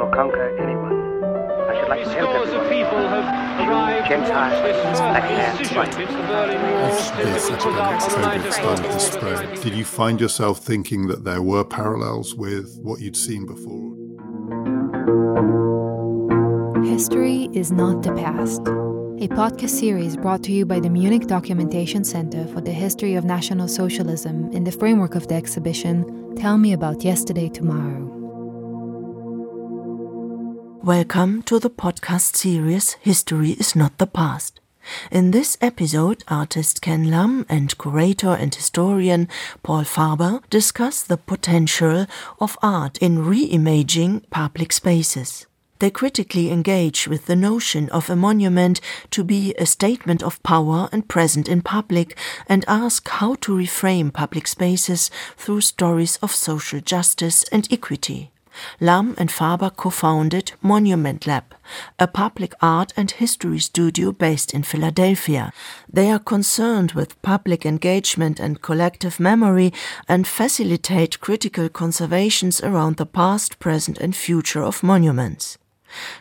or 0.00 0.10
conquer 0.10 0.56
anyone. 0.58 0.96
I 1.68 1.78
should 1.78 1.88
like 1.88 2.04
to 2.04 2.10
help 2.10 2.30
Scores 2.30 2.52
of 2.54 2.62
people 2.70 2.98
have 2.98 3.68
arrived 3.68 4.04
to 4.04 4.08
Gentiles, 4.08 4.52
watch 4.54 4.62
this 4.62 4.82
first 4.82 5.02
black 5.02 5.22
hairs, 5.22 5.58
decision 5.58 5.76
white. 5.76 5.94
since 5.94 6.10
the 6.10 6.16
Berlin 6.16 6.62
Wall 6.62 6.84
As 6.84 7.10
this 7.12 7.50
was 7.50 7.62
put 7.62 7.74
epidemic 7.76 8.00
started, 8.00 8.22
night 8.22 8.46
of 8.46 8.54
started 8.54 8.84
to 8.84 9.00
spread, 9.00 9.60
did 9.60 9.74
you 9.74 9.84
find 9.84 10.20
yourself 10.20 10.58
thinking 10.58 11.06
that 11.08 11.24
there 11.24 11.42
were 11.42 11.64
parallels 11.64 12.34
with 12.34 12.78
what 12.82 13.00
you'd 13.00 13.16
seen 13.16 13.46
before? 13.46 13.96
History 16.84 17.48
is 17.52 17.70
not 17.70 18.02
the 18.02 18.12
past. 18.14 18.62
A 19.22 19.28
podcast 19.28 19.70
series 19.70 20.16
brought 20.16 20.42
to 20.44 20.52
you 20.52 20.64
by 20.64 20.80
the 20.80 20.88
Munich 20.88 21.26
Documentation 21.26 22.04
Center 22.04 22.46
for 22.46 22.62
the 22.62 22.72
History 22.72 23.16
of 23.16 23.24
National 23.24 23.68
Socialism 23.68 24.50
in 24.52 24.64
the 24.64 24.72
framework 24.72 25.14
of 25.14 25.28
the 25.28 25.34
exhibition 25.34 26.34
Tell 26.36 26.56
Me 26.56 26.72
About 26.72 27.04
Yesterday 27.04 27.50
Tomorrow. 27.50 28.09
Welcome 30.82 31.42
to 31.42 31.58
the 31.58 31.68
podcast 31.68 32.36
series 32.36 32.94
History 33.02 33.50
is 33.50 33.76
Not 33.76 33.98
the 33.98 34.06
Past. 34.06 34.60
In 35.10 35.30
this 35.30 35.58
episode, 35.60 36.24
artist 36.26 36.80
Ken 36.80 37.10
Lum 37.10 37.44
and 37.50 37.76
curator 37.76 38.30
and 38.30 38.54
historian 38.54 39.28
Paul 39.62 39.82
Farber 39.82 40.42
discuss 40.48 41.02
the 41.02 41.18
potential 41.18 42.06
of 42.40 42.56
art 42.62 42.96
in 42.96 43.18
reimagining 43.18 44.22
public 44.30 44.72
spaces. 44.72 45.46
They 45.80 45.90
critically 45.90 46.50
engage 46.50 47.06
with 47.06 47.26
the 47.26 47.36
notion 47.36 47.90
of 47.90 48.08
a 48.08 48.16
monument 48.16 48.80
to 49.10 49.22
be 49.22 49.54
a 49.58 49.66
statement 49.66 50.22
of 50.22 50.42
power 50.42 50.88
and 50.92 51.06
present 51.06 51.46
in 51.46 51.60
public 51.60 52.16
and 52.46 52.64
ask 52.66 53.06
how 53.06 53.34
to 53.42 53.52
reframe 53.52 54.14
public 54.14 54.46
spaces 54.46 55.10
through 55.36 55.60
stories 55.60 56.16
of 56.22 56.34
social 56.34 56.80
justice 56.80 57.44
and 57.52 57.68
equity. 57.70 58.30
Lum 58.80 59.14
and 59.18 59.30
Farber 59.30 59.74
co-founded 59.74 60.52
Monument 60.62 61.26
Lab, 61.26 61.54
a 61.98 62.06
public 62.06 62.54
art 62.60 62.92
and 62.96 63.10
history 63.10 63.58
studio 63.58 64.12
based 64.12 64.54
in 64.54 64.62
Philadelphia. 64.62 65.52
They 65.92 66.10
are 66.10 66.18
concerned 66.18 66.92
with 66.92 67.20
public 67.22 67.64
engagement 67.64 68.40
and 68.40 68.62
collective 68.62 69.20
memory 69.20 69.72
and 70.08 70.26
facilitate 70.26 71.20
critical 71.20 71.68
conservations 71.68 72.60
around 72.60 72.96
the 72.96 73.06
past, 73.06 73.58
present 73.58 73.98
and 73.98 74.14
future 74.16 74.62
of 74.62 74.82
monuments. 74.82 75.58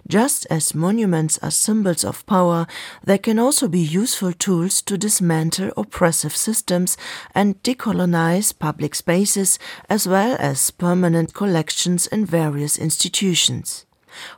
Just 0.08 0.48
as 0.50 0.76
monuments 0.76 1.38
are 1.42 1.52
symbols 1.52 2.04
of 2.04 2.26
power, 2.26 2.68
they 3.04 3.18
can 3.18 3.40
also 3.40 3.68
be 3.68 3.80
useful 3.80 4.34
tools 4.34 4.82
to 4.84 4.98
dismantle 4.98 5.72
oppressive 5.78 6.36
systems 6.36 6.98
and 7.36 7.62
decolonize 7.64 8.58
public 8.58 8.96
spaces 8.96 9.60
as 9.90 10.08
well 10.08 10.36
as 10.40 10.72
permanent 10.72 11.34
collections 11.34 12.08
in 12.08 12.26
various 12.26 12.78
institutions. 12.78 13.86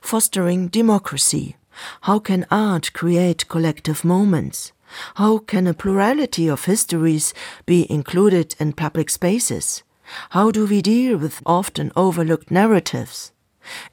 Fostering 0.01 0.67
democracy. 0.67 1.55
How 2.01 2.19
can 2.19 2.45
art 2.51 2.93
create 2.93 3.47
collective 3.47 4.03
moments? 4.03 4.73
How 5.15 5.37
can 5.37 5.67
a 5.67 5.73
plurality 5.73 6.47
of 6.47 6.65
histories 6.65 7.33
be 7.65 7.89
included 7.89 8.55
in 8.59 8.73
public 8.73 9.09
spaces? 9.09 9.83
How 10.31 10.51
do 10.51 10.65
we 10.65 10.81
deal 10.81 11.17
with 11.17 11.41
often 11.45 11.91
overlooked 11.95 12.51
narratives? 12.51 13.31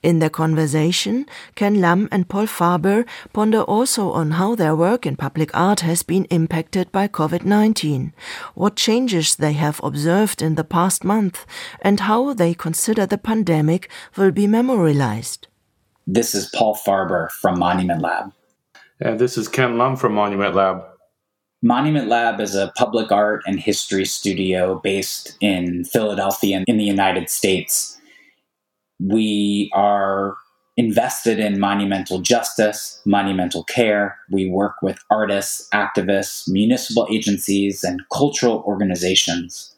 In 0.03 0.19
their 0.19 0.31
conversation, 0.31 1.27
Ken 1.55 1.81
Lum 1.81 2.09
and 2.11 2.29
Paul 2.29 2.47
Farber 2.47 3.07
ponder 3.33 3.63
also 3.63 4.11
on 4.13 4.33
how 4.33 4.55
their 4.55 4.77
work 4.77 5.07
in 5.07 5.17
public 5.17 5.51
art 5.55 5.81
has 5.81 6.03
been 6.03 6.25
impacted 6.27 6.91
by 6.93 7.09
COVID 7.09 7.45
19, 7.45 8.13
what 8.55 8.77
changes 8.77 9.37
they 9.37 9.53
have 9.53 9.81
observed 9.83 10.43
in 10.43 10.55
the 10.55 10.65
past 10.65 11.05
month, 11.05 11.47
and 11.83 12.01
how 12.01 12.33
they 12.35 12.55
consider 12.55 13.07
the 13.07 13.19
pandemic 13.19 13.89
will 14.17 14.31
be 14.31 14.47
memorialized. 14.47 15.49
This 16.07 16.35
is 16.35 16.51
Paul 16.55 16.75
Farber 16.75 17.31
from 17.31 17.59
Monument 17.59 18.01
Lab. 18.01 18.33
And 19.01 19.19
this 19.19 19.37
is 19.37 19.47
Ken 19.47 19.79
Lum 19.79 19.97
from 19.97 20.15
Monument 20.15 20.55
Lab. 20.55 20.83
Monument 21.63 22.09
Lab 22.09 22.41
is 22.41 22.55
a 22.55 22.73
public 22.77 23.11
art 23.11 23.43
and 23.47 23.59
history 23.59 24.05
studio 24.05 24.81
based 24.83 25.37
in 25.41 25.85
Philadelphia 25.85 26.65
in 26.67 26.79
the 26.79 26.85
United 26.85 27.29
States. 27.29 27.98
We 29.01 29.71
are 29.75 30.37
invested 30.77 31.41
in 31.41 31.59
monumental 31.59 32.21
justice, 32.21 33.03
monumental 33.05 33.65
care. 33.65 34.17
We 34.31 34.49
work 34.49 34.77
with 34.81 34.99
artists, 35.11 35.69
activists, 35.75 36.49
municipal 36.49 37.09
agencies, 37.11 37.83
and 37.83 38.01
cultural 38.13 38.63
organizations 38.65 39.75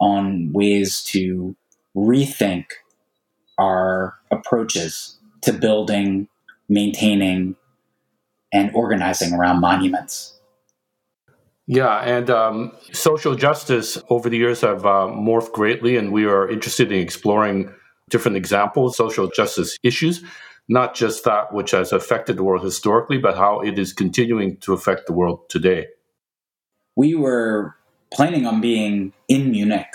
on 0.00 0.52
ways 0.52 1.02
to 1.04 1.54
rethink 1.96 2.64
our 3.56 4.14
approaches 4.32 5.18
to 5.42 5.52
building, 5.52 6.28
maintaining, 6.68 7.54
and 8.52 8.70
organizing 8.74 9.32
around 9.32 9.60
monuments. 9.60 10.40
Yeah, 11.66 12.00
and 12.00 12.28
um, 12.28 12.72
social 12.92 13.36
justice 13.36 14.02
over 14.10 14.28
the 14.28 14.36
years 14.36 14.62
have 14.62 14.84
uh, 14.84 15.06
morphed 15.06 15.52
greatly, 15.52 15.96
and 15.96 16.12
we 16.12 16.24
are 16.24 16.48
interested 16.50 16.90
in 16.90 16.98
exploring 16.98 17.72
different 18.10 18.36
examples, 18.36 18.92
of 18.92 18.96
social 18.96 19.28
justice 19.28 19.78
issues, 19.82 20.22
not 20.68 20.94
just 20.94 21.24
that 21.24 21.52
which 21.52 21.72
has 21.72 21.92
affected 21.92 22.36
the 22.36 22.44
world 22.44 22.64
historically, 22.64 23.18
but 23.18 23.36
how 23.36 23.60
it 23.60 23.78
is 23.78 23.92
continuing 23.92 24.56
to 24.58 24.72
affect 24.72 25.06
the 25.06 25.12
world 25.12 25.48
today. 25.48 25.86
We 26.96 27.14
were 27.14 27.74
planning 28.12 28.46
on 28.46 28.60
being 28.60 29.12
in 29.28 29.50
Munich 29.50 29.88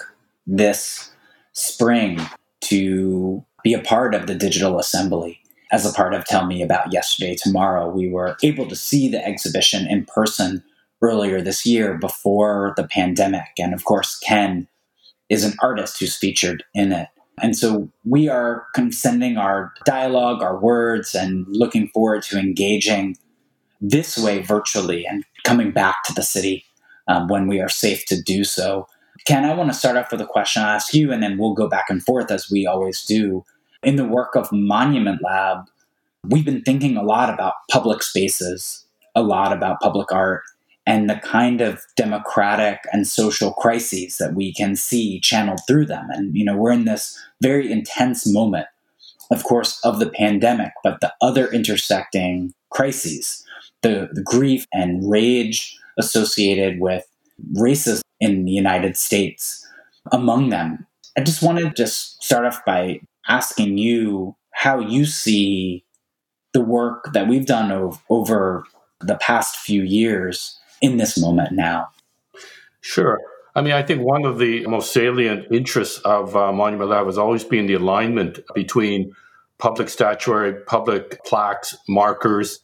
this 0.45 1.11
spring 1.53 2.19
to 2.61 3.43
be 3.63 3.73
a 3.73 3.81
part 3.81 4.15
of 4.15 4.27
the 4.27 4.35
digital 4.35 4.79
assembly. 4.79 5.39
As 5.71 5.85
a 5.85 5.93
part 5.93 6.13
of 6.13 6.25
Tell 6.25 6.45
Me 6.45 6.61
About 6.61 6.93
Yesterday 6.93 7.35
Tomorrow, 7.35 7.89
we 7.89 8.09
were 8.09 8.37
able 8.41 8.67
to 8.67 8.75
see 8.75 9.09
the 9.09 9.23
exhibition 9.25 9.85
in 9.87 10.05
person 10.05 10.63
earlier 11.01 11.41
this 11.41 11.65
year 11.65 11.97
before 11.97 12.73
the 12.77 12.87
pandemic. 12.87 13.49
And 13.59 13.73
of 13.73 13.83
course, 13.83 14.17
Ken 14.19 14.67
is 15.29 15.43
an 15.43 15.53
artist 15.61 15.99
who's 15.99 16.15
featured 16.15 16.63
in 16.73 16.91
it. 16.91 17.09
And 17.41 17.55
so 17.55 17.89
we 18.03 18.29
are 18.29 18.65
kind 18.75 18.87
of 18.87 18.93
sending 18.93 19.37
our 19.37 19.73
dialogue, 19.85 20.41
our 20.41 20.59
words, 20.59 21.13
and 21.13 21.45
looking 21.49 21.87
forward 21.89 22.23
to 22.23 22.39
engaging 22.39 23.15
this 23.79 24.17
way 24.17 24.41
virtually 24.41 25.05
and 25.05 25.23
coming 25.43 25.71
back 25.71 25.97
to 26.05 26.13
the 26.13 26.23
city 26.23 26.65
um, 27.07 27.27
when 27.27 27.47
we 27.47 27.59
are 27.59 27.69
safe 27.69 28.05
to 28.05 28.21
do 28.21 28.43
so. 28.43 28.87
Ken, 29.25 29.45
I 29.45 29.53
want 29.53 29.71
to 29.71 29.77
start 29.77 29.97
off 29.97 30.11
with 30.11 30.21
a 30.21 30.25
question 30.25 30.63
I'll 30.63 30.69
ask 30.69 30.93
you, 30.93 31.11
and 31.11 31.21
then 31.21 31.37
we'll 31.37 31.53
go 31.53 31.67
back 31.67 31.85
and 31.89 32.03
forth 32.03 32.31
as 32.31 32.49
we 32.49 32.65
always 32.65 33.03
do. 33.03 33.43
In 33.83 33.95
the 33.95 34.05
work 34.05 34.35
of 34.35 34.51
Monument 34.51 35.21
Lab, 35.23 35.65
we've 36.23 36.45
been 36.45 36.61
thinking 36.61 36.97
a 36.97 37.03
lot 37.03 37.31
about 37.31 37.53
public 37.69 38.01
spaces, 38.01 38.85
a 39.15 39.21
lot 39.21 39.53
about 39.53 39.79
public 39.79 40.11
art, 40.11 40.41
and 40.87 41.09
the 41.09 41.15
kind 41.15 41.59
of 41.59 41.85
democratic 41.97 42.79
and 42.93 43.05
social 43.05 43.51
crises 43.51 44.17
that 44.19 44.33
we 44.33 44.53
can 44.53 44.73
see 44.77 45.19
channeled 45.19 45.59
through 45.67 45.85
them. 45.85 46.07
And, 46.11 46.33
you 46.33 46.45
know, 46.45 46.55
we're 46.55 46.71
in 46.71 46.85
this 46.85 47.19
very 47.41 47.69
intense 47.69 48.25
moment, 48.25 48.67
of 49.29 49.43
course, 49.43 49.81
of 49.83 49.99
the 49.99 50.09
pandemic, 50.09 50.71
but 50.85 51.01
the 51.01 51.13
other 51.21 51.51
intersecting 51.51 52.53
crises, 52.69 53.43
the, 53.81 54.07
the 54.13 54.23
grief 54.23 54.65
and 54.71 55.11
rage 55.11 55.77
associated 55.99 56.79
with 56.79 57.05
racism 57.53 58.01
in 58.21 58.45
the 58.45 58.51
United 58.51 58.95
States, 58.95 59.67
among 60.13 60.49
them. 60.49 60.87
I 61.17 61.21
just 61.21 61.43
wanted 61.43 61.63
to 61.63 61.83
just 61.83 62.23
start 62.23 62.45
off 62.45 62.63
by 62.65 63.01
asking 63.27 63.77
you 63.77 64.37
how 64.51 64.79
you 64.79 65.05
see 65.05 65.83
the 66.53 66.61
work 66.61 67.11
that 67.11 67.27
we've 67.27 67.45
done 67.45 67.73
ov- 67.73 68.01
over 68.09 68.63
the 69.01 69.15
past 69.15 69.57
few 69.57 69.83
years 69.83 70.57
in 70.81 70.97
this 70.97 71.19
moment 71.19 71.51
now. 71.51 71.89
Sure. 72.81 73.19
I 73.55 73.61
mean, 73.61 73.73
I 73.73 73.81
think 73.81 74.03
one 74.03 74.25
of 74.25 74.37
the 74.37 74.67
most 74.67 74.93
salient 74.93 75.47
interests 75.51 75.99
of 75.99 76.35
uh, 76.35 76.51
Monument 76.51 76.91
Lab 76.91 77.07
has 77.07 77.17
always 77.17 77.43
been 77.43 77.65
the 77.65 77.73
alignment 77.73 78.39
between 78.53 79.15
public 79.57 79.89
statuary, 79.89 80.53
public 80.53 81.23
plaques, 81.25 81.75
markers, 81.89 82.59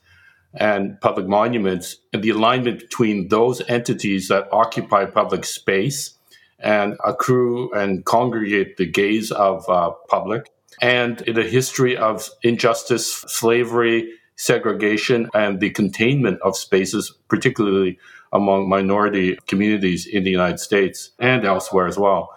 and 0.54 1.01
public 1.01 1.27
monuments, 1.27 1.98
and 2.13 2.21
the 2.21 2.30
alignment 2.30 2.80
between 2.80 3.27
those 3.30 3.62
entities 3.68 4.27
that 4.27 4.48
occupy 4.51 5.06
public 5.06 5.45
space 5.45 6.15
and 6.60 6.95
accrue 7.04 7.74
and 7.74 8.06
congregate 8.06 8.77
the 8.77 8.86
gaze 8.86 9.31
of 9.31 9.68
uh, 9.68 9.89
public, 10.10 10.51
and 10.81 11.21
in 11.24 11.38
a 11.39 11.44
history 11.44 11.98
of 11.98 12.30
injustice, 12.44 13.12
slavery, 13.27 14.12
segregation, 14.35 15.30
and 15.33 15.59
the 15.59 15.69
containment 15.69 16.41
of 16.41 16.57
spaces, 16.57 17.13
particularly 17.27 18.00
among 18.31 18.68
minority 18.68 19.38
communities 19.47 20.07
in 20.07 20.24
the 20.24 20.31
United 20.31 20.59
States 20.59 21.12
and 21.19 21.45
elsewhere 21.45 21.88
as 21.88 21.97
well. 21.97 22.30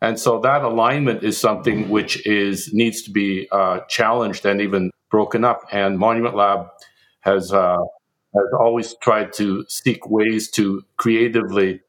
And 0.00 0.18
so 0.18 0.40
that 0.40 0.62
alignment 0.62 1.22
is 1.22 1.38
something 1.38 1.88
which 1.88 2.26
is 2.26 2.72
needs 2.72 3.02
to 3.02 3.10
be 3.10 3.48
uh, 3.52 3.80
challenged 3.88 4.44
and 4.46 4.60
even 4.60 4.90
broken 5.10 5.44
up. 5.44 5.62
And 5.70 5.98
Monument 5.98 6.34
Lab 6.34 6.66
has 7.20 7.52
uh, 7.52 7.76
has 8.34 8.44
always 8.58 8.94
tried 9.02 9.32
to 9.34 9.64
seek 9.68 10.08
ways 10.08 10.50
to 10.52 10.82
creatively 10.96 11.82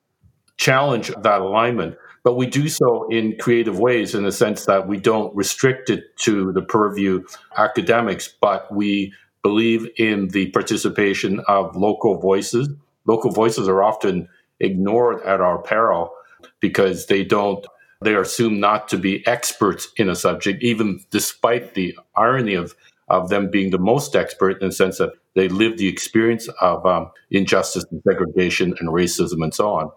challenge 0.57 1.12
that 1.24 1.42
alignment. 1.42 1.95
but 2.24 2.36
we 2.36 2.45
do 2.45 2.69
so 2.69 3.07
in 3.09 3.36
creative 3.38 3.80
ways 3.80 4.16
in 4.16 4.24
the 4.24 4.31
sense 4.31 4.66
that 4.66 4.88
we 4.88 4.98
don't 4.98 5.36
restrict 5.36 5.89
it 5.89 6.16
to 6.18 6.54
the 6.54 6.62
purview 6.62 7.24
academics, 7.57 8.30
but 8.42 8.74
we 8.74 9.13
believe 9.44 9.88
in 9.98 10.30
the 10.30 10.50
participation 10.51 11.42
of 11.48 11.75
local 11.75 12.19
voices. 12.19 12.69
Local 13.06 13.31
voices 13.31 13.68
are 13.68 13.84
often 13.84 14.30
ignored 14.60 15.22
at 15.24 15.42
our 15.42 15.62
peril 15.62 16.12
because 16.60 17.07
they 17.07 17.24
don't 17.24 17.66
they 18.04 18.16
are 18.16 18.22
assumed 18.22 18.60
not 18.60 18.90
to 18.90 18.98
be 18.98 19.25
experts 19.25 19.88
in 19.95 20.10
a 20.10 20.16
subject, 20.16 20.62
even 20.62 21.00
despite 21.10 21.74
the 21.74 21.98
irony 22.18 22.54
of, 22.54 22.75
of 23.07 23.30
them 23.30 23.50
being 23.50 23.72
the 23.72 23.78
most 23.78 24.16
expert 24.16 24.62
in 24.62 24.68
the 24.68 24.74
sense 24.74 24.98
that 24.98 25.13
they 25.36 25.48
live 25.48 25.78
the 25.78 25.88
experience 25.88 26.50
of 26.60 26.86
um, 26.86 27.12
injustice 27.31 27.86
and 27.92 28.01
segregation 28.06 28.75
and 28.80 28.90
racism 28.90 29.42
and 29.42 29.54
so 29.54 29.74
on. 29.74 29.90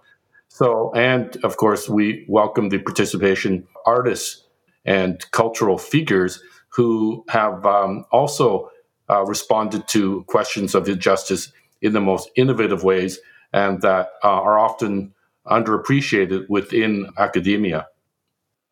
So, 0.48 0.93
and 0.94 1.37
of 1.44 1.56
course, 1.56 1.88
we 1.88 2.25
welcome 2.28 2.69
the 2.69 2.78
participation 2.78 3.66
artists 3.84 4.44
and 4.84 5.28
cultural 5.32 5.76
figures 5.76 6.40
who 6.70 7.25
have 7.28 7.66
um, 7.66 8.04
also 8.12 8.70
uh, 9.11 9.25
responded 9.25 9.87
to 9.88 10.25
questions 10.25 10.75
of 10.75 10.88
injustice 10.88 11.53
in 11.82 11.93
the 11.93 12.00
most 12.00 12.31
innovative 12.37 12.85
ways 12.85 13.19
and 13.53 13.82
that 13.82 14.11
uh, 14.25 14.29
are 14.29 14.58
often 14.58 15.14
underappreciated 15.47 16.49
within 16.49 17.08
academia. 17.19 17.87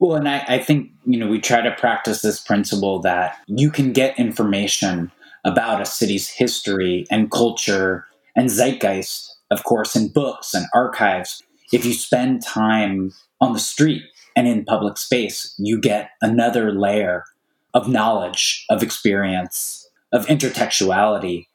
Well, 0.00 0.16
and 0.16 0.28
I, 0.28 0.44
I, 0.48 0.58
think, 0.58 0.90
you 1.06 1.18
know, 1.18 1.28
we 1.28 1.40
try 1.40 1.60
to 1.62 1.70
practice 1.72 2.22
this 2.22 2.40
principle 2.40 3.00
that 3.00 3.38
you 3.46 3.70
can 3.70 3.92
get 3.92 4.18
information 4.18 5.10
about 5.44 5.80
a 5.80 5.86
city's 5.86 6.28
history 6.28 7.06
and 7.10 7.30
culture 7.30 8.06
and 8.34 8.50
zeitgeist, 8.50 9.36
of 9.50 9.62
course, 9.62 9.94
in 9.94 10.08
books 10.08 10.52
and 10.52 10.66
archives. 10.74 11.42
If 11.72 11.84
you 11.84 11.92
spend 11.92 12.42
time 12.42 13.12
on 13.40 13.52
the 13.52 13.58
street 13.60 14.02
and 14.36 14.48
in 14.48 14.64
public 14.64 14.98
space, 14.98 15.54
you 15.58 15.80
get 15.80 16.10
another 16.20 16.72
layer 16.72 17.24
of 17.72 17.88
knowledge, 17.88 18.64
of 18.70 18.82
experience, 18.82 19.83
of 20.14 20.26
intertextuality. 20.26 21.46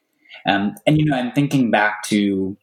Um, 0.46 0.76
and, 0.86 0.98
you 0.98 1.04
know, 1.06 1.16
I'm 1.16 1.32
thinking 1.32 1.72
back 1.72 2.04
to 2.04 2.56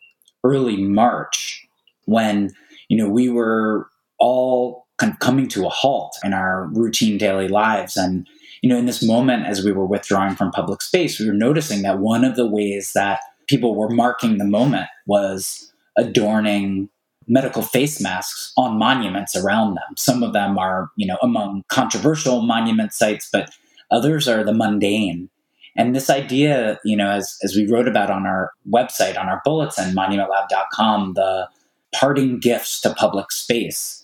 early 0.43 0.77
March 0.77 1.67
when, 2.05 2.51
you 2.87 2.97
know, 2.97 3.09
we 3.09 3.27
were 3.27 3.89
all 4.19 4.87
kind 4.97 5.11
of 5.11 5.19
coming 5.19 5.47
to 5.49 5.65
a 5.65 5.69
halt 5.69 6.17
in 6.23 6.33
our 6.33 6.67
routine 6.73 7.17
daily 7.17 7.49
lives. 7.49 7.97
And, 7.97 8.25
you 8.61 8.69
know, 8.69 8.77
in 8.77 8.85
this 8.85 9.03
moment, 9.03 9.45
as 9.45 9.63
we 9.63 9.71
were 9.71 9.85
withdrawing 9.85 10.35
from 10.35 10.51
public 10.51 10.81
space, 10.81 11.19
we 11.19 11.27
were 11.27 11.33
noticing 11.33 11.81
that 11.81 11.99
one 11.99 12.23
of 12.23 12.35
the 12.35 12.47
ways 12.47 12.93
that 12.93 13.19
people 13.47 13.75
were 13.75 13.89
marking 13.89 14.37
the 14.37 14.45
moment 14.45 14.87
was 15.05 15.71
adorning 15.97 16.89
medical 17.27 17.61
face 17.61 17.99
masks 17.99 18.53
on 18.57 18.79
monuments 18.79 19.35
around 19.35 19.75
them. 19.75 19.97
Some 19.97 20.23
of 20.23 20.33
them 20.33 20.57
are, 20.57 20.89
you 20.95 21.05
know, 21.05 21.17
among 21.21 21.63
controversial 21.67 22.41
monument 22.41 22.93
sites, 22.93 23.29
but 23.31 23.49
others 23.91 24.27
are 24.27 24.43
the 24.43 24.53
mundane. 24.53 25.29
And 25.77 25.95
this 25.95 26.09
idea, 26.09 26.79
you 26.83 26.97
know, 26.97 27.09
as, 27.09 27.37
as 27.43 27.55
we 27.55 27.67
wrote 27.67 27.87
about 27.87 28.09
on 28.09 28.25
our 28.25 28.51
website, 28.69 29.17
on 29.17 29.29
our 29.29 29.41
bulletin, 29.45 29.93
monumentlab.com, 29.93 31.13
the 31.13 31.47
parting 31.93 32.39
gifts 32.39 32.81
to 32.81 32.93
public 32.93 33.31
space. 33.31 34.03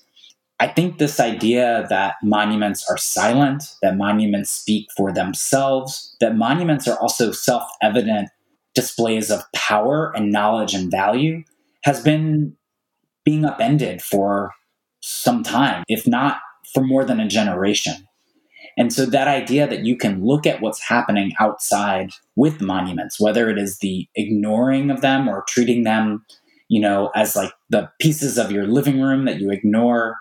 I 0.60 0.68
think 0.68 0.98
this 0.98 1.20
idea 1.20 1.86
that 1.90 2.16
monuments 2.24 2.90
are 2.90 2.98
silent, 2.98 3.64
that 3.82 3.98
monuments 3.98 4.52
speak 4.52 4.88
for 4.96 5.12
themselves, 5.12 6.16
that 6.22 6.38
monuments 6.38 6.88
are 6.88 6.98
also 7.00 7.32
self 7.32 7.64
evident 7.82 8.30
displays 8.76 9.30
of 9.30 9.44
power 9.54 10.12
and 10.16 10.32
knowledge 10.32 10.74
and 10.74 10.90
value 10.90 11.44
has 11.84 12.02
been 12.02 12.56
being 13.26 13.46
upended 13.46 14.02
for 14.02 14.52
some 15.02 15.44
time, 15.44 15.84
if 15.88 16.08
not 16.08 16.38
for 16.74 16.84
more 16.84 17.04
than 17.04 17.20
a 17.20 17.28
generation. 17.28 18.08
And 18.78 18.92
so 18.92 19.06
that 19.06 19.28
idea 19.28 19.68
that 19.68 19.86
you 19.86 19.96
can 19.96 20.26
look 20.26 20.48
at 20.48 20.62
what's 20.62 20.82
happening 20.82 21.34
outside 21.40 22.12
with 22.36 22.62
monuments, 22.62 23.20
whether 23.20 23.50
it 23.50 23.58
is 23.58 23.80
the 23.80 24.08
ignoring 24.16 24.90
of 24.90 25.02
them 25.02 25.28
or 25.28 25.44
treating 25.48 25.84
them, 25.84 26.26
you 26.70 26.82
know, 26.82 27.12
as 27.16 27.36
like 27.36 27.52
the 27.70 27.90
pieces 28.00 28.38
of 28.38 28.52
your 28.52 28.66
living 28.66 29.02
room 29.02 29.26
that 29.26 29.40
you 29.40 29.52
ignore, 29.52 30.16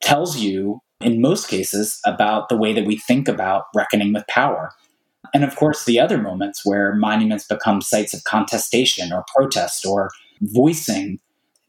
tells 0.00 0.38
you 0.38 0.80
in 1.00 1.20
most 1.20 1.48
cases 1.48 2.00
about 2.06 2.48
the 2.48 2.56
way 2.56 2.72
that 2.72 2.86
we 2.86 2.96
think 2.96 3.28
about 3.28 3.64
reckoning 3.74 4.12
with 4.12 4.26
power. 4.28 4.72
And 5.34 5.44
of 5.44 5.54
course, 5.56 5.84
the 5.84 6.00
other 6.00 6.18
moments 6.18 6.62
where 6.64 6.94
monuments 6.94 7.46
become 7.46 7.80
sites 7.80 8.14
of 8.14 8.24
contestation 8.24 9.12
or 9.12 9.24
protest 9.34 9.86
or 9.86 10.10
voicing 10.40 11.20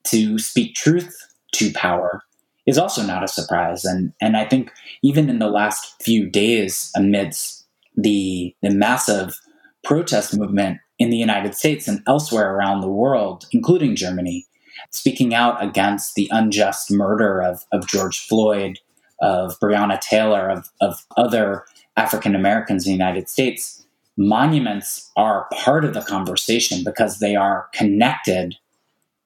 to 0.05 0.39
speak 0.39 0.75
truth 0.75 1.15
to 1.53 1.71
power 1.73 2.23
is 2.65 2.77
also 2.77 3.03
not 3.03 3.23
a 3.23 3.27
surprise. 3.27 3.85
And 3.85 4.13
and 4.21 4.37
I 4.37 4.45
think 4.45 4.71
even 5.01 5.29
in 5.29 5.39
the 5.39 5.49
last 5.49 6.01
few 6.01 6.29
days, 6.29 6.91
amidst 6.95 7.65
the 7.95 8.55
the 8.61 8.69
massive 8.69 9.39
protest 9.83 10.37
movement 10.37 10.79
in 10.99 11.09
the 11.09 11.17
United 11.17 11.55
States 11.55 11.87
and 11.87 12.03
elsewhere 12.07 12.53
around 12.53 12.81
the 12.81 12.87
world, 12.87 13.45
including 13.51 13.95
Germany, 13.95 14.45
speaking 14.91 15.33
out 15.33 15.61
against 15.63 16.15
the 16.15 16.29
unjust 16.31 16.91
murder 16.91 17.41
of, 17.41 17.65
of 17.71 17.87
George 17.87 18.19
Floyd, 18.19 18.77
of 19.19 19.59
Breonna 19.59 19.99
Taylor, 19.99 20.49
of, 20.49 20.69
of 20.79 21.05
other 21.17 21.65
African 21.97 22.35
Americans 22.35 22.85
in 22.85 22.91
the 22.91 22.97
United 22.97 23.29
States, 23.29 23.85
monuments 24.17 25.09
are 25.15 25.47
part 25.53 25.85
of 25.85 25.93
the 25.93 26.01
conversation 26.01 26.83
because 26.83 27.19
they 27.19 27.35
are 27.35 27.67
connected 27.73 28.55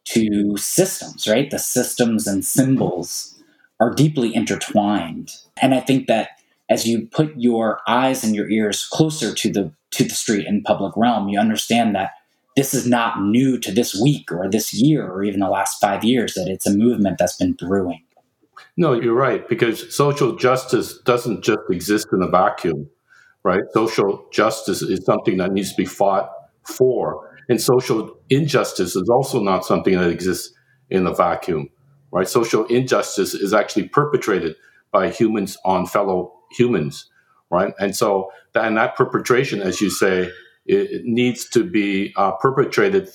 to 0.06 0.56
systems, 0.58 1.28
right? 1.28 1.50
The 1.50 1.60
systems 1.60 2.28
and 2.28 2.46
symbols 2.46 3.36
are 3.80 3.94
deeply 3.94 4.34
intertwined. 4.34 5.34
And 5.62 5.74
I 5.74 5.80
think 5.80 6.08
that 6.08 6.30
as 6.70 6.88
you 6.88 7.08
put 7.08 7.34
your 7.38 7.82
eyes 7.88 8.24
and 8.24 8.36
your 8.36 8.50
ears 8.50 8.88
closer 8.92 9.34
to 9.34 9.52
the 9.52 9.72
to 9.92 10.04
the 10.04 10.16
street 10.16 10.48
and 10.48 10.64
public 10.64 10.94
realm, 10.98 11.30
you 11.30 11.40
understand 11.40 11.96
that 11.96 12.12
this 12.56 12.74
is 12.74 12.88
not 12.88 13.22
new 13.22 13.58
to 13.60 13.72
this 13.72 14.00
week 14.02 14.32
or 14.32 14.50
this 14.50 14.74
year 14.74 15.08
or 15.08 15.24
even 15.24 15.40
the 15.40 15.50
last 15.50 15.80
five 15.80 16.04
years, 16.04 16.34
that 16.34 16.48
it's 16.48 16.66
a 16.66 16.76
movement 16.76 17.18
that's 17.18 17.38
been 17.38 17.54
brewing. 17.54 18.04
No, 18.78 18.94
you're 18.94 19.14
right, 19.14 19.48
because 19.48 19.96
social 19.96 20.36
justice 20.36 20.98
doesn't 21.00 21.44
just 21.44 21.60
exist 21.70 22.08
in 22.12 22.22
a 22.22 22.28
vacuum, 22.28 22.90
right? 23.44 23.64
Social 23.74 24.28
justice 24.32 24.82
is 24.82 25.06
something 25.06 25.38
that 25.38 25.52
needs 25.52 25.72
to 25.72 25.78
be 25.78 25.86
fought 25.86 26.30
for. 26.64 27.35
And 27.50 27.62
social 27.62 28.18
injustice 28.30 28.96
is 28.96 29.10
also 29.10 29.42
not 29.42 29.66
something 29.66 29.98
that 29.98 30.10
exists 30.10 30.54
in 30.90 31.06
a 31.08 31.14
vacuum, 31.14 31.70
right? 32.12 32.28
Social 32.28 32.66
injustice 32.66 33.34
is 33.34 33.54
actually 33.54 33.88
perpetrated 33.90 34.56
by 34.92 35.10
humans 35.10 35.58
on 35.66 35.86
fellow 35.86 36.34
humans, 36.52 37.10
right? 37.50 37.74
And 37.80 37.96
so, 37.96 38.32
that, 38.54 38.66
and 38.66 38.78
that 38.78 38.96
perpetration, 38.96 39.62
as 39.62 39.82
you 39.82 39.90
say, 39.90 40.32
it, 40.66 40.92
it 40.92 41.06
needs 41.06 41.50
to 41.50 41.64
be 41.64 42.14
uh, 42.16 42.32
perpetrated 42.34 43.10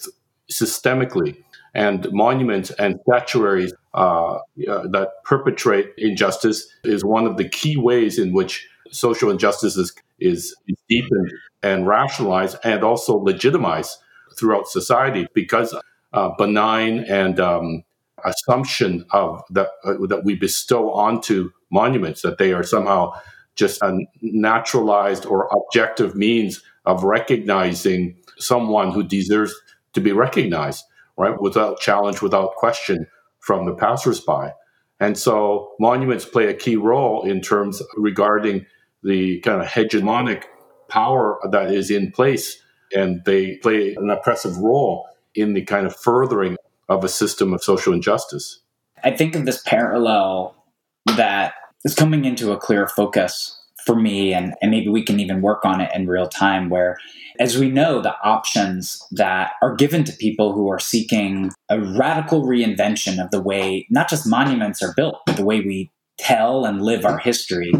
systemically. 0.50 1.42
And 1.74 2.10
monuments 2.12 2.70
and 2.70 2.98
statuaries 3.08 3.72
uh, 3.94 4.34
uh, 4.34 4.38
that 4.88 5.08
perpetrate 5.24 5.92
injustice 5.96 6.66
is 6.84 7.04
one 7.04 7.26
of 7.26 7.36
the 7.36 7.48
key 7.48 7.76
ways 7.76 8.18
in 8.18 8.32
which 8.32 8.68
social 8.90 9.30
injustice 9.30 9.76
is, 9.76 9.94
is 10.18 10.54
deepened 10.88 11.32
and 11.62 11.86
rationalized 11.86 12.56
and 12.64 12.82
also 12.82 13.16
legitimized 13.16 13.96
throughout 14.40 14.66
society 14.66 15.28
because 15.34 15.76
uh, 16.12 16.30
benign 16.38 17.00
and 17.00 17.38
um, 17.38 17.84
assumption 18.24 19.04
of 19.10 19.42
that 19.50 19.68
uh, 19.84 19.94
that 20.08 20.24
we 20.24 20.34
bestow 20.34 20.92
onto 20.92 21.50
monuments 21.70 22.22
that 22.22 22.38
they 22.38 22.52
are 22.52 22.64
somehow 22.64 23.12
just 23.54 23.80
a 23.82 23.98
naturalized 24.22 25.26
or 25.26 25.48
objective 25.52 26.16
means 26.16 26.62
of 26.86 27.04
recognizing 27.04 28.16
someone 28.38 28.90
who 28.90 29.02
deserves 29.02 29.54
to 29.92 30.00
be 30.00 30.12
recognized, 30.12 30.84
right, 31.16 31.40
without 31.40 31.78
challenge, 31.78 32.22
without 32.22 32.54
question 32.54 33.06
from 33.40 33.66
the 33.66 33.74
passersby. 33.74 34.50
And 34.98 35.16
so 35.16 35.72
monuments 35.78 36.24
play 36.24 36.48
a 36.48 36.54
key 36.54 36.76
role 36.76 37.22
in 37.22 37.40
terms 37.40 37.82
regarding 37.96 38.66
the 39.02 39.40
kind 39.40 39.60
of 39.60 39.66
hegemonic 39.66 40.44
power 40.88 41.38
that 41.50 41.70
is 41.72 41.90
in 41.90 42.12
place 42.12 42.59
and 42.92 43.24
they 43.24 43.56
play 43.56 43.94
an 43.94 44.10
oppressive 44.10 44.56
role 44.58 45.06
in 45.34 45.54
the 45.54 45.62
kind 45.62 45.86
of 45.86 45.96
furthering 45.96 46.56
of 46.88 47.04
a 47.04 47.08
system 47.08 47.52
of 47.52 47.62
social 47.62 47.92
injustice. 47.92 48.60
I 49.04 49.12
think 49.12 49.34
of 49.34 49.46
this 49.46 49.62
parallel 49.62 50.54
that 51.16 51.54
is 51.84 51.94
coming 51.94 52.24
into 52.24 52.52
a 52.52 52.58
clear 52.58 52.86
focus 52.88 53.56
for 53.86 53.96
me, 53.96 54.34
and, 54.34 54.54
and 54.60 54.70
maybe 54.70 54.88
we 54.88 55.02
can 55.02 55.18
even 55.20 55.40
work 55.40 55.64
on 55.64 55.80
it 55.80 55.90
in 55.94 56.06
real 56.06 56.28
time. 56.28 56.68
Where, 56.68 56.98
as 57.38 57.56
we 57.56 57.70
know, 57.70 58.02
the 58.02 58.14
options 58.22 59.02
that 59.12 59.52
are 59.62 59.74
given 59.74 60.04
to 60.04 60.12
people 60.12 60.52
who 60.52 60.70
are 60.70 60.78
seeking 60.78 61.50
a 61.70 61.80
radical 61.80 62.44
reinvention 62.44 63.22
of 63.22 63.30
the 63.30 63.40
way 63.40 63.86
not 63.90 64.10
just 64.10 64.26
monuments 64.26 64.82
are 64.82 64.92
built, 64.94 65.20
but 65.24 65.36
the 65.36 65.44
way 65.44 65.60
we 65.60 65.90
tell 66.18 66.66
and 66.66 66.82
live 66.82 67.06
our 67.06 67.18
history, 67.18 67.72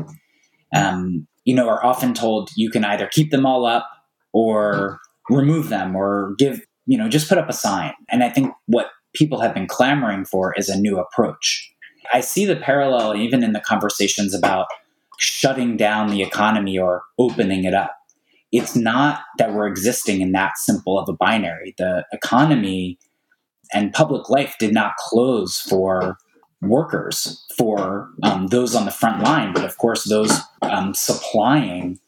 um, 0.75 1.26
you 1.45 1.55
know, 1.55 1.69
are 1.69 1.85
often 1.85 2.14
told 2.14 2.50
you 2.57 2.71
can 2.71 2.85
either 2.85 3.07
keep 3.07 3.31
them 3.31 3.45
all 3.45 3.67
up 3.67 3.88
or 4.32 5.00
remove 5.28 5.68
them 5.68 5.96
or 5.96 6.34
give, 6.38 6.60
you 6.87 6.99
know, 6.99 7.08
just 7.08 7.28
put 7.28 7.38
up 7.38 7.49
a 7.49 7.52
sign. 7.52 7.92
And 8.10 8.22
I 8.22 8.30
think 8.30 8.52
what 8.66 8.88
people 9.14 9.40
have 9.40 9.54
been 9.54 9.66
clamoring 9.66 10.25
for 10.25 10.54
is 10.56 10.68
a 10.68 10.78
new 10.78 10.99
approach. 10.99 11.72
I 12.12 12.20
see 12.20 12.44
the 12.44 12.56
parallel 12.56 13.16
even 13.16 13.42
in 13.42 13.52
the 13.52 13.60
conversations 13.60 14.34
about 14.34 14.66
shutting 15.18 15.76
down 15.76 16.08
the 16.08 16.22
economy 16.22 16.78
or 16.78 17.02
opening 17.18 17.64
it 17.64 17.75
up. 17.75 17.96
It's 18.52 18.75
not 18.75 19.20
that 19.38 19.52
we're 19.52 19.68
existing 19.68 20.20
in 20.20 20.32
that 20.32 20.58
simple 20.58 20.99
of 20.99 21.08
a 21.08 21.12
binary. 21.12 21.75
The 21.78 22.04
economy 22.12 22.99
and 23.72 23.92
public 23.92 24.28
life 24.28 24.56
did 24.58 24.75
not 24.75 24.96
close 24.96 25.60
for 25.60 26.16
workers, 26.62 27.44
for 27.56 28.10
um, 28.22 28.49
those 28.49 28.75
on 28.75 28.84
the 28.84 28.90
front 28.90 29.22
line, 29.22 29.52
but 29.52 29.64
of 29.64 29.78
course, 29.78 30.04
those 30.04 30.40
um, 30.62 30.94
supplying 30.94 31.99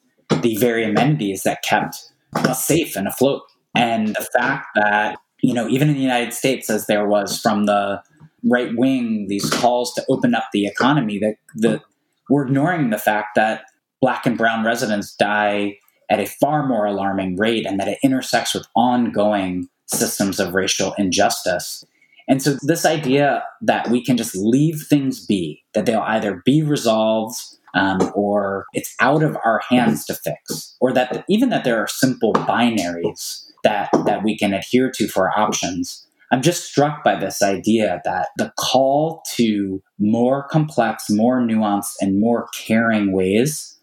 the 0.40 0.56
very 0.56 0.84
amenities 0.84 1.42
that 1.42 1.62
kept 1.62 2.11
safe 2.54 2.96
and 2.96 3.06
afloat. 3.06 3.42
And 3.74 4.08
the 4.08 4.28
fact 4.36 4.66
that, 4.74 5.18
you 5.42 5.54
know, 5.54 5.68
even 5.68 5.88
in 5.88 5.94
the 5.94 6.00
United 6.00 6.32
States, 6.32 6.68
as 6.70 6.86
there 6.86 7.06
was 7.06 7.40
from 7.40 7.66
the 7.66 8.02
right 8.44 8.70
wing, 8.76 9.26
these 9.28 9.48
calls 9.50 9.94
to 9.94 10.04
open 10.08 10.34
up 10.34 10.44
the 10.52 10.66
economy, 10.66 11.20
that 11.56 11.80
we're 12.28 12.46
ignoring 12.46 12.90
the 12.90 12.98
fact 12.98 13.30
that 13.36 13.64
black 14.00 14.26
and 14.26 14.36
brown 14.36 14.64
residents 14.64 15.14
die 15.14 15.78
at 16.10 16.20
a 16.20 16.26
far 16.26 16.66
more 16.66 16.84
alarming 16.84 17.36
rate 17.36 17.66
and 17.66 17.80
that 17.80 17.88
it 17.88 17.98
intersects 18.02 18.54
with 18.54 18.66
ongoing 18.76 19.68
systems 19.86 20.38
of 20.40 20.54
racial 20.54 20.94
injustice. 20.98 21.84
And 22.28 22.42
so, 22.42 22.56
this 22.62 22.84
idea 22.84 23.44
that 23.62 23.88
we 23.88 24.04
can 24.04 24.16
just 24.16 24.36
leave 24.36 24.82
things 24.88 25.24
be, 25.24 25.62
that 25.74 25.86
they'll 25.86 26.00
either 26.00 26.42
be 26.44 26.62
resolved 26.62 27.36
um, 27.74 28.12
or 28.14 28.66
it's 28.72 28.94
out 29.00 29.22
of 29.22 29.36
our 29.44 29.60
hands 29.68 30.04
to 30.06 30.14
fix, 30.14 30.76
or 30.80 30.92
that 30.92 31.24
even 31.28 31.50
that 31.50 31.64
there 31.64 31.78
are 31.78 31.88
simple 31.88 32.32
binaries 32.32 33.44
that, 33.64 33.90
that 34.06 34.22
we 34.22 34.36
can 34.36 34.52
adhere 34.52 34.90
to 34.90 35.08
for 35.08 35.30
options. 35.38 36.06
I'm 36.30 36.42
just 36.42 36.64
struck 36.64 37.04
by 37.04 37.16
this 37.16 37.42
idea 37.42 38.00
that 38.04 38.28
the 38.38 38.52
call 38.58 39.22
to 39.34 39.82
more 39.98 40.44
complex, 40.48 41.10
more 41.10 41.40
nuanced, 41.40 41.92
and 42.00 42.18
more 42.18 42.48
caring 42.54 43.12
ways 43.12 43.78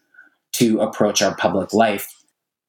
to 0.53 0.79
approach 0.79 1.21
our 1.21 1.35
public 1.35 1.73
life 1.73 2.07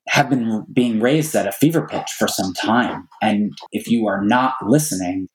have 0.08 0.28
been 0.28 0.66
being 0.72 1.00
raised 1.00 1.34
at 1.34 1.46
a 1.46 1.52
fever 1.52 1.86
pitch 1.86 2.10
for 2.18 2.28
some 2.28 2.52
time. 2.52 3.08
And 3.22 3.52
if 3.72 3.88
you 3.88 4.06
are 4.06 4.22
not 4.22 4.54
listening, 4.66 5.28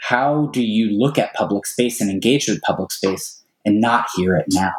how 0.00 0.48
do 0.52 0.62
you 0.62 0.96
look 0.96 1.18
at 1.18 1.34
public 1.34 1.66
space 1.66 2.00
and 2.00 2.10
engage 2.10 2.48
with 2.48 2.62
public 2.62 2.92
space 2.92 3.42
and 3.64 3.80
not 3.80 4.06
hear 4.14 4.36
it 4.36 4.46
now? 4.50 4.74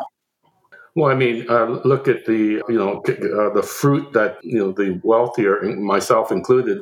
Well, 0.95 1.11
I 1.11 1.15
mean, 1.15 1.45
uh, 1.49 1.81
look 1.85 2.07
at 2.07 2.25
the 2.25 2.61
you 2.67 2.77
know 2.77 3.01
uh, 3.07 3.53
the 3.53 3.63
fruit 3.63 4.11
that 4.13 4.37
you 4.43 4.57
know 4.57 4.71
the 4.71 4.99
wealthier, 5.03 5.61
myself 5.77 6.31
included, 6.31 6.79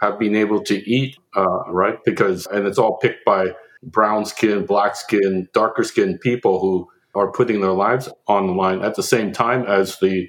have 0.00 0.18
been 0.18 0.36
able 0.36 0.62
to 0.64 0.76
eat, 0.90 1.16
uh, 1.34 1.64
right? 1.68 1.98
Because 2.04 2.46
and 2.46 2.66
it's 2.66 2.78
all 2.78 2.98
picked 2.98 3.24
by 3.24 3.48
brown 3.82 4.24
skin, 4.24 4.66
black 4.66 4.94
skin, 4.96 5.48
darker 5.52 5.84
skinned 5.84 6.20
people 6.20 6.60
who 6.60 6.88
are 7.14 7.32
putting 7.32 7.60
their 7.60 7.72
lives 7.72 8.08
on 8.28 8.46
the 8.46 8.52
line 8.52 8.82
at 8.82 8.94
the 8.94 9.02
same 9.02 9.32
time 9.32 9.64
as 9.64 9.98
the 10.00 10.28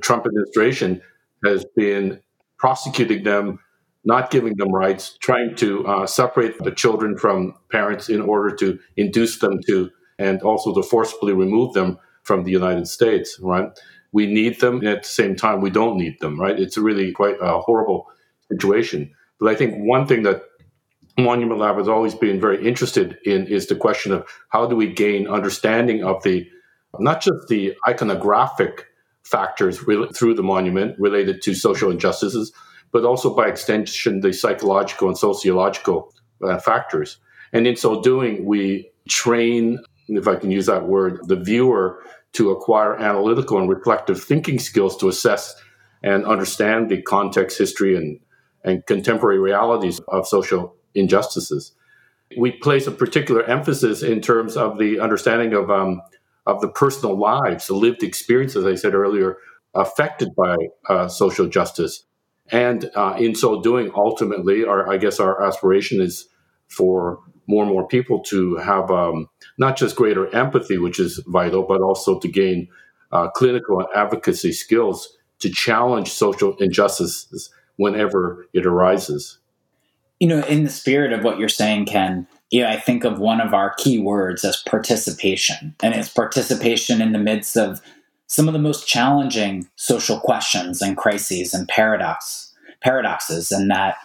Trump 0.00 0.26
administration 0.26 1.00
has 1.44 1.64
been 1.76 2.20
prosecuting 2.58 3.22
them, 3.22 3.58
not 4.04 4.30
giving 4.30 4.56
them 4.56 4.70
rights, 4.72 5.16
trying 5.20 5.54
to 5.56 5.86
uh, 5.86 6.06
separate 6.06 6.58
the 6.64 6.70
children 6.70 7.16
from 7.16 7.54
parents 7.70 8.08
in 8.08 8.20
order 8.20 8.54
to 8.56 8.78
induce 8.96 9.38
them 9.38 9.58
to, 9.66 9.90
and 10.18 10.42
also 10.42 10.74
to 10.74 10.82
forcibly 10.82 11.32
remove 11.32 11.72
them 11.74 11.98
from 12.26 12.44
the 12.44 12.50
United 12.50 12.88
States, 12.88 13.38
right? 13.40 13.70
We 14.12 14.26
need 14.26 14.60
them, 14.60 14.78
and 14.78 14.88
at 14.88 15.02
the 15.04 15.08
same 15.08 15.36
time, 15.36 15.60
we 15.60 15.70
don't 15.70 15.96
need 15.96 16.18
them, 16.20 16.40
right? 16.40 16.58
It's 16.58 16.76
really 16.76 17.12
quite 17.12 17.36
a 17.40 17.60
horrible 17.60 18.06
situation. 18.48 19.12
But 19.38 19.50
I 19.50 19.54
think 19.54 19.74
one 19.76 20.06
thing 20.06 20.22
that 20.24 20.42
Monument 21.18 21.60
Lab 21.60 21.76
has 21.78 21.88
always 21.88 22.14
been 22.14 22.40
very 22.40 22.66
interested 22.66 23.16
in 23.24 23.46
is 23.46 23.66
the 23.66 23.76
question 23.76 24.12
of 24.12 24.26
how 24.50 24.66
do 24.66 24.76
we 24.76 24.92
gain 24.92 25.28
understanding 25.28 26.04
of 26.04 26.22
the 26.22 26.46
not 26.98 27.20
just 27.20 27.48
the 27.48 27.74
iconographic 27.86 28.80
factors 29.22 29.86
re- 29.86 30.08
through 30.14 30.34
the 30.34 30.42
monument 30.42 30.98
related 30.98 31.42
to 31.42 31.54
social 31.54 31.90
injustices, 31.90 32.52
but 32.92 33.04
also 33.04 33.34
by 33.34 33.46
extension 33.46 34.20
the 34.20 34.32
psychological 34.32 35.08
and 35.08 35.18
sociological 35.18 36.12
uh, 36.42 36.58
factors. 36.58 37.18
And 37.52 37.66
in 37.66 37.76
so 37.76 38.02
doing, 38.02 38.44
we 38.44 38.90
train, 39.08 39.78
if 40.08 40.28
I 40.28 40.36
can 40.36 40.50
use 40.50 40.66
that 40.66 40.86
word, 40.86 41.20
the 41.26 41.36
viewer 41.36 42.02
to 42.32 42.50
acquire 42.50 42.96
analytical 42.96 43.58
and 43.58 43.68
reflective 43.68 44.22
thinking 44.22 44.58
skills 44.58 44.96
to 44.98 45.08
assess 45.08 45.54
and 46.02 46.24
understand 46.26 46.90
the 46.90 47.02
context, 47.02 47.58
history, 47.58 47.96
and, 47.96 48.20
and 48.64 48.84
contemporary 48.86 49.38
realities 49.38 50.00
of 50.08 50.26
social 50.26 50.76
injustices. 50.94 51.72
We 52.36 52.52
place 52.52 52.86
a 52.86 52.92
particular 52.92 53.42
emphasis 53.44 54.02
in 54.02 54.20
terms 54.20 54.56
of 54.56 54.78
the 54.78 55.00
understanding 55.00 55.54
of 55.54 55.70
um, 55.70 56.02
of 56.46 56.60
the 56.60 56.68
personal 56.68 57.18
lives, 57.18 57.66
the 57.66 57.74
lived 57.74 58.02
experiences, 58.02 58.64
I 58.64 58.76
said 58.76 58.94
earlier, 58.94 59.38
affected 59.74 60.34
by 60.36 60.56
uh, 60.88 61.08
social 61.08 61.48
justice. 61.48 62.04
And 62.50 62.90
uh, 62.94 63.16
in 63.18 63.34
so 63.34 63.60
doing, 63.60 63.90
ultimately, 63.94 64.64
our, 64.64 64.88
I 64.88 64.96
guess 64.96 65.18
our 65.18 65.44
aspiration 65.44 66.00
is 66.00 66.28
for 66.68 67.18
more 67.48 67.64
and 67.64 67.72
more 67.72 67.86
people 67.86 68.22
to 68.24 68.56
have 68.56 68.90
um, 68.90 69.28
not 69.58 69.76
just 69.76 69.96
greater 69.96 70.34
empathy, 70.34 70.78
which 70.78 71.00
is 71.00 71.22
vital, 71.26 71.62
but 71.62 71.80
also 71.80 72.18
to 72.18 72.28
gain 72.28 72.68
uh, 73.12 73.28
clinical 73.30 73.80
and 73.80 73.88
advocacy 73.94 74.52
skills 74.52 75.16
to 75.38 75.50
challenge 75.50 76.08
social 76.08 76.56
injustices 76.56 77.50
whenever 77.76 78.46
it 78.52 78.66
arises. 78.66 79.38
You 80.20 80.28
know, 80.28 80.40
in 80.46 80.64
the 80.64 80.70
spirit 80.70 81.12
of 81.12 81.24
what 81.24 81.38
you're 81.38 81.48
saying, 81.48 81.86
Ken, 81.86 82.26
yeah, 82.50 82.70
I 82.70 82.80
think 82.80 83.04
of 83.04 83.18
one 83.18 83.40
of 83.40 83.52
our 83.52 83.74
key 83.74 83.98
words 83.98 84.44
as 84.44 84.62
participation, 84.66 85.74
and 85.82 85.94
it's 85.94 86.08
participation 86.08 87.02
in 87.02 87.12
the 87.12 87.18
midst 87.18 87.56
of 87.56 87.82
some 88.28 88.48
of 88.48 88.54
the 88.54 88.60
most 88.60 88.88
challenging 88.88 89.68
social 89.76 90.18
questions 90.18 90.80
and 90.80 90.96
crises 90.96 91.52
and 91.52 91.68
paradox 91.68 92.52
paradoxes, 92.80 93.50
and 93.50 93.70
that 93.70 93.96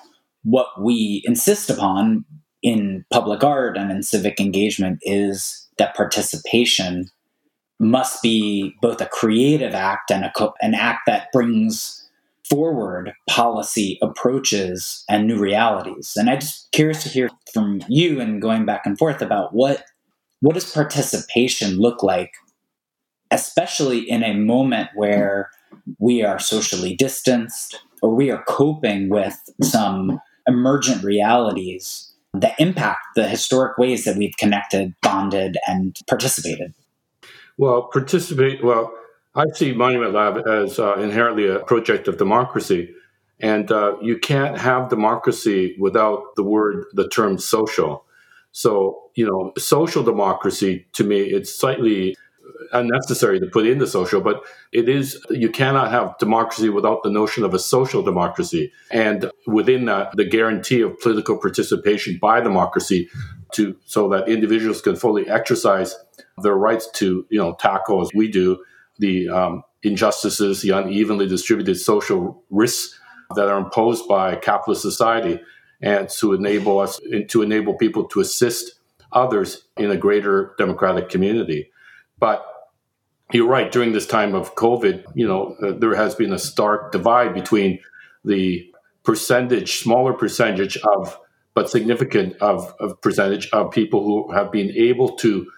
what 0.43 0.67
we 0.81 1.21
insist 1.25 1.69
upon 1.69 2.25
in 2.63 3.05
public 3.11 3.43
art 3.43 3.77
and 3.77 3.91
in 3.91 4.03
civic 4.03 4.39
engagement 4.39 4.99
is 5.01 5.67
that 5.77 5.95
participation 5.95 7.09
must 7.79 8.21
be 8.21 8.75
both 8.81 9.01
a 9.01 9.07
creative 9.07 9.73
act 9.73 10.11
and 10.11 10.23
a 10.23 10.31
co- 10.35 10.53
an 10.61 10.75
act 10.75 11.01
that 11.07 11.31
brings 11.33 11.97
forward 12.47 13.13
policy 13.29 13.97
approaches 14.01 15.03
and 15.09 15.25
new 15.25 15.39
realities. 15.39 16.13
And 16.15 16.29
I'm 16.29 16.39
just 16.39 16.71
curious 16.71 17.01
to 17.03 17.09
hear 17.09 17.29
from 17.53 17.81
you 17.87 18.19
and 18.19 18.41
going 18.41 18.65
back 18.65 18.85
and 18.85 18.97
forth 18.97 19.21
about 19.21 19.53
what 19.53 19.83
what 20.41 20.55
does 20.55 20.71
participation 20.71 21.77
look 21.77 22.03
like, 22.03 22.31
especially 23.29 23.99
in 23.99 24.23
a 24.23 24.33
moment 24.33 24.89
where 24.95 25.49
we 25.99 26.23
are 26.23 26.39
socially 26.39 26.95
distanced 26.95 27.79
or 28.01 28.13
we 28.13 28.31
are 28.31 28.43
coping 28.47 29.09
with 29.09 29.37
some 29.61 30.19
emergent 30.47 31.03
realities 31.03 32.10
that 32.33 32.55
impact 32.59 33.01
the 33.15 33.27
historic 33.27 33.77
ways 33.77 34.05
that 34.05 34.17
we've 34.17 34.35
connected, 34.37 34.93
bonded, 35.01 35.57
and 35.67 35.95
participated. 36.07 36.73
Well, 37.57 37.89
participate. 37.91 38.63
Well, 38.63 38.93
I 39.35 39.45
see 39.53 39.73
Monument 39.73 40.13
Lab 40.13 40.47
as 40.47 40.79
uh, 40.79 40.95
inherently 40.95 41.47
a 41.47 41.59
project 41.59 42.07
of 42.07 42.17
democracy. 42.17 42.93
And 43.39 43.71
uh, 43.71 43.95
you 44.01 44.19
can't 44.19 44.57
have 44.57 44.89
democracy 44.89 45.75
without 45.79 46.35
the 46.35 46.43
word, 46.43 46.85
the 46.93 47.09
term 47.09 47.37
social. 47.37 48.05
So, 48.51 49.09
you 49.15 49.25
know, 49.25 49.51
social 49.57 50.03
democracy 50.03 50.85
to 50.93 51.03
me, 51.03 51.21
it's 51.21 51.53
slightly 51.53 52.15
unnecessary 52.71 53.39
to 53.39 53.47
put 53.47 53.65
in 53.65 53.79
the 53.79 53.87
social, 53.87 54.21
but 54.21 54.43
it 54.71 54.87
is, 54.89 55.23
you 55.29 55.49
cannot 55.49 55.91
have 55.91 56.17
democracy 56.17 56.69
without 56.69 57.03
the 57.03 57.09
notion 57.09 57.43
of 57.43 57.53
a 57.53 57.59
social 57.59 58.01
democracy. 58.01 58.71
And 58.89 59.31
within 59.47 59.85
that, 59.85 60.15
the 60.15 60.25
guarantee 60.25 60.81
of 60.81 60.99
political 60.99 61.37
participation 61.37 62.17
by 62.21 62.41
democracy 62.41 63.09
to, 63.53 63.75
so 63.85 64.09
that 64.09 64.29
individuals 64.29 64.81
can 64.81 64.95
fully 64.95 65.29
exercise 65.29 65.95
their 66.41 66.55
rights 66.55 66.89
to, 66.95 67.25
you 67.29 67.39
know, 67.39 67.55
tackle 67.59 68.01
as 68.01 68.09
we 68.13 68.29
do 68.29 68.63
the 68.99 69.29
um, 69.29 69.63
injustices, 69.83 70.61
the 70.61 70.69
unevenly 70.69 71.27
distributed 71.27 71.75
social 71.75 72.43
risks 72.49 72.99
that 73.35 73.47
are 73.47 73.57
imposed 73.57 74.07
by 74.07 74.35
capitalist 74.35 74.81
society, 74.81 75.39
and 75.81 76.09
to 76.09 76.33
enable 76.33 76.79
us 76.79 76.99
to 77.29 77.41
enable 77.41 77.73
people 77.73 78.03
to 78.05 78.19
assist 78.19 78.75
others 79.11 79.63
in 79.77 79.89
a 79.89 79.97
greater 79.97 80.53
democratic 80.57 81.09
community. 81.09 81.71
But 82.19 82.45
you're 83.33 83.47
right. 83.47 83.71
During 83.71 83.93
this 83.93 84.07
time 84.07 84.35
of 84.35 84.55
COVID, 84.55 85.03
you 85.15 85.27
know, 85.27 85.55
uh, 85.61 85.73
there 85.77 85.95
has 85.95 86.15
been 86.15 86.33
a 86.33 86.39
stark 86.39 86.91
divide 86.91 87.33
between 87.33 87.79
the 88.25 88.71
percentage, 89.03 89.79
smaller 89.79 90.13
percentage 90.13 90.77
of, 90.77 91.17
but 91.53 91.69
significant 91.69 92.37
of, 92.41 92.73
of 92.79 93.01
percentage 93.01 93.49
of 93.51 93.71
people 93.71 94.03
who 94.03 94.31
have 94.31 94.51
been 94.51 94.71
able 94.71 95.15
to 95.17 95.49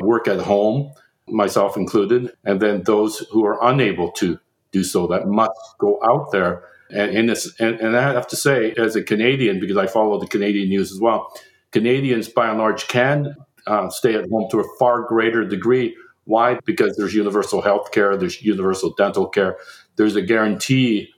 work 0.00 0.28
at 0.28 0.40
home 0.40 0.92
myself 1.28 1.76
included, 1.76 2.32
and 2.44 2.60
then 2.60 2.82
those 2.82 3.18
who 3.30 3.44
are 3.44 3.58
unable 3.66 4.10
to 4.12 4.38
do 4.72 4.84
so 4.84 5.06
that 5.06 5.26
must 5.26 5.58
go 5.78 5.98
out 6.04 6.30
there. 6.32 6.64
And 6.90 7.16
in 7.16 7.26
this, 7.26 7.58
and, 7.58 7.80
and 7.80 7.96
I 7.96 8.12
have 8.12 8.26
to 8.28 8.36
say, 8.36 8.72
as 8.72 8.94
a 8.94 9.02
Canadian, 9.02 9.58
because 9.58 9.76
I 9.76 9.86
follow 9.86 10.20
the 10.20 10.26
Canadian 10.26 10.68
news 10.68 10.92
as 10.92 11.00
well, 11.00 11.32
Canadians 11.72 12.28
by 12.28 12.48
and 12.48 12.58
large 12.58 12.86
can 12.88 13.34
um, 13.66 13.90
stay 13.90 14.14
at 14.14 14.28
home 14.30 14.48
to 14.50 14.60
a 14.60 14.76
far 14.78 15.02
greater 15.02 15.44
degree. 15.44 15.96
Why? 16.24 16.58
Because 16.64 16.96
there's 16.96 17.14
universal 17.14 17.62
health 17.62 17.92
care, 17.92 18.16
there's 18.16 18.42
universal 18.42 18.94
dental 18.94 19.28
care, 19.28 19.56
there's 19.96 20.16
a 20.16 20.22
guarantee 20.22 21.10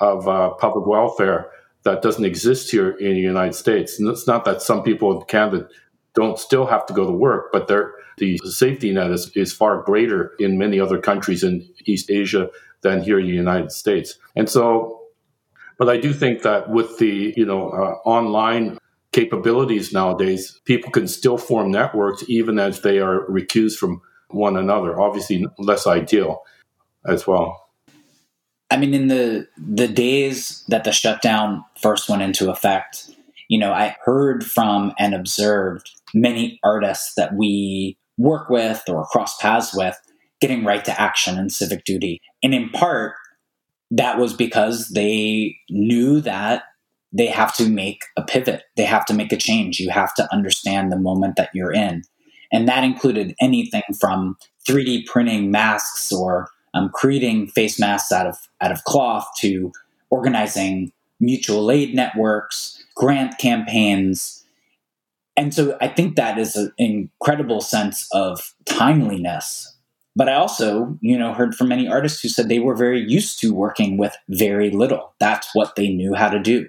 of 0.00 0.28
uh, 0.28 0.50
public 0.50 0.86
welfare 0.86 1.50
that 1.84 2.02
doesn't 2.02 2.24
exist 2.24 2.70
here 2.70 2.90
in 2.90 3.14
the 3.14 3.20
United 3.20 3.54
States. 3.54 3.98
And 3.98 4.08
it's 4.08 4.26
not 4.26 4.44
that 4.44 4.62
some 4.62 4.82
people 4.82 5.18
in 5.18 5.26
Canada 5.26 5.68
don't 6.14 6.38
still 6.38 6.66
have 6.66 6.86
to 6.86 6.92
go 6.92 7.06
to 7.06 7.12
work, 7.12 7.50
but 7.52 7.66
the 7.66 8.38
safety 8.44 8.92
net 8.92 9.10
is, 9.10 9.30
is 9.34 9.52
far 9.52 9.82
greater 9.82 10.32
in 10.38 10.58
many 10.58 10.78
other 10.78 10.98
countries 10.98 11.42
in 11.42 11.66
East 11.86 12.10
Asia 12.10 12.50
than 12.82 13.02
here 13.02 13.18
in 13.18 13.26
the 13.26 13.32
United 13.32 13.72
States. 13.72 14.18
And 14.36 14.48
so, 14.48 15.00
but 15.78 15.88
I 15.88 15.96
do 15.96 16.12
think 16.12 16.42
that 16.42 16.68
with 16.68 16.98
the 16.98 17.32
you 17.36 17.46
know 17.46 17.70
uh, 17.70 18.08
online 18.08 18.78
capabilities 19.12 19.92
nowadays, 19.92 20.60
people 20.64 20.90
can 20.90 21.08
still 21.08 21.38
form 21.38 21.70
networks 21.70 22.24
even 22.28 22.58
as 22.58 22.82
they 22.82 22.98
are 22.98 23.26
recused 23.26 23.78
from 23.78 24.02
one 24.34 24.56
another. 24.56 25.00
Obviously, 25.00 25.46
less 25.58 25.86
ideal 25.86 26.42
as 27.06 27.26
well. 27.26 27.58
I 28.70 28.76
mean, 28.76 28.94
in 28.94 29.08
the 29.08 29.46
the 29.58 29.88
days 29.88 30.64
that 30.68 30.84
the 30.84 30.92
shutdown 30.92 31.64
first 31.80 32.08
went 32.08 32.22
into 32.22 32.50
effect, 32.50 33.10
you 33.48 33.58
know, 33.58 33.72
I 33.72 33.96
heard 34.04 34.44
from 34.44 34.94
and 34.98 35.14
observed 35.14 35.90
many 36.14 36.58
artists 36.64 37.14
that 37.16 37.34
we 37.34 37.98
work 38.16 38.48
with 38.48 38.82
or 38.88 39.04
cross 39.06 39.36
paths 39.38 39.74
with 39.74 39.98
getting 40.40 40.64
right 40.64 40.84
to 40.84 41.00
action 41.00 41.38
and 41.38 41.52
civic 41.52 41.84
duty. 41.84 42.20
And 42.42 42.54
in 42.54 42.70
part, 42.70 43.14
that 43.90 44.18
was 44.18 44.32
because 44.32 44.88
they 44.88 45.56
knew 45.70 46.20
that 46.22 46.64
they 47.12 47.26
have 47.26 47.54
to 47.56 47.68
make 47.68 48.04
a 48.16 48.22
pivot, 48.22 48.64
they 48.76 48.84
have 48.84 49.04
to 49.04 49.14
make 49.14 49.32
a 49.32 49.36
change. 49.36 49.78
You 49.78 49.90
have 49.90 50.14
to 50.14 50.26
understand 50.32 50.90
the 50.90 50.98
moment 50.98 51.36
that 51.36 51.50
you're 51.52 51.72
in. 51.72 52.02
And 52.52 52.68
that 52.68 52.84
included 52.84 53.34
anything 53.40 53.82
from 53.98 54.36
3D 54.68 55.06
printing 55.06 55.50
masks 55.50 56.12
or 56.12 56.48
um, 56.74 56.90
creating 56.90 57.48
face 57.48 57.78
masks 57.80 58.12
out 58.12 58.26
of 58.26 58.36
out 58.60 58.72
of 58.72 58.84
cloth 58.84 59.26
to 59.38 59.72
organizing 60.10 60.92
mutual 61.20 61.70
aid 61.70 61.94
networks, 61.94 62.82
grant 62.94 63.38
campaigns, 63.38 64.42
and 65.36 65.54
so 65.54 65.76
I 65.80 65.88
think 65.88 66.16
that 66.16 66.38
is 66.38 66.56
an 66.56 66.72
incredible 66.78 67.60
sense 67.60 68.06
of 68.12 68.54
timeliness. 68.66 69.68
But 70.14 70.28
I 70.28 70.34
also, 70.34 70.98
you 71.00 71.18
know, 71.18 71.32
heard 71.32 71.54
from 71.54 71.68
many 71.68 71.88
artists 71.88 72.20
who 72.20 72.28
said 72.28 72.48
they 72.48 72.58
were 72.58 72.76
very 72.76 73.00
used 73.00 73.40
to 73.40 73.54
working 73.54 73.96
with 73.96 74.14
very 74.28 74.70
little. 74.70 75.14
That's 75.18 75.48
what 75.54 75.74
they 75.74 75.88
knew 75.88 76.14
how 76.14 76.28
to 76.28 76.38
do. 76.38 76.68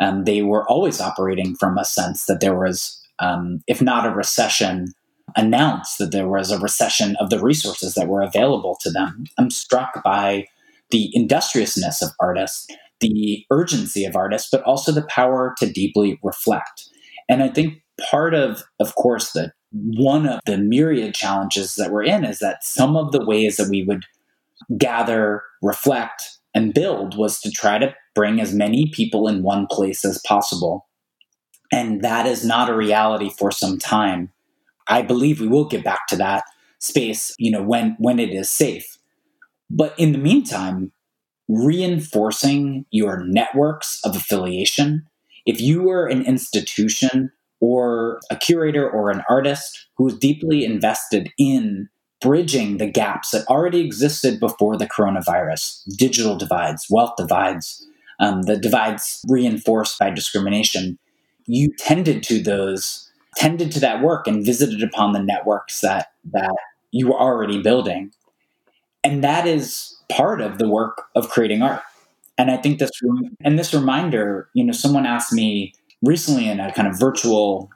Um, 0.00 0.24
they 0.24 0.42
were 0.42 0.68
always 0.68 1.00
operating 1.00 1.54
from 1.54 1.78
a 1.78 1.84
sense 1.84 2.24
that 2.24 2.40
there 2.40 2.58
was, 2.58 3.00
um, 3.20 3.62
if 3.68 3.80
not 3.80 4.06
a 4.06 4.10
recession, 4.10 4.88
announced 5.36 5.98
that 5.98 6.12
there 6.12 6.28
was 6.28 6.50
a 6.50 6.58
recession 6.58 7.16
of 7.16 7.30
the 7.30 7.40
resources 7.40 7.94
that 7.94 8.08
were 8.08 8.22
available 8.22 8.76
to 8.80 8.90
them. 8.90 9.24
I'm 9.38 9.50
struck 9.50 10.02
by 10.02 10.46
the 10.90 11.10
industriousness 11.14 12.02
of 12.02 12.10
artists, 12.20 12.66
the 13.00 13.44
urgency 13.50 14.04
of 14.04 14.16
artists, 14.16 14.48
but 14.50 14.62
also 14.62 14.92
the 14.92 15.06
power 15.08 15.54
to 15.58 15.70
deeply 15.70 16.18
reflect. 16.22 16.88
And 17.28 17.42
I 17.42 17.48
think 17.48 17.82
part 18.10 18.34
of, 18.34 18.62
of 18.80 18.94
course, 18.94 19.32
the 19.32 19.52
one 19.72 20.28
of 20.28 20.40
the 20.46 20.56
myriad 20.56 21.14
challenges 21.14 21.74
that 21.74 21.90
we're 21.90 22.04
in 22.04 22.24
is 22.24 22.38
that 22.38 22.62
some 22.62 22.96
of 22.96 23.10
the 23.10 23.24
ways 23.24 23.56
that 23.56 23.68
we 23.68 23.82
would 23.82 24.04
gather, 24.78 25.42
reflect, 25.62 26.38
and 26.54 26.72
build 26.72 27.18
was 27.18 27.40
to 27.40 27.50
try 27.50 27.78
to 27.78 27.92
bring 28.14 28.40
as 28.40 28.54
many 28.54 28.88
people 28.92 29.26
in 29.26 29.42
one 29.42 29.66
place 29.66 30.04
as 30.04 30.20
possible. 30.24 30.86
And 31.72 32.02
that 32.02 32.26
is 32.26 32.44
not 32.44 32.70
a 32.70 32.76
reality 32.76 33.30
for 33.30 33.50
some 33.50 33.78
time. 33.78 34.30
I 34.86 35.02
believe 35.02 35.40
we 35.40 35.48
will 35.48 35.66
get 35.66 35.84
back 35.84 36.06
to 36.08 36.16
that 36.16 36.44
space, 36.78 37.34
you 37.38 37.50
know, 37.50 37.62
when 37.62 37.96
when 37.98 38.18
it 38.18 38.30
is 38.30 38.50
safe. 38.50 38.98
But 39.70 39.98
in 39.98 40.12
the 40.12 40.18
meantime, 40.18 40.92
reinforcing 41.48 42.86
your 42.90 43.24
networks 43.24 44.00
of 44.04 44.16
affiliation. 44.16 45.06
If 45.46 45.60
you 45.60 45.90
are 45.90 46.06
an 46.06 46.24
institution 46.24 47.32
or 47.60 48.20
a 48.30 48.36
curator 48.36 48.88
or 48.88 49.10
an 49.10 49.22
artist 49.28 49.86
who 49.96 50.08
is 50.08 50.18
deeply 50.18 50.64
invested 50.64 51.30
in 51.38 51.88
bridging 52.20 52.78
the 52.78 52.86
gaps 52.86 53.30
that 53.30 53.46
already 53.48 53.80
existed 53.80 54.40
before 54.40 54.78
the 54.78 54.86
coronavirus, 54.86 55.82
digital 55.96 56.36
divides, 56.36 56.86
wealth 56.88 57.14
divides, 57.18 57.86
um, 58.18 58.42
the 58.42 58.56
divides 58.56 59.20
reinforced 59.28 59.98
by 59.98 60.08
discrimination, 60.08 60.98
you 61.46 61.70
tended 61.78 62.22
to 62.22 62.42
those 62.42 63.10
tended 63.36 63.72
to 63.72 63.80
that 63.80 64.02
work 64.02 64.26
and 64.26 64.44
visited 64.44 64.82
upon 64.82 65.12
the 65.12 65.22
networks 65.22 65.80
that 65.80 66.12
that 66.32 66.56
you 66.90 67.08
were 67.08 67.18
already 67.20 67.60
building. 67.60 68.12
And 69.02 69.22
that 69.22 69.46
is 69.46 69.96
part 70.08 70.40
of 70.40 70.58
the 70.58 70.68
work 70.68 71.02
of 71.14 71.28
creating 71.28 71.62
art. 71.62 71.82
And 72.36 72.50
i 72.50 72.56
think 72.56 72.80
this 72.80 72.90
and 73.42 73.58
this 73.58 73.72
reminder 73.72 74.48
you 74.54 74.64
know 74.64 74.72
someone 74.72 75.06
asked 75.06 75.32
me 75.32 75.72
recently 76.02 76.48
in 76.48 76.58
a 76.58 76.72
kind 76.72 76.88
of 76.88 76.98
virtual 76.98 77.70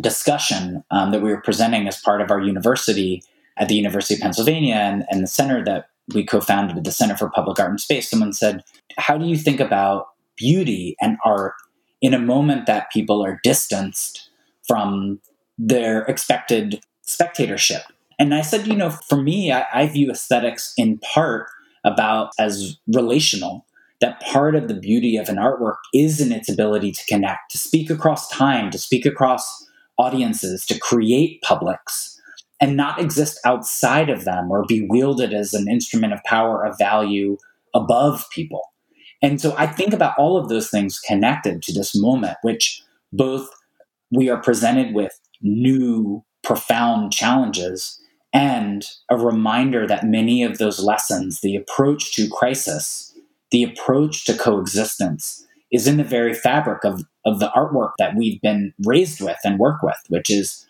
discussion 0.00 0.84
um, 0.90 1.10
that 1.10 1.22
we 1.22 1.30
were 1.30 1.40
presenting 1.40 1.86
as 1.88 2.00
part 2.00 2.20
of 2.20 2.30
our 2.30 2.40
university 2.40 3.22
at 3.56 3.68
the 3.68 3.74
university 3.74 4.14
of 4.14 4.20
pennsylvania 4.20 4.74
and, 4.74 5.04
and 5.10 5.22
the 5.22 5.26
center 5.26 5.64
that 5.64 5.88
we 6.12 6.24
co-founded 6.24 6.84
the 6.84 6.92
center 6.92 7.16
for 7.16 7.30
public 7.30 7.58
art 7.58 7.70
and 7.70 7.80
space. 7.80 8.10
Someone 8.10 8.32
said 8.32 8.62
how 8.98 9.16
do 9.16 9.26
you 9.26 9.36
think 9.36 9.60
about 9.60 10.08
beauty 10.36 10.96
and 11.00 11.16
art 11.24 11.54
in 12.00 12.14
a 12.14 12.18
moment 12.18 12.66
that 12.66 12.90
people 12.92 13.24
are 13.24 13.40
distanced 13.42 14.30
from 14.66 15.20
their 15.58 16.02
expected 16.02 16.80
spectatorship. 17.02 17.82
And 18.18 18.34
I 18.34 18.42
said, 18.42 18.66
you 18.66 18.76
know, 18.76 18.90
for 18.90 19.20
me, 19.20 19.52
I, 19.52 19.66
I 19.72 19.86
view 19.86 20.10
aesthetics 20.10 20.72
in 20.76 20.98
part 20.98 21.48
about 21.84 22.30
as 22.38 22.78
relational 22.94 23.66
that 24.00 24.20
part 24.20 24.54
of 24.54 24.68
the 24.68 24.74
beauty 24.74 25.16
of 25.16 25.28
an 25.28 25.36
artwork 25.36 25.76
is 25.92 26.20
in 26.20 26.32
its 26.32 26.48
ability 26.48 26.92
to 26.92 27.06
connect, 27.06 27.50
to 27.50 27.58
speak 27.58 27.90
across 27.90 28.28
time, 28.28 28.70
to 28.70 28.78
speak 28.78 29.06
across 29.06 29.66
audiences, 29.98 30.66
to 30.66 30.78
create 30.78 31.40
publics, 31.42 32.20
and 32.60 32.76
not 32.76 33.00
exist 33.00 33.38
outside 33.44 34.10
of 34.10 34.24
them 34.24 34.50
or 34.50 34.64
be 34.66 34.86
wielded 34.88 35.32
as 35.32 35.54
an 35.54 35.68
instrument 35.68 36.12
of 36.12 36.22
power, 36.24 36.64
of 36.64 36.76
value 36.78 37.36
above 37.74 38.28
people. 38.30 38.72
And 39.22 39.40
so 39.40 39.54
I 39.56 39.66
think 39.66 39.94
about 39.94 40.18
all 40.18 40.36
of 40.36 40.48
those 40.48 40.68
things 40.68 40.98
connected 40.98 41.62
to 41.62 41.72
this 41.72 41.94
moment, 41.94 42.36
which 42.42 42.82
both 43.12 43.48
we 44.14 44.28
are 44.28 44.40
presented 44.40 44.94
with 44.94 45.18
new, 45.42 46.24
profound 46.42 47.12
challenges 47.12 48.00
and 48.32 48.84
a 49.10 49.16
reminder 49.16 49.86
that 49.86 50.04
many 50.04 50.42
of 50.42 50.58
those 50.58 50.80
lessons, 50.80 51.40
the 51.40 51.54
approach 51.54 52.12
to 52.12 52.28
crisis, 52.28 53.16
the 53.50 53.62
approach 53.62 54.24
to 54.24 54.34
coexistence, 54.34 55.46
is 55.72 55.86
in 55.86 55.96
the 55.96 56.04
very 56.04 56.34
fabric 56.34 56.84
of, 56.84 57.02
of 57.24 57.38
the 57.38 57.50
artwork 57.56 57.92
that 57.98 58.16
we've 58.16 58.40
been 58.42 58.74
raised 58.84 59.20
with 59.20 59.38
and 59.44 59.58
work 59.58 59.82
with, 59.82 59.96
which 60.08 60.30
is 60.30 60.66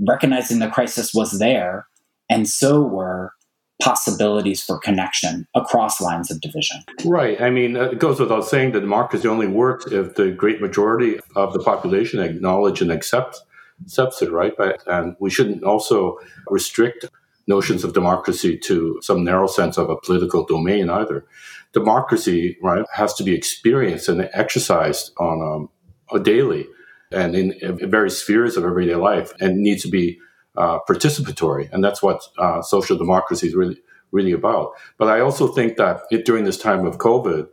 recognizing 0.00 0.58
the 0.58 0.68
crisis 0.68 1.14
was 1.14 1.38
there, 1.38 1.86
and 2.28 2.48
so 2.48 2.82
were 2.82 3.32
possibilities 3.82 4.62
for 4.62 4.78
connection 4.78 5.46
across 5.54 6.00
lines 6.00 6.30
of 6.30 6.40
division. 6.40 6.78
Right. 7.04 7.40
I 7.40 7.50
mean, 7.50 7.76
it 7.76 7.98
goes 7.98 8.18
without 8.18 8.46
saying 8.46 8.72
that 8.72 8.80
democracy 8.80 9.28
only 9.28 9.46
works 9.46 9.86
if 9.86 10.14
the 10.14 10.30
great 10.30 10.60
majority 10.60 11.20
of 11.34 11.52
the 11.52 11.58
population 11.60 12.20
acknowledge 12.20 12.80
and 12.80 12.90
accept 12.90 13.42
accepts 13.82 14.22
it, 14.22 14.32
right? 14.32 14.54
But, 14.56 14.82
and 14.86 15.16
we 15.20 15.28
shouldn't 15.28 15.62
also 15.62 16.18
restrict 16.48 17.04
notions 17.46 17.84
of 17.84 17.92
democracy 17.92 18.56
to 18.58 18.98
some 19.02 19.22
narrow 19.22 19.46
sense 19.46 19.76
of 19.76 19.90
a 19.90 19.96
political 19.96 20.44
domain 20.44 20.90
either. 20.90 21.26
Democracy, 21.72 22.56
right, 22.62 22.84
has 22.94 23.14
to 23.14 23.22
be 23.22 23.34
experienced 23.34 24.08
and 24.08 24.28
exercised 24.32 25.12
on 25.18 25.42
um, 25.42 25.68
a 26.10 26.22
daily 26.22 26.66
and 27.12 27.36
in, 27.36 27.52
in 27.52 27.90
various 27.90 28.20
spheres 28.20 28.56
of 28.56 28.64
everyday 28.64 28.96
life 28.96 29.32
and 29.40 29.58
needs 29.58 29.82
to 29.82 29.88
be 29.88 30.18
uh, 30.56 30.78
participatory, 30.88 31.70
and 31.72 31.82
that's 31.82 32.02
what 32.02 32.22
uh, 32.38 32.62
social 32.62 32.96
democracy 32.96 33.48
is 33.48 33.54
really 33.54 33.78
really 34.12 34.32
about. 34.32 34.72
But 34.98 35.08
I 35.08 35.20
also 35.20 35.48
think 35.48 35.76
that 35.76 36.02
it, 36.10 36.24
during 36.24 36.44
this 36.44 36.58
time 36.58 36.86
of 36.86 36.98
COVID, 36.98 37.48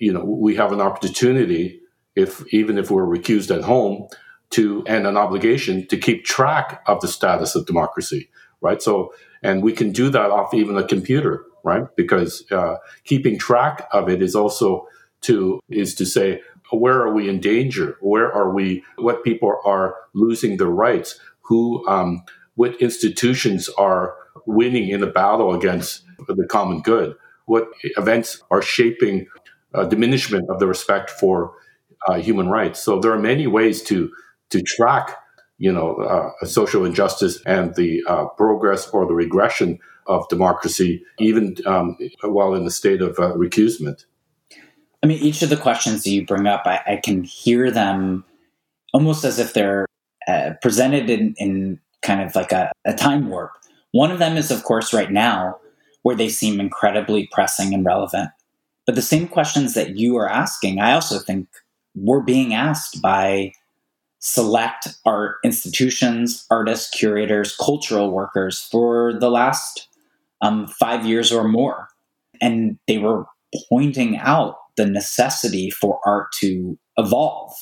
you 0.00 0.12
know, 0.12 0.24
we 0.24 0.54
have 0.56 0.72
an 0.72 0.80
opportunity, 0.80 1.80
if 2.14 2.44
even 2.52 2.78
if 2.78 2.90
we're 2.90 3.06
recused 3.06 3.54
at 3.54 3.64
home, 3.64 4.08
to 4.50 4.84
and 4.86 5.06
an 5.06 5.16
obligation 5.16 5.86
to 5.88 5.96
keep 5.96 6.24
track 6.24 6.82
of 6.86 7.00
the 7.00 7.08
status 7.08 7.54
of 7.54 7.66
democracy, 7.66 8.30
right? 8.60 8.80
So, 8.80 9.12
and 9.42 9.62
we 9.62 9.72
can 9.72 9.90
do 9.90 10.10
that 10.10 10.30
off 10.30 10.54
even 10.54 10.76
a 10.76 10.86
computer, 10.86 11.44
right? 11.64 11.84
Because 11.96 12.44
uh, 12.52 12.76
keeping 13.04 13.38
track 13.38 13.88
of 13.92 14.08
it 14.08 14.22
is 14.22 14.34
also 14.34 14.86
to 15.22 15.60
is 15.70 15.94
to 15.96 16.06
say 16.06 16.40
where 16.70 17.00
are 17.00 17.12
we 17.12 17.28
in 17.28 17.40
danger? 17.40 17.96
Where 18.00 18.32
are 18.32 18.52
we? 18.52 18.84
What 18.96 19.24
people 19.24 19.60
are 19.64 19.96
losing 20.12 20.56
their 20.56 20.68
rights? 20.68 21.18
Who 21.42 21.86
um, 21.88 22.22
what 22.56 22.80
institutions 22.80 23.68
are 23.70 24.14
winning 24.46 24.88
in 24.88 25.00
the 25.00 25.06
battle 25.06 25.54
against 25.54 26.04
the 26.28 26.46
common 26.48 26.80
good, 26.80 27.14
what 27.46 27.68
events 27.96 28.42
are 28.50 28.62
shaping 28.62 29.26
a 29.72 29.86
diminishment 29.86 30.48
of 30.50 30.60
the 30.60 30.66
respect 30.66 31.10
for 31.10 31.54
uh, 32.06 32.14
human 32.14 32.48
rights. 32.48 32.82
So 32.82 33.00
there 33.00 33.12
are 33.12 33.18
many 33.18 33.46
ways 33.46 33.82
to 33.84 34.10
to 34.50 34.62
track 34.62 35.16
you 35.58 35.72
know, 35.72 35.96
uh, 35.96 36.46
social 36.46 36.84
injustice 36.84 37.40
and 37.46 37.74
the 37.76 38.02
uh, 38.08 38.26
progress 38.36 38.88
or 38.88 39.06
the 39.06 39.14
regression 39.14 39.78
of 40.06 40.28
democracy, 40.28 41.02
even 41.18 41.56
um, 41.66 41.96
while 42.22 42.54
in 42.54 42.64
the 42.64 42.70
state 42.70 43.00
of 43.00 43.18
uh, 43.18 43.36
recusement. 43.36 44.04
I 45.02 45.06
mean, 45.06 45.18
each 45.18 45.42
of 45.42 45.50
the 45.50 45.56
questions 45.56 46.02
that 46.02 46.10
you 46.10 46.26
bring 46.26 46.46
up, 46.46 46.62
I, 46.66 46.80
I 46.86 47.00
can 47.02 47.24
hear 47.24 47.70
them 47.70 48.24
almost 48.92 49.24
as 49.24 49.38
if 49.38 49.54
they're 49.54 49.86
uh, 50.26 50.52
presented 50.60 51.08
in, 51.10 51.34
in 51.38 51.80
kind 52.04 52.22
of 52.22 52.36
like 52.36 52.52
a, 52.52 52.70
a 52.84 52.94
time 52.94 53.28
warp. 53.28 53.50
One 53.90 54.12
of 54.12 54.20
them 54.20 54.36
is, 54.36 54.50
of 54.50 54.62
course, 54.62 54.94
right 54.94 55.10
now, 55.10 55.58
where 56.02 56.14
they 56.14 56.28
seem 56.28 56.60
incredibly 56.60 57.28
pressing 57.32 57.74
and 57.74 57.84
relevant. 57.84 58.30
But 58.86 58.94
the 58.94 59.02
same 59.02 59.26
questions 59.26 59.74
that 59.74 59.96
you 59.96 60.16
are 60.16 60.28
asking, 60.28 60.80
I 60.80 60.92
also 60.92 61.18
think 61.18 61.48
were 61.96 62.22
being 62.22 62.54
asked 62.54 63.00
by 63.00 63.52
select 64.18 64.88
art 65.04 65.36
institutions, 65.44 66.46
artists, 66.50 66.90
curators, 66.90 67.56
cultural 67.56 68.10
workers 68.10 68.62
for 68.70 69.12
the 69.18 69.30
last 69.30 69.88
um, 70.40 70.66
five 70.66 71.06
years 71.06 71.32
or 71.32 71.48
more. 71.48 71.88
And 72.40 72.78
they 72.86 72.98
were 72.98 73.26
pointing 73.68 74.18
out 74.18 74.56
the 74.76 74.86
necessity 74.86 75.70
for 75.70 76.00
art 76.04 76.32
to 76.32 76.78
evolve, 76.96 77.54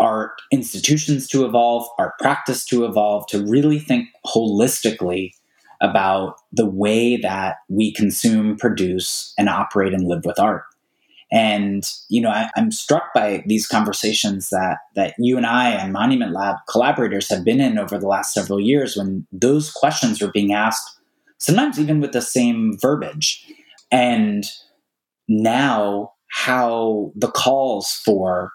art 0.00 0.40
institutions 0.50 1.28
to 1.28 1.44
evolve, 1.44 1.86
our 1.98 2.14
practice 2.18 2.64
to 2.66 2.84
evolve, 2.84 3.26
to 3.28 3.44
really 3.46 3.78
think 3.78 4.08
holistically 4.26 5.32
about 5.80 6.36
the 6.52 6.66
way 6.66 7.16
that 7.16 7.56
we 7.68 7.92
consume, 7.92 8.56
produce, 8.56 9.32
and 9.38 9.48
operate 9.48 9.94
and 9.94 10.06
live 10.06 10.24
with 10.24 10.38
art. 10.38 10.64
And 11.32 11.88
you 12.08 12.20
know, 12.20 12.30
I, 12.30 12.50
am 12.56 12.72
struck 12.72 13.14
by 13.14 13.44
these 13.46 13.68
conversations 13.68 14.48
that 14.50 14.78
that 14.96 15.14
you 15.18 15.36
and 15.36 15.46
I 15.46 15.70
and 15.70 15.92
Monument 15.92 16.32
Lab 16.32 16.56
collaborators 16.68 17.28
have 17.28 17.44
been 17.44 17.60
in 17.60 17.78
over 17.78 17.98
the 17.98 18.08
last 18.08 18.34
several 18.34 18.60
years, 18.60 18.96
when 18.96 19.26
those 19.30 19.70
questions 19.70 20.20
were 20.20 20.32
being 20.32 20.52
asked, 20.52 20.98
sometimes 21.38 21.78
even 21.78 22.00
with 22.00 22.12
the 22.12 22.22
same 22.22 22.76
verbiage, 22.80 23.46
and 23.92 24.44
now 25.28 26.12
how 26.30 27.12
the 27.14 27.30
calls 27.30 27.92
for 28.04 28.50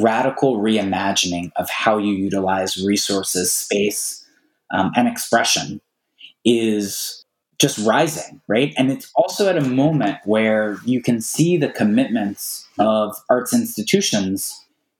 radical 0.00 0.58
reimagining 0.58 1.50
of 1.56 1.68
how 1.70 1.98
you 1.98 2.14
utilize 2.14 2.82
resources, 2.84 3.52
space, 3.52 4.24
um, 4.72 4.92
and 4.96 5.08
expression 5.08 5.80
is 6.44 7.24
just 7.60 7.78
rising, 7.86 8.40
right? 8.48 8.74
And 8.76 8.90
it's 8.90 9.10
also 9.14 9.48
at 9.48 9.56
a 9.56 9.68
moment 9.68 10.18
where 10.24 10.78
you 10.84 11.00
can 11.00 11.20
see 11.20 11.56
the 11.56 11.68
commitments 11.68 12.66
of 12.78 13.16
arts 13.30 13.54
institutions, 13.54 14.52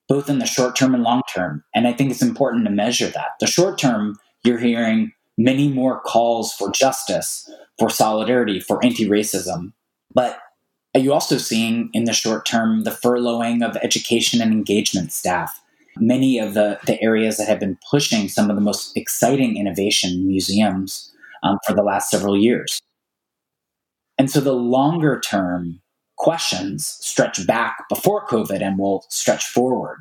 both 0.09 0.29
in 0.29 0.39
the 0.39 0.47
short 0.47 0.77
term 0.77 0.95
and 0.95 1.03
long 1.03 1.23
term. 1.33 1.65
And 1.75 1.89
I 1.89 1.93
think 1.93 2.11
it's 2.11 2.23
important 2.23 2.65
to 2.65 2.71
measure 2.71 3.09
that. 3.09 3.31
The 3.41 3.47
short 3.47 3.79
term, 3.79 4.19
you're 4.45 4.59
hearing 4.59 5.13
many 5.37 5.69
more 5.69 6.01
calls 6.01 6.53
for 6.53 6.71
justice, 6.71 7.51
for 7.79 7.91
solidarity, 7.91 8.61
for 8.61 8.83
anti 8.85 9.09
racism. 9.09 9.73
But 10.15 10.39
are 10.95 11.01
you 11.01 11.13
also 11.13 11.39
seeing 11.39 11.91
in 11.93 12.05
the 12.05 12.13
short 12.13 12.47
term 12.47 12.85
the 12.85 12.91
furloughing 12.91 13.67
of 13.67 13.77
education 13.79 14.41
and 14.41 14.53
engagement 14.53 15.13
staff? 15.13 15.61
Many 15.99 16.39
of 16.39 16.55
the, 16.55 16.79
the 16.87 17.01
areas 17.03 17.37
that 17.37 17.49
have 17.49 17.61
been 17.61 17.79
pushing 17.91 18.29
some 18.29 18.49
of 18.49 18.57
the 18.57 18.63
most 18.63 18.97
exciting 18.97 19.57
innovation 19.57 20.27
museums 20.27 21.13
um, 21.43 21.59
for 21.67 21.75
the 21.75 21.83
last 21.83 22.11
several 22.11 22.37
years. 22.37 22.81
And 24.19 24.31
so 24.31 24.41
the 24.41 24.55
longer 24.55 25.21
term 25.21 25.81
questions 26.17 26.97
stretch 27.01 27.45
back 27.47 27.77
before 27.89 28.27
COVID 28.27 28.63
and 28.63 28.79
will 28.79 29.05
stretch 29.09 29.45
forward, 29.47 29.99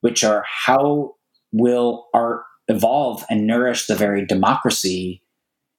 which 0.00 0.24
are 0.24 0.44
how 0.46 1.14
will 1.52 2.08
art 2.14 2.42
evolve 2.68 3.24
and 3.30 3.46
nourish 3.46 3.86
the 3.86 3.94
very 3.94 4.24
democracy 4.24 5.22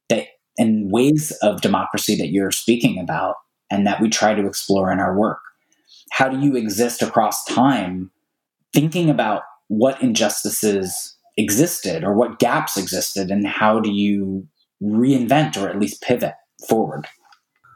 that 0.09 0.27
and 0.57 0.91
ways 0.91 1.31
of 1.41 1.61
democracy 1.61 2.15
that 2.15 2.29
you're 2.29 2.51
speaking 2.51 2.99
about 2.99 3.35
and 3.73 3.87
that 3.87 3.99
we 3.99 4.09
try 4.09 4.33
to 4.33 4.47
explore 4.47 4.91
in 4.91 4.99
our 4.99 5.17
work? 5.17 5.39
How 6.11 6.29
do 6.29 6.39
you 6.39 6.55
exist 6.55 7.01
across 7.01 7.43
time 7.45 8.11
thinking 8.73 9.09
about 9.09 9.43
what 9.67 10.01
injustices 10.01 11.17
existed 11.37 12.03
or 12.03 12.13
what 12.13 12.39
gaps 12.39 12.77
existed 12.77 13.31
and 13.31 13.47
how 13.47 13.79
do 13.79 13.91
you 13.91 14.47
reinvent 14.81 15.61
or 15.61 15.69
at 15.69 15.79
least 15.79 16.01
pivot 16.01 16.35
forward? 16.67 17.07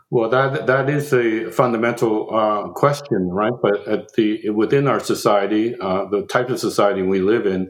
Well, 0.10 0.30
that 0.30 0.68
that 0.68 0.90
is 0.90 1.14
a 1.14 1.52
fundamental 1.52 2.34
uh, 2.34 2.70
question, 2.70 3.28
right? 3.30 3.52
But 3.62 3.86
at 3.88 4.14
the 4.14 4.50
within 4.52 4.88
our 4.88 5.02
society, 5.02 5.76
uh, 5.82 6.06
the 6.06 6.26
type 6.28 6.50
of 6.50 6.60
society 6.60 7.02
we 7.02 7.20
live 7.20 7.46
in, 7.46 7.70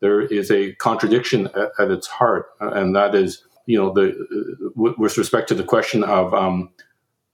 there 0.00 0.20
is 0.20 0.50
a 0.50 0.74
contradiction 0.76 1.46
at, 1.54 1.70
at 1.78 1.90
its 1.92 2.08
heart, 2.08 2.46
and 2.58 2.96
that 2.96 3.14
is, 3.14 3.46
you 3.66 3.78
know, 3.78 3.92
the 3.92 4.08
uh, 4.10 4.92
with 4.96 5.16
respect 5.16 5.46
to 5.48 5.54
the 5.54 5.62
question 5.62 6.02
of 6.02 6.34
um, 6.34 6.70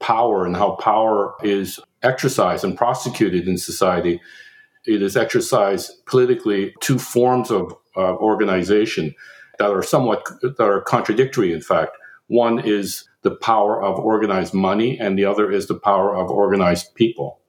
power 0.03 0.45
and 0.45 0.55
how 0.55 0.71
power 0.75 1.33
is 1.41 1.79
exercised 2.03 2.63
and 2.63 2.77
prosecuted 2.77 3.47
in 3.47 3.57
society. 3.57 4.21
It 4.85 5.01
is 5.01 5.15
exercised 5.15 6.05
politically 6.05 6.75
two 6.81 6.99
forms 6.99 7.49
of 7.49 7.73
organization 7.97 9.15
that 9.59 9.71
are 9.71 9.81
somewhat 9.81 10.25
that 10.41 10.59
are 10.59 10.81
contradictory. 10.81 11.53
In 11.53 11.61
fact, 11.61 11.97
one 12.27 12.59
is 12.59 13.07
the 13.21 13.35
power 13.35 13.81
of 13.81 13.97
organized 13.97 14.53
money, 14.53 14.99
and 14.99 15.17
the 15.17 15.25
other 15.25 15.49
is 15.49 15.67
the 15.67 15.79
power 15.79 16.15
of 16.15 16.29
organized 16.29 16.93
people. 16.95 17.39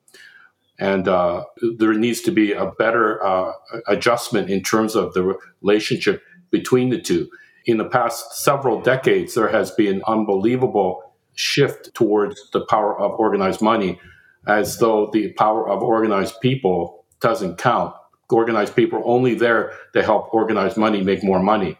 And 0.78 1.08
uh, 1.08 1.44
there 1.78 1.94
needs 1.94 2.20
to 2.22 2.30
be 2.30 2.52
a 2.52 2.70
better 2.78 3.24
uh, 3.24 3.52
adjustment 3.88 4.50
in 4.50 4.62
terms 4.62 4.94
of 4.94 5.14
the 5.14 5.38
relationship 5.62 6.22
between 6.50 6.90
the 6.90 7.00
two. 7.00 7.28
In 7.66 7.78
the 7.78 7.88
past 7.88 8.44
several 8.44 8.80
decades, 8.80 9.34
there 9.34 9.48
has 9.48 9.70
been 9.70 10.02
unbelievable 10.06 11.03
shift 11.34 11.94
towards 11.94 12.50
the 12.52 12.64
power 12.66 12.98
of 12.98 13.12
organized 13.18 13.60
money, 13.60 14.00
as 14.46 14.78
though 14.78 15.10
the 15.12 15.32
power 15.32 15.68
of 15.68 15.82
organized 15.82 16.40
people 16.40 17.04
doesn't 17.20 17.58
count. 17.58 17.94
Organized 18.30 18.74
people 18.74 18.98
are 18.98 19.06
only 19.06 19.34
there 19.34 19.72
to 19.92 20.02
help 20.02 20.32
organized 20.32 20.76
money 20.76 21.02
make 21.02 21.22
more 21.22 21.40
money 21.40 21.78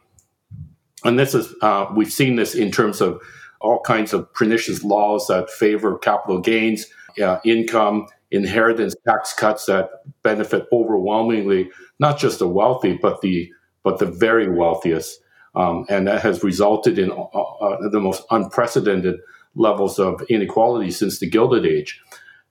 and 1.05 1.19
this 1.19 1.35
is 1.35 1.55
uh, 1.61 1.87
we've 1.95 2.12
seen 2.12 2.37
this 2.37 2.55
in 2.55 2.71
terms 2.71 3.01
of 3.01 3.21
all 3.61 3.81
kinds 3.81 4.12
of 4.12 4.33
pernicious 4.35 4.83
laws 4.83 5.27
that 5.29 5.49
favor 5.51 5.97
capital 5.99 6.40
gains, 6.40 6.87
uh, 7.23 7.38
income, 7.45 8.07
inheritance 8.31 8.95
tax 9.07 9.33
cuts 9.33 9.67
that 9.67 9.90
benefit 10.23 10.67
overwhelmingly 10.73 11.71
not 12.01 12.19
just 12.19 12.40
the 12.40 12.49
wealthy 12.49 12.99
but 13.01 13.21
the 13.21 13.51
but 13.85 13.99
the 13.99 14.07
very 14.07 14.49
wealthiest, 14.49 15.21
um, 15.55 15.85
and 15.90 16.09
that 16.09 16.23
has 16.23 16.43
resulted 16.43 16.99
in 16.99 17.12
uh, 17.12 17.14
uh 17.14 17.88
the 17.90 18.01
most 18.01 18.23
unprecedented 18.31 19.17
levels 19.55 19.99
of 19.99 20.23
inequality 20.29 20.90
since 20.90 21.19
the 21.19 21.29
Gilded 21.29 21.67
Age. 21.67 22.01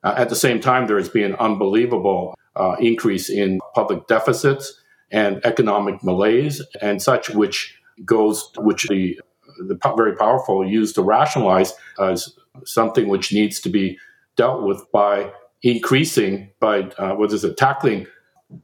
Uh, 0.03 0.13
at 0.17 0.29
the 0.29 0.35
same 0.35 0.59
time, 0.59 0.87
there 0.87 0.97
has 0.97 1.09
been 1.09 1.31
an 1.31 1.35
unbelievable 1.35 2.37
uh, 2.55 2.75
increase 2.79 3.29
in 3.29 3.59
public 3.73 4.07
deficits 4.07 4.79
and 5.11 5.43
economic 5.45 6.03
malaise 6.03 6.61
and 6.81 7.01
such, 7.01 7.29
which 7.29 7.77
goes, 8.05 8.51
which 8.57 8.87
the 8.87 9.19
the 9.59 9.77
very 9.95 10.15
powerful 10.15 10.67
use 10.67 10.93
to 10.93 11.01
rationalize 11.01 11.73
as 11.99 12.35
something 12.65 13.07
which 13.07 13.33
needs 13.33 13.59
to 13.61 13.69
be 13.69 13.97
dealt 14.35 14.63
with 14.63 14.83
by 14.91 15.31
increasing 15.61 16.49
by 16.59 16.81
uh, 16.97 17.13
what 17.13 17.31
is 17.31 17.43
it 17.43 17.57
tackling 17.57 18.07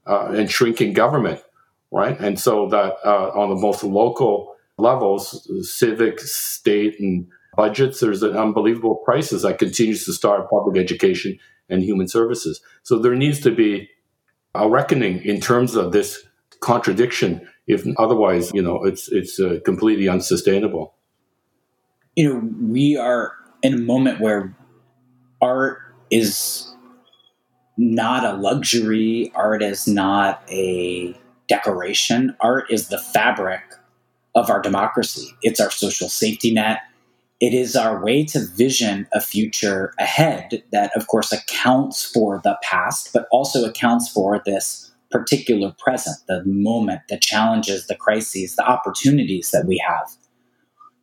uh, 0.08 0.32
and 0.32 0.52
shrinking 0.52 0.93
government 0.93 1.41
right 1.91 2.19
and 2.19 2.39
so 2.39 2.67
that 2.67 2.95
uh, 3.06 3.30
on 3.36 3.49
the 3.49 3.56
most 3.56 3.84
local 3.84 4.56
levels 4.78 5.49
civic 5.62 6.19
state 6.19 6.99
and 6.99 7.28
budgets 7.55 7.99
there's 7.99 8.23
an 8.23 8.38
unbelievable 8.38 8.97
crisis 9.05 9.43
that 9.43 9.59
continues 9.59 10.05
to 10.05 10.13
start 10.13 10.49
public 10.49 10.77
education 10.77 11.38
and 11.69 11.83
human 11.83 12.07
services 12.07 12.62
so 12.83 12.99
there 12.99 13.15
needs 13.15 13.39
to 13.39 13.51
be 13.51 13.89
a 14.55 14.69
reckoning 14.69 15.23
in 15.23 15.39
terms 15.39 15.75
of 15.75 15.91
this 15.91 16.23
contradiction 16.62 17.47
if 17.69 17.85
otherwise, 17.99 18.51
you 18.51 18.63
know, 18.63 18.83
it's 18.83 19.09
it's 19.09 19.39
uh, 19.39 19.59
completely 19.63 20.09
unsustainable. 20.09 20.95
You 22.15 22.33
know, 22.33 22.49
we 22.67 22.97
are 22.97 23.33
in 23.62 23.75
a 23.75 23.77
moment 23.77 24.19
where 24.19 24.55
art 25.39 25.79
is 26.09 26.75
not 27.77 28.25
a 28.25 28.33
luxury. 28.33 29.31
Art 29.35 29.62
is 29.62 29.88
not 29.88 30.41
a 30.49 31.15
decoration. 31.47 32.35
Art 32.41 32.65
is 32.71 32.88
the 32.88 32.97
fabric 32.97 33.62
of 34.33 34.49
our 34.49 34.62
democracy. 34.62 35.29
It's 35.43 35.59
our 35.59 35.69
social 35.69 36.09
safety 36.09 36.51
net. 36.51 36.79
It 37.39 37.54
is 37.54 37.75
our 37.75 38.04
way 38.04 38.25
to 38.25 38.45
vision 38.45 39.08
a 39.13 39.21
future 39.21 39.93
ahead 39.97 40.62
that, 40.71 40.91
of 40.95 41.08
course, 41.08 41.32
accounts 41.32 42.06
for 42.06 42.41
the 42.43 42.58
past, 42.62 43.12
but 43.13 43.28
also 43.32 43.65
accounts 43.65 44.10
for 44.10 44.41
this 44.45 44.91
particular 45.10 45.73
present, 45.80 46.17
the 46.28 46.43
moment, 46.45 47.02
the 47.08 47.17
challenges, 47.17 47.88
the 47.88 47.95
crises, 47.95 48.56
the 48.56 48.67
opportunities 48.67 49.52
that 49.52 49.65
we 49.65 49.82
have. 49.88 50.12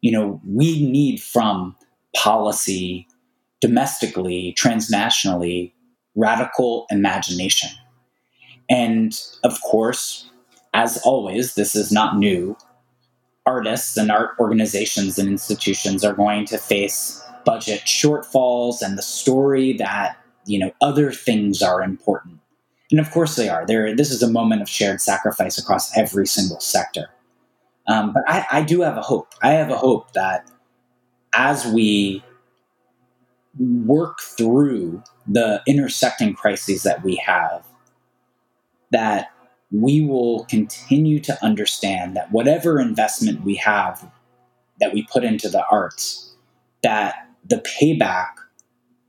You 0.03 0.12
know, 0.12 0.40
we 0.46 0.88
need 0.88 1.22
from 1.22 1.75
policy, 2.14 3.09
domestically, 3.61 4.55
transnationally, 4.59 5.72
radical 6.14 6.87
imagination. 6.90 7.70
And 8.68 9.18
of 9.42 9.61
course, 9.62 10.31
as 10.75 10.99
always, 10.99 11.55
this 11.55 11.75
is 11.75 11.90
not 11.90 12.18
new. 12.18 12.57
Artists 13.46 13.96
and 13.96 14.11
art 14.11 14.30
organizations 14.40 15.18
and 15.18 15.28
institutions 15.28 16.04
are 16.04 16.14
going 16.14 16.44
to 16.46 16.59
face 16.59 17.22
budget 17.44 17.82
shortfalls 17.82 18.82
and 18.82 18.98
the 18.98 19.02
story 19.02 19.72
that, 19.74 20.16
you 20.46 20.59
know, 20.59 20.72
other 20.80 21.12
things 21.12 21.62
are 21.62 21.80
important. 21.80 22.40
And 22.90 23.00
of 23.00 23.11
course 23.11 23.37
they 23.37 23.48
are. 23.48 23.64
There, 23.64 23.94
this 23.94 24.11
is 24.11 24.22
a 24.22 24.30
moment 24.30 24.62
of 24.62 24.68
shared 24.68 25.00
sacrifice 25.00 25.59
across 25.59 25.96
every 25.96 26.26
single 26.26 26.61
sector. 26.61 27.09
Um, 27.88 28.12
but 28.12 28.24
I, 28.26 28.46
I 28.50 28.62
do 28.62 28.80
have 28.80 28.96
a 28.96 29.02
hope. 29.02 29.32
I 29.42 29.52
have 29.52 29.70
a 29.70 29.76
hope 29.76 30.12
that 30.12 30.50
as 31.35 31.66
we 31.66 32.24
work 33.59 34.20
through 34.20 35.02
the 35.26 35.62
intersecting 35.66 36.35
crises 36.35 36.82
that 36.82 37.02
we 37.04 37.16
have, 37.16 37.64
that 38.90 39.30
we 39.70 40.00
will 40.00 40.44
continue 40.44 41.18
to 41.20 41.44
understand 41.44 42.16
that 42.16 42.31
whatever 42.31 42.81
investment 42.81 43.42
we 43.42 43.57
have 43.57 44.09
that 44.81 44.92
we 44.92 45.07
put 45.11 45.24
into 45.24 45.48
the 45.48 45.64
arts, 45.70 46.35
that 46.83 47.29
the 47.48 47.64
payback 47.81 48.29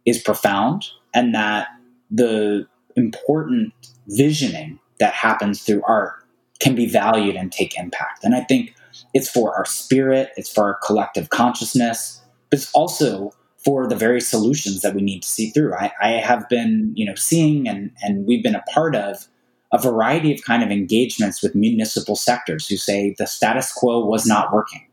is 0.06 0.22
profound 0.22 0.86
and 1.14 1.36
that 1.36 1.68
the 2.10 2.68
important 2.96 3.74
visioning 4.08 4.80
that 5.00 5.14
happens 5.14 5.62
through 5.62 5.84
art 5.88 6.24
can 6.60 6.74
be 6.76 6.88
valued 6.88 7.36
and 7.36 7.52
take 7.52 7.78
impact. 7.78 8.24
And 8.24 8.34
I 8.34 8.42
think 8.42 8.74
it's 9.14 9.30
for 9.30 9.56
our 9.56 9.66
spirit, 9.66 10.32
it's 10.38 10.52
for 10.52 10.64
our 10.64 10.80
collective 10.84 11.30
consciousness, 11.30 12.22
but 12.50 12.60
it's 12.60 12.72
also 12.74 13.32
for 13.64 13.88
the 13.88 13.96
very 13.96 14.22
solutions 14.22 14.82
that 14.82 14.96
we 14.96 15.02
need 15.02 15.22
to 15.22 15.28
see 15.28 15.50
through. 15.50 15.76
I, 15.76 15.92
I 16.02 16.10
have 16.12 16.48
been, 16.50 16.94
you 16.96 17.06
know, 17.06 17.16
seeing 17.16 17.68
and 17.68 17.92
and 18.02 18.26
we've 18.26 18.44
been 18.44 18.56
a 18.56 18.64
part 18.74 18.96
of 18.96 19.28
a 19.74 19.78
variety 19.78 20.34
of 20.34 20.44
kind 20.44 20.64
of 20.64 20.72
engagements 20.72 21.42
with 21.42 21.56
municipal 21.56 22.16
sectors 22.16 22.68
who 22.68 22.78
say 22.78 23.16
the 23.18 23.28
status 23.28 23.72
quo 23.74 24.06
was 24.06 24.26
not 24.26 24.54
working. 24.54 24.88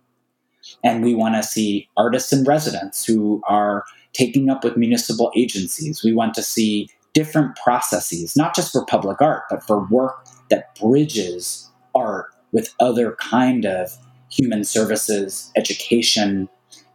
And 0.82 1.04
we 1.04 1.14
want 1.14 1.34
to 1.36 1.42
see 1.42 1.88
artists 1.96 2.32
and 2.32 2.46
residents 2.46 3.04
who 3.04 3.42
are 3.48 3.84
taking 4.12 4.48
up 4.48 4.64
with 4.64 4.76
municipal 4.76 5.30
agencies. 5.36 6.02
We 6.02 6.12
want 6.12 6.34
to 6.34 6.42
see 6.42 6.88
different 7.12 7.56
processes, 7.56 8.36
not 8.36 8.54
just 8.54 8.72
for 8.72 8.84
public 8.84 9.20
art, 9.22 9.44
but 9.48 9.62
for 9.62 9.86
work 9.86 10.26
that 10.50 10.74
bridges 10.80 11.70
art 11.94 12.26
with 12.52 12.74
other 12.80 13.16
kind 13.20 13.64
of 13.64 13.96
human 14.30 14.64
services, 14.64 15.50
education, 15.56 16.48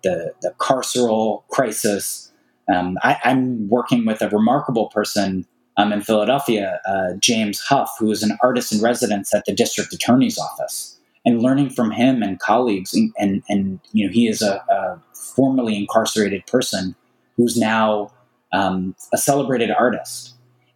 the, 0.03 0.33
the 0.41 0.53
carceral 0.59 1.43
crisis. 1.49 2.31
Um, 2.73 2.97
I, 3.01 3.17
am 3.23 3.67
working 3.69 4.05
with 4.05 4.21
a 4.21 4.29
remarkable 4.29 4.87
person 4.87 5.45
um, 5.79 5.93
in 5.93 6.01
Philadelphia, 6.01 6.81
uh, 6.85 7.13
James 7.19 7.61
Hough, 7.61 7.89
who 7.97 8.11
is 8.11 8.21
an 8.21 8.37
artist 8.43 8.73
in 8.73 8.81
residence 8.81 9.33
at 9.33 9.45
the 9.45 9.53
district 9.53 9.93
attorney's 9.93 10.37
office, 10.37 10.99
and 11.25 11.41
learning 11.41 11.69
from 11.69 11.89
him 11.89 12.21
and 12.21 12.37
colleagues. 12.39 12.93
And, 12.93 13.13
and, 13.17 13.43
and 13.47 13.79
you 13.93 14.05
know, 14.05 14.11
he 14.11 14.27
is 14.27 14.41
a, 14.41 14.55
a, 14.69 15.01
formerly 15.35 15.77
incarcerated 15.77 16.45
person 16.47 16.95
who's 17.37 17.55
now 17.55 18.11
um, 18.51 18.93
a 19.13 19.17
celebrated 19.17 19.71
artist. 19.71 20.33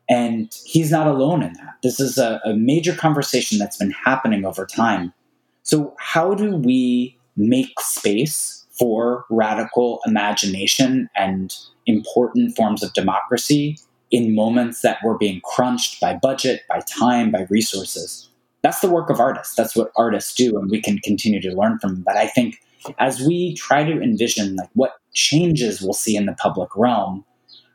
And 0.09 0.53
he's 0.63 0.91
not 0.91 1.07
alone 1.07 1.43
in 1.43 1.53
that. 1.53 1.75
This 1.81 1.99
is 1.99 2.17
a, 2.17 2.39
a 2.45 2.53
major 2.53 2.95
conversation 2.95 3.57
that's 3.57 3.77
been 3.77 3.91
happening 3.91 4.45
over 4.45 4.65
time. 4.65 5.13
So, 5.63 5.95
how 5.97 6.33
do 6.33 6.55
we 6.55 7.17
make 7.35 7.79
space 7.79 8.65
for 8.71 9.25
radical 9.29 9.99
imagination 10.05 11.09
and 11.15 11.53
important 11.87 12.55
forms 12.55 12.83
of 12.83 12.93
democracy 12.93 13.77
in 14.13 14.35
moments 14.35 14.81
that 14.81 14.99
we're 15.03 15.17
being 15.17 15.41
crunched 15.43 15.99
by 15.99 16.13
budget, 16.13 16.61
by 16.69 16.79
time, 16.81 17.31
by 17.31 17.47
resources? 17.49 18.29
That's 18.61 18.79
the 18.79 18.89
work 18.89 19.09
of 19.09 19.19
artists. 19.19 19.55
That's 19.55 19.75
what 19.75 19.91
artists 19.97 20.33
do, 20.35 20.57
and 20.57 20.69
we 20.69 20.81
can 20.81 20.99
continue 20.99 21.41
to 21.41 21.51
learn 21.51 21.79
from 21.79 21.95
them. 21.95 22.03
But 22.05 22.15
I 22.15 22.27
think 22.27 22.59
as 22.99 23.19
we 23.19 23.55
try 23.55 23.83
to 23.83 24.01
envision 24.01 24.55
like 24.55 24.69
what 24.73 24.93
changes 25.13 25.81
we'll 25.81 25.93
see 25.93 26.15
in 26.15 26.27
the 26.27 26.33
public 26.33 26.69
realm, 26.75 27.25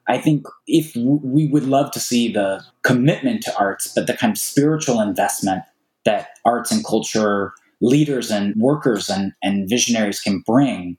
I 0.06 0.16
think 0.16 0.46
if 0.66 0.94
we 0.96 1.48
would 1.48 1.64
love 1.64 1.90
to 1.90 2.00
see 2.00 2.32
the 2.32 2.64
commitment 2.84 3.42
to 3.42 3.58
arts, 3.58 3.92
but 3.92 4.06
the 4.06 4.14
kind 4.14 4.30
of 4.30 4.38
spiritual 4.38 5.00
investment 5.00 5.64
that 6.04 6.28
arts 6.44 6.70
and 6.70 6.86
culture 6.86 7.52
leaders 7.80 8.30
and 8.30 8.54
workers 8.56 9.10
and, 9.10 9.32
and 9.42 9.68
visionaries 9.68 10.20
can 10.20 10.40
bring 10.46 10.96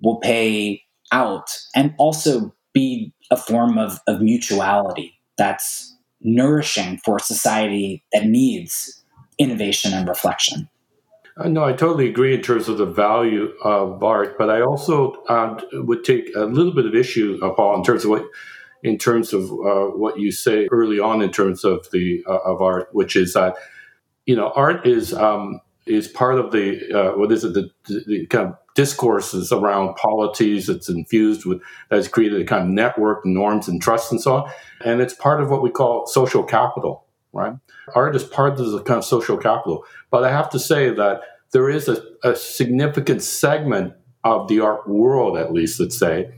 will 0.00 0.20
pay 0.20 0.82
out 1.12 1.50
and 1.74 1.94
also 1.98 2.54
be 2.78 3.12
a 3.30 3.36
form 3.36 3.76
of, 3.76 4.00
of 4.06 4.20
mutuality 4.20 5.18
that's 5.36 5.96
nourishing 6.20 6.98
for 7.04 7.18
society 7.18 8.04
that 8.12 8.26
needs 8.26 9.02
innovation 9.38 9.92
and 9.92 10.08
reflection. 10.08 10.68
Uh, 11.36 11.48
no, 11.48 11.64
I 11.64 11.72
totally 11.72 12.08
agree 12.08 12.34
in 12.34 12.42
terms 12.42 12.68
of 12.68 12.78
the 12.78 12.86
value 12.86 13.52
of 13.62 14.02
art, 14.02 14.38
but 14.38 14.50
I 14.50 14.60
also 14.60 15.12
uh, 15.28 15.60
would 15.72 16.04
take 16.04 16.30
a 16.36 16.44
little 16.44 16.72
bit 16.72 16.86
of 16.86 16.94
issue, 16.94 17.38
uh, 17.42 17.50
Paul, 17.50 17.76
in 17.76 17.84
terms 17.84 18.04
of 18.04 18.10
what, 18.10 18.24
in 18.82 18.98
terms 18.98 19.32
of 19.32 19.44
uh, 19.50 19.86
what 19.96 20.18
you 20.18 20.30
say 20.30 20.68
early 20.70 21.00
on 21.00 21.22
in 21.22 21.30
terms 21.30 21.64
of 21.64 21.88
the 21.92 22.24
uh, 22.28 22.38
of 22.38 22.60
art, 22.62 22.88
which 22.92 23.14
is 23.16 23.32
that 23.34 23.54
you 24.26 24.34
know 24.34 24.52
art 24.56 24.86
is 24.86 25.14
um, 25.14 25.60
is 25.86 26.08
part 26.08 26.38
of 26.38 26.50
the 26.52 26.92
uh, 26.92 27.16
what 27.16 27.30
is 27.32 27.44
it 27.44 27.54
the, 27.54 27.70
the, 28.06 28.26
kind 28.26 28.48
of 28.48 28.67
discourses 28.78 29.50
around 29.50 29.96
polities. 29.96 30.68
It's 30.68 30.88
infused 30.88 31.44
with 31.44 31.60
has 31.90 32.06
created 32.06 32.40
a 32.40 32.44
kind 32.44 32.62
of 32.62 32.68
network, 32.68 33.26
norms, 33.26 33.66
and 33.66 33.82
trust, 33.82 34.12
and 34.12 34.20
so 34.20 34.36
on, 34.36 34.52
and 34.84 35.00
it's 35.00 35.14
part 35.14 35.42
of 35.42 35.50
what 35.50 35.62
we 35.62 35.70
call 35.70 36.06
social 36.06 36.44
capital 36.44 37.04
right? 37.32 37.54
Art 37.94 38.16
is 38.16 38.24
part 38.24 38.58
of 38.58 38.70
the 38.70 38.82
kind 38.82 38.98
of 38.98 39.04
social 39.04 39.36
capital. 39.36 39.84
But 40.10 40.24
I 40.24 40.30
have 40.30 40.48
to 40.50 40.58
say 40.58 40.90
that 40.94 41.20
there 41.52 41.68
is 41.68 41.88
a, 41.88 42.02
a 42.24 42.34
significant 42.34 43.22
segment 43.22 43.94
of 44.24 44.48
the 44.48 44.60
art 44.60 44.88
world, 44.88 45.36
at 45.36 45.52
least, 45.52 45.80
let's 45.80 45.98
say, 45.98 46.30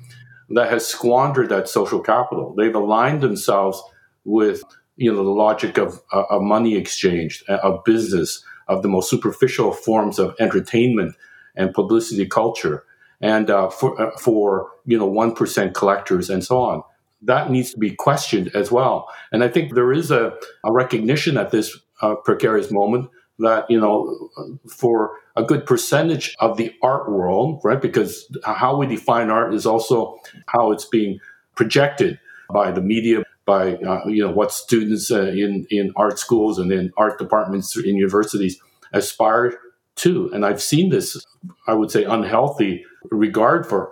that 0.50 0.70
has 0.70 0.87
squandered 0.87 1.48
that 1.50 1.68
social 1.68 2.00
capital. 2.00 2.55
They've 2.57 2.74
aligned 2.74 3.20
themselves 3.20 3.81
with 4.24 4.62
you 4.96 5.11
know 5.11 5.24
the 5.24 5.31
logic 5.31 5.79
of, 5.79 6.00
uh, 6.12 6.24
of 6.31 6.42
money 6.42 6.76
exchange, 6.76 7.42
uh, 7.48 7.59
of 7.62 7.85
business, 7.85 8.44
of 8.68 8.83
the 8.83 8.88
most 8.88 9.09
superficial 9.09 9.72
forms 9.72 10.18
of 10.18 10.35
entertainment 10.38 11.14
and 11.57 11.75
publicity 11.75 12.27
culture, 12.27 12.85
and 13.21 13.51
uh, 13.51 13.69
for 13.71 14.01
uh, 14.01 14.17
for 14.19 14.71
you 14.87 14.99
know 14.99 15.07
one 15.07 15.35
percent 15.35 15.75
collectors 15.75 16.31
and 16.31 16.45
so 16.45 16.59
on 16.59 16.83
that 17.23 17.51
needs 17.51 17.73
to 17.73 17.79
be 17.79 17.91
questioned 17.95 18.51
as 18.55 18.71
well. 18.71 19.09
And 19.33 19.45
I 19.45 19.49
think 19.49 19.75
there 19.75 19.93
is 19.93 20.11
a, 20.11 20.33
a 20.65 20.73
recognition 20.73 21.37
at 21.37 21.51
this 21.51 21.79
uh, 22.01 22.15
precarious 22.15 22.71
moment 22.71 23.11
that, 23.39 23.71
you 23.71 23.81
know, 23.81 24.31
for 24.69 25.13
a 25.37 25.43
good 25.43 25.67
percentage 25.67 26.35
of 26.41 26.57
the 26.57 26.73
art 26.83 27.11
world, 27.11 27.61
right? 27.65 27.81
Because 27.81 28.31
how 28.45 28.77
we 28.77 28.87
define 28.87 29.31
art 29.31 29.55
is 29.55 29.67
also 29.67 30.19
how 30.47 30.73
it's 30.73 30.85
being 30.85 31.19
projected 31.57 32.19
by 32.53 32.71
the 32.71 32.81
media, 32.81 33.23
by, 33.45 33.75
uh, 33.77 34.07
you 34.07 34.25
know, 34.25 34.33
what 34.33 34.53
students 34.53 35.11
uh, 35.11 35.25
in, 35.27 35.67
in 35.71 35.93
art 35.97 36.19
schools 36.19 36.59
and 36.59 36.73
in 36.73 36.93
art 36.97 37.19
departments 37.19 37.77
in 37.77 37.97
universities 37.97 38.61
aspire 38.93 39.59
to. 40.01 40.31
And 40.33 40.45
I've 40.45 40.63
seen 40.63 40.91
this, 40.91 41.25
I 41.67 41.75
would 41.75 41.91
say, 41.91 42.05
unhealthy 42.05 42.85
regard 43.11 43.67
for 43.67 43.91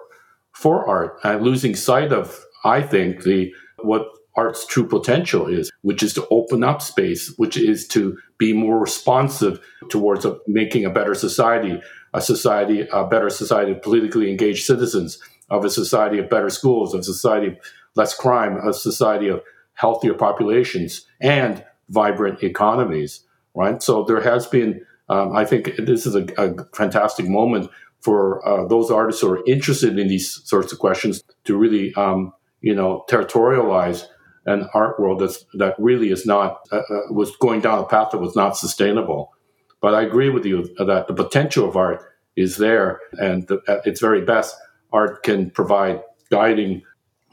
for 0.52 0.88
art, 0.88 1.18
uh, 1.24 1.36
losing 1.36 1.76
sight 1.76 2.12
of 2.12 2.44
I 2.64 2.82
think 2.82 3.22
the 3.22 3.52
what 3.82 4.08
art's 4.36 4.66
true 4.66 4.86
potential 4.86 5.46
is, 5.46 5.70
which 5.82 6.02
is 6.02 6.14
to 6.14 6.26
open 6.30 6.62
up 6.62 6.80
space, 6.80 7.34
which 7.38 7.56
is 7.56 7.86
to 7.88 8.16
be 8.38 8.52
more 8.52 8.78
responsive 8.78 9.60
towards 9.88 10.24
a, 10.24 10.38
making 10.46 10.84
a 10.84 10.90
better 10.90 11.14
society, 11.14 11.80
a 12.14 12.20
society, 12.20 12.86
a 12.92 13.04
better 13.06 13.30
society 13.30 13.72
of 13.72 13.82
politically 13.82 14.30
engaged 14.30 14.64
citizens, 14.64 15.18
of 15.50 15.64
a 15.64 15.70
society 15.70 16.18
of 16.18 16.30
better 16.30 16.50
schools, 16.50 16.94
of 16.94 17.00
a 17.00 17.04
society 17.04 17.48
of 17.48 17.56
less 17.96 18.14
crime, 18.14 18.56
a 18.66 18.72
society 18.72 19.28
of 19.28 19.42
healthier 19.74 20.14
populations 20.14 21.06
and 21.20 21.64
vibrant 21.88 22.42
economies. 22.42 23.24
Right. 23.54 23.82
So 23.82 24.04
there 24.04 24.20
has 24.20 24.46
been, 24.46 24.84
um, 25.08 25.36
I 25.36 25.44
think, 25.44 25.76
this 25.76 26.06
is 26.06 26.14
a, 26.14 26.26
a 26.36 26.64
fantastic 26.74 27.28
moment 27.28 27.70
for 28.00 28.46
uh, 28.46 28.66
those 28.66 28.90
artists 28.90 29.22
who 29.22 29.30
are 29.32 29.44
interested 29.46 29.98
in 29.98 30.08
these 30.08 30.40
sorts 30.44 30.72
of 30.72 30.78
questions 30.78 31.22
to 31.44 31.56
really 31.56 31.94
um, 31.94 32.32
you 32.60 32.74
know, 32.74 33.04
territorialize 33.08 34.04
an 34.46 34.68
art 34.72 34.98
world 34.98 35.20
that's, 35.20 35.44
that 35.54 35.74
really 35.78 36.10
is 36.10 36.24
not, 36.24 36.60
uh, 36.72 36.76
uh, 36.78 37.00
was 37.10 37.34
going 37.36 37.60
down 37.60 37.78
a 37.78 37.86
path 37.86 38.10
that 38.12 38.18
was 38.18 38.34
not 38.34 38.56
sustainable. 38.56 39.32
But 39.80 39.94
I 39.94 40.02
agree 40.02 40.30
with 40.30 40.44
you 40.44 40.74
that 40.78 41.06
the 41.06 41.14
potential 41.14 41.68
of 41.68 41.76
art 41.76 42.02
is 42.36 42.56
there, 42.56 43.00
and 43.12 43.46
the, 43.48 43.60
at 43.68 43.86
its 43.86 44.00
very 44.00 44.22
best, 44.24 44.56
art 44.92 45.22
can 45.22 45.50
provide 45.50 46.02
guiding 46.30 46.82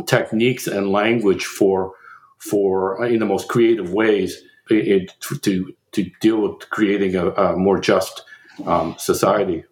techniques 0.06 0.68
and 0.68 0.92
language 0.92 1.46
for, 1.46 1.94
for 2.38 3.02
uh, 3.02 3.08
in 3.08 3.20
the 3.20 3.26
most 3.26 3.48
creative 3.48 3.94
ways 3.94 4.42
it, 4.70 5.12
to, 5.42 5.74
to 5.95 6.10
deal 6.21 6.41
with 6.41 6.69
creating 6.69 7.15
a, 7.15 7.31
a 7.31 7.58
more 7.58 7.79
just 7.79 8.23
um, 8.65 8.95
society. 8.99 9.63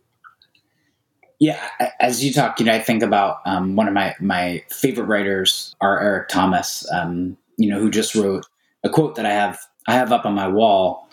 Yeah, 1.39 1.59
as 1.99 2.23
you 2.23 2.31
talk, 2.33 2.59
you 2.59 2.65
know, 2.65 2.73
I 2.73 2.79
think 2.79 3.03
about 3.03 3.37
um, 3.45 3.75
one 3.75 3.87
of 3.87 3.93
my 3.93 4.15
my 4.19 4.63
favorite 4.69 5.05
writers, 5.05 5.75
are 5.79 5.99
Eric 6.01 6.29
Thomas. 6.29 6.89
Um, 6.91 7.37
you 7.57 7.69
know, 7.69 7.79
who 7.79 7.91
just 7.91 8.15
wrote 8.15 8.45
a 8.83 8.89
quote 8.89 9.15
that 9.15 9.25
I 9.25 9.31
have 9.33 9.59
I 9.87 9.93
have 9.93 10.11
up 10.11 10.25
on 10.25 10.33
my 10.33 10.47
wall. 10.47 11.07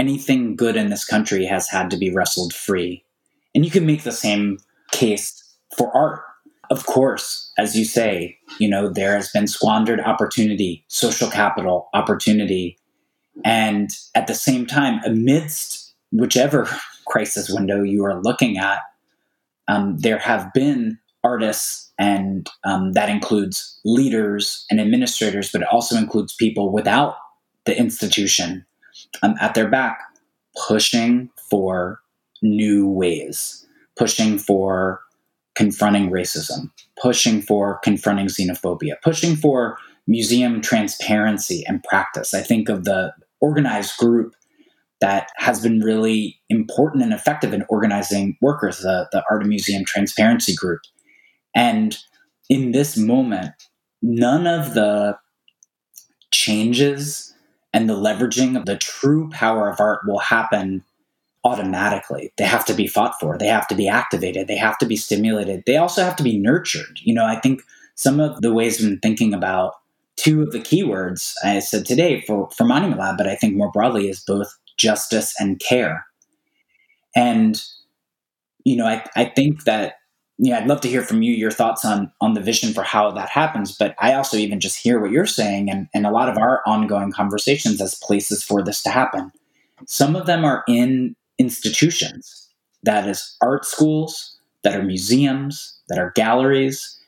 anything 0.00 0.56
good 0.56 0.76
in 0.76 0.88
this 0.88 1.04
country 1.04 1.44
has 1.44 1.68
had 1.68 1.90
to 1.90 1.98
be 1.98 2.10
wrestled 2.12 2.54
free. 2.54 3.04
And 3.54 3.64
you 3.66 3.70
can 3.70 3.84
make 3.84 4.02
the 4.02 4.12
same 4.12 4.58
case 4.92 5.56
for 5.76 5.94
art. 5.94 6.22
Of 6.70 6.86
course, 6.86 7.52
as 7.58 7.76
you 7.76 7.84
say, 7.84 8.38
you 8.58 8.68
know, 8.68 8.88
there 8.88 9.14
has 9.14 9.30
been 9.30 9.46
squandered 9.46 10.00
opportunity, 10.00 10.84
social 10.88 11.28
capital 11.28 11.88
opportunity. 11.92 12.78
And 13.44 13.90
at 14.14 14.26
the 14.26 14.34
same 14.34 14.66
time, 14.66 15.00
amidst 15.04 15.94
whichever 16.12 16.68
crisis 17.06 17.50
window 17.50 17.82
you 17.82 18.04
are 18.04 18.22
looking 18.22 18.58
at, 18.58 18.80
um, 19.68 19.98
there 19.98 20.18
have 20.18 20.52
been 20.52 20.98
artists, 21.22 21.92
and 21.98 22.48
um, 22.64 22.92
that 22.92 23.08
includes 23.08 23.78
leaders 23.84 24.64
and 24.70 24.80
administrators, 24.80 25.52
but 25.52 25.62
it 25.62 25.68
also 25.70 25.96
includes 25.96 26.34
people 26.34 26.72
without 26.72 27.16
the 27.66 27.78
institution 27.78 28.64
um, 29.22 29.34
at 29.40 29.54
their 29.54 29.68
back, 29.68 30.00
pushing 30.66 31.30
for 31.50 32.00
new 32.42 32.88
ways, 32.88 33.66
pushing 33.96 34.38
for 34.38 35.00
confronting 35.54 36.10
racism, 36.10 36.70
pushing 37.00 37.42
for 37.42 37.78
confronting 37.84 38.26
xenophobia, 38.26 38.94
pushing 39.02 39.36
for 39.36 39.76
museum 40.06 40.60
transparency 40.60 41.62
and 41.66 41.84
practice. 41.84 42.32
I 42.32 42.40
think 42.40 42.68
of 42.68 42.84
the 42.84 43.12
organized 43.40 43.96
group 43.98 44.34
that 45.00 45.30
has 45.36 45.62
been 45.62 45.80
really 45.80 46.40
important 46.50 47.02
and 47.02 47.12
effective 47.12 47.54
in 47.54 47.64
organizing 47.68 48.36
workers, 48.40 48.78
the, 48.78 49.08
the 49.12 49.24
Art 49.30 49.46
Museum 49.46 49.84
Transparency 49.86 50.54
Group. 50.54 50.80
And 51.54 51.96
in 52.48 52.72
this 52.72 52.96
moment, 52.96 53.52
none 54.02 54.46
of 54.46 54.74
the 54.74 55.16
changes 56.32 57.34
and 57.72 57.88
the 57.88 57.96
leveraging 57.96 58.56
of 58.56 58.66
the 58.66 58.76
true 58.76 59.30
power 59.30 59.70
of 59.70 59.80
art 59.80 60.00
will 60.06 60.18
happen 60.18 60.84
automatically. 61.44 62.32
They 62.36 62.44
have 62.44 62.64
to 62.66 62.74
be 62.74 62.86
fought 62.86 63.14
for, 63.18 63.38
they 63.38 63.46
have 63.46 63.66
to 63.68 63.74
be 63.74 63.88
activated, 63.88 64.46
they 64.46 64.56
have 64.56 64.76
to 64.78 64.86
be 64.86 64.96
stimulated, 64.96 65.62
they 65.66 65.76
also 65.76 66.02
have 66.02 66.16
to 66.16 66.22
be 66.22 66.38
nurtured. 66.38 67.00
You 67.02 67.14
know, 67.14 67.24
I 67.24 67.40
think 67.40 67.62
some 67.94 68.20
of 68.20 68.42
the 68.42 68.52
ways 68.52 68.78
been 68.78 68.98
thinking 68.98 69.32
about 69.32 69.74
two 70.20 70.42
of 70.42 70.52
the 70.52 70.60
keywords 70.60 71.32
I 71.44 71.60
said 71.60 71.86
today 71.86 72.20
for, 72.20 72.50
for 72.56 72.64
Monument 72.64 73.00
Lab, 73.00 73.16
but 73.16 73.26
I 73.26 73.34
think 73.34 73.56
more 73.56 73.70
broadly 73.70 74.08
is 74.08 74.20
both 74.20 74.48
justice 74.76 75.34
and 75.38 75.58
care. 75.60 76.04
And, 77.16 77.62
you 78.64 78.76
know, 78.76 78.86
I, 78.86 79.04
I 79.16 79.24
think 79.24 79.64
that 79.64 79.94
yeah, 80.42 80.56
I'd 80.56 80.66
love 80.66 80.80
to 80.82 80.88
hear 80.88 81.02
from 81.02 81.20
you 81.20 81.34
your 81.34 81.50
thoughts 81.50 81.84
on 81.84 82.10
on 82.22 82.32
the 82.32 82.40
vision 82.40 82.72
for 82.72 82.82
how 82.82 83.10
that 83.10 83.28
happens. 83.28 83.76
But 83.76 83.94
I 83.98 84.14
also 84.14 84.38
even 84.38 84.58
just 84.58 84.78
hear 84.78 84.98
what 84.98 85.10
you're 85.10 85.26
saying 85.26 85.70
and, 85.70 85.86
and 85.92 86.06
a 86.06 86.10
lot 86.10 86.30
of 86.30 86.38
our 86.38 86.62
ongoing 86.66 87.12
conversations 87.12 87.78
as 87.80 87.94
places 87.94 88.42
for 88.42 88.62
this 88.62 88.82
to 88.84 88.90
happen. 88.90 89.30
Some 89.86 90.16
of 90.16 90.24
them 90.24 90.44
are 90.44 90.64
in 90.66 91.14
institutions, 91.38 92.48
that 92.82 93.06
is 93.06 93.36
art 93.42 93.66
schools, 93.66 94.38
that 94.64 94.74
are 94.74 94.82
museums, 94.82 95.78
that 95.88 95.98
are 95.98 96.12
galleries. 96.14 96.98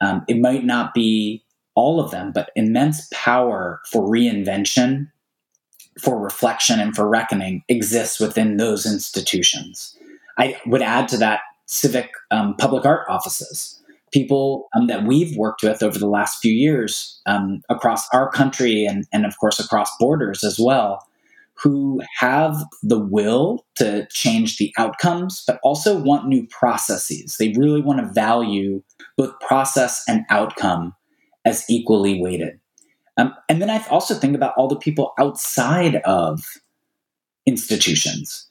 Um, 0.00 0.24
it 0.28 0.38
might 0.38 0.64
not 0.64 0.94
be 0.94 1.42
all 1.76 2.00
of 2.00 2.10
them, 2.10 2.32
but 2.32 2.50
immense 2.56 3.06
power 3.12 3.80
for 3.90 4.02
reinvention, 4.02 5.08
for 6.00 6.18
reflection, 6.18 6.80
and 6.80 6.96
for 6.96 7.08
reckoning 7.08 7.62
exists 7.68 8.18
within 8.18 8.56
those 8.56 8.84
institutions. 8.84 9.96
I 10.38 10.60
would 10.66 10.82
add 10.82 11.08
to 11.08 11.16
that 11.18 11.40
civic 11.66 12.10
um, 12.30 12.56
public 12.56 12.84
art 12.84 13.06
offices, 13.08 13.80
people 14.12 14.68
um, 14.74 14.86
that 14.86 15.04
we've 15.04 15.36
worked 15.36 15.62
with 15.62 15.82
over 15.82 15.98
the 15.98 16.08
last 16.08 16.40
few 16.40 16.52
years 16.52 17.20
um, 17.26 17.62
across 17.68 18.08
our 18.12 18.30
country 18.30 18.84
and, 18.84 19.06
and, 19.12 19.26
of 19.26 19.38
course, 19.38 19.58
across 19.60 19.90
borders 19.98 20.44
as 20.44 20.58
well, 20.58 21.06
who 21.54 22.00
have 22.18 22.56
the 22.82 22.98
will 22.98 23.64
to 23.76 24.06
change 24.10 24.58
the 24.58 24.72
outcomes, 24.78 25.42
but 25.46 25.58
also 25.62 25.98
want 25.98 26.28
new 26.28 26.46
processes. 26.48 27.36
They 27.38 27.52
really 27.56 27.80
want 27.80 28.00
to 28.00 28.12
value 28.12 28.82
both 29.16 29.38
process 29.40 30.04
and 30.06 30.24
outcome 30.30 30.94
as 31.46 31.64
equally 31.70 32.20
weighted. 32.20 32.60
Um, 33.16 33.34
and 33.48 33.62
then 33.62 33.70
I 33.70 33.82
also 33.86 34.14
think 34.14 34.34
about 34.34 34.54
all 34.58 34.68
the 34.68 34.76
people 34.76 35.14
outside 35.18 35.96
of 36.04 36.42
institutions 37.46 38.46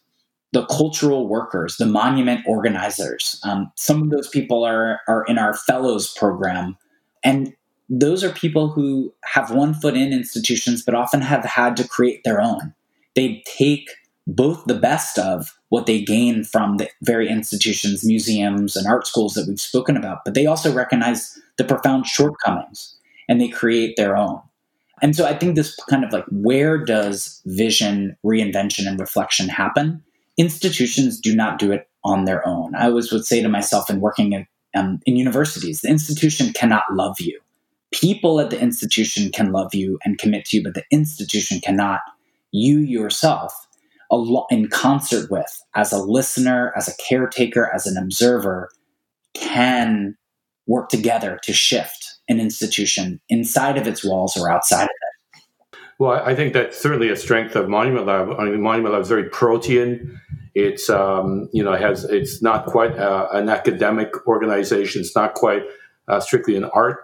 the 0.55 0.65
cultural 0.67 1.27
workers, 1.27 1.75
the 1.75 1.85
monument 1.85 2.39
organizers. 2.47 3.41
Um, 3.43 3.69
some 3.75 4.01
of 4.01 4.09
those 4.09 4.29
people 4.29 4.63
are 4.63 5.01
are 5.05 5.25
in 5.25 5.37
our 5.37 5.53
fellows 5.53 6.13
program, 6.13 6.77
and 7.25 7.53
those 7.89 8.23
are 8.23 8.31
people 8.31 8.69
who 8.69 9.13
have 9.25 9.51
one 9.51 9.73
foot 9.73 9.97
in 9.97 10.13
institutions, 10.13 10.81
but 10.81 10.95
often 10.95 11.19
have 11.19 11.43
had 11.43 11.75
to 11.77 11.87
create 11.87 12.23
their 12.23 12.41
own. 12.41 12.73
They 13.15 13.43
take 13.45 13.89
both 14.27 14.63
the 14.63 14.79
best 14.79 15.19
of 15.19 15.53
what 15.69 15.87
they 15.87 16.01
gain 16.01 16.45
from 16.45 16.77
the 16.77 16.89
very 17.01 17.27
institutions, 17.27 18.05
museums, 18.05 18.77
and 18.77 18.87
art 18.87 19.05
schools 19.05 19.33
that 19.33 19.47
we've 19.49 19.59
spoken 19.59 19.97
about, 19.97 20.19
but 20.23 20.35
they 20.35 20.45
also 20.45 20.73
recognize 20.73 21.37
the 21.57 21.63
profound 21.63 22.05
shortcomings 22.05 22.97
and 23.27 23.39
they 23.39 23.47
create 23.47 23.95
their 23.97 24.17
own. 24.17 24.41
And 25.01 25.15
so 25.15 25.25
I 25.25 25.37
think 25.37 25.55
this 25.55 25.75
kind 25.89 26.03
of 26.05 26.13
like 26.13 26.25
where 26.31 26.77
does 26.77 27.41
vision, 27.45 28.15
reinvention, 28.25 28.87
and 28.87 28.99
reflection 28.99 29.49
happen? 29.49 30.03
institutions 30.37 31.19
do 31.19 31.35
not 31.35 31.59
do 31.59 31.71
it 31.71 31.87
on 32.03 32.25
their 32.25 32.45
own. 32.47 32.75
I 32.75 32.87
always 32.87 33.11
would 33.11 33.25
say 33.25 33.41
to 33.41 33.49
myself 33.49 33.89
in 33.89 34.01
working 34.01 34.33
in, 34.33 34.47
um, 34.75 34.99
in 35.05 35.15
universities, 35.15 35.81
the 35.81 35.89
institution 35.89 36.53
cannot 36.53 36.83
love 36.91 37.15
you. 37.19 37.39
People 37.93 38.39
at 38.39 38.49
the 38.49 38.59
institution 38.59 39.31
can 39.31 39.51
love 39.51 39.73
you 39.73 39.97
and 40.03 40.17
commit 40.17 40.45
to 40.45 40.57
you, 40.57 40.63
but 40.63 40.73
the 40.73 40.83
institution 40.91 41.61
cannot. 41.61 42.01
You 42.51 42.79
yourself, 42.79 43.53
in 44.49 44.67
concert 44.69 45.31
with, 45.31 45.61
as 45.75 45.91
a 45.91 45.99
listener, 45.99 46.73
as 46.75 46.87
a 46.87 46.97
caretaker, 46.97 47.71
as 47.73 47.87
an 47.87 47.97
observer, 47.97 48.69
can 49.33 50.15
work 50.67 50.89
together 50.89 51.39
to 51.43 51.53
shift 51.53 52.15
an 52.27 52.39
institution 52.39 53.19
inside 53.29 53.77
of 53.77 53.87
its 53.87 54.03
walls 54.03 54.35
or 54.35 54.49
outside 54.49 54.83
of 54.83 54.89
it. 54.89 55.79
Well, 55.97 56.11
I 56.11 56.35
think 56.35 56.53
that's 56.53 56.77
certainly 56.77 57.09
a 57.09 57.15
strength 57.15 57.55
of 57.55 57.69
Monument 57.69 58.05
Lab. 58.05 58.29
I 58.37 58.45
mean, 58.45 58.61
Monument 58.61 58.93
Lab 58.93 59.03
is 59.03 59.07
very 59.07 59.29
protean 59.29 60.19
it's 60.55 60.89
um, 60.89 61.49
you 61.51 61.61
know 61.61 61.75
has 61.75 62.05
it's 62.05 62.41
not 62.41 62.65
quite 62.65 62.97
uh, 62.97 63.27
an 63.33 63.49
academic 63.49 64.25
organization. 64.25 65.01
It's 65.01 65.15
not 65.15 65.33
quite 65.33 65.63
uh, 66.07 66.21
strictly 66.21 66.55
an 66.55 66.63
art 66.73 67.03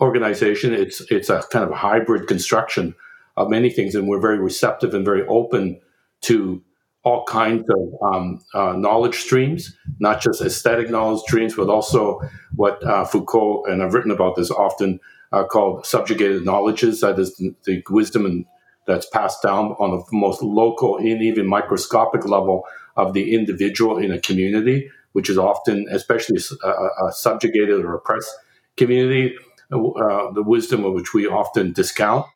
organization. 0.00 0.72
It's 0.72 1.00
it's 1.10 1.28
a 1.28 1.42
kind 1.50 1.64
of 1.64 1.72
hybrid 1.72 2.28
construction 2.28 2.94
of 3.36 3.50
many 3.50 3.70
things, 3.70 3.96
and 3.96 4.08
we're 4.08 4.20
very 4.20 4.38
receptive 4.38 4.94
and 4.94 5.04
very 5.04 5.26
open 5.26 5.80
to 6.22 6.62
all 7.04 7.24
kinds 7.24 7.68
of 7.68 8.14
um, 8.14 8.40
uh, 8.54 8.74
knowledge 8.74 9.16
streams, 9.16 9.76
not 9.98 10.20
just 10.20 10.40
aesthetic 10.40 10.88
knowledge 10.88 11.20
streams, 11.20 11.54
but 11.54 11.68
also 11.68 12.20
what 12.54 12.82
uh, 12.84 13.04
Foucault 13.04 13.64
and 13.64 13.82
I've 13.82 13.94
written 13.94 14.12
about 14.12 14.36
this 14.36 14.50
often 14.50 15.00
uh, 15.32 15.44
called 15.44 15.84
subjugated 15.84 16.44
knowledges. 16.44 17.00
That 17.00 17.18
is 17.18 17.36
the, 17.36 17.82
wisdom 17.90 18.24
and 18.26 18.44
that's 18.86 19.06
passed 19.06 19.42
down 19.42 19.72
on 19.78 19.90
the 19.90 20.04
most 20.16 20.42
local 20.42 20.98
and 20.98 21.22
even 21.22 21.46
microscopic 21.46 22.26
level 22.26 22.64
of 22.96 23.14
the 23.14 23.34
individual 23.34 23.98
in 23.98 24.12
a 24.12 24.20
community, 24.20 24.90
which 25.12 25.30
is 25.30 25.38
often, 25.38 25.86
especially 25.90 26.38
a, 26.64 26.68
a 27.06 27.12
subjugated 27.12 27.84
or 27.84 27.94
oppressed 27.94 28.34
community, 28.76 29.36
uh, 29.72 30.30
the 30.32 30.42
wisdom 30.44 30.84
of 30.84 30.92
which 30.94 31.14
we 31.14 31.26
often 31.26 31.72
discount, 31.72 32.26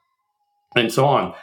and 0.74 0.92
so 0.92 1.04
on. 1.04 1.34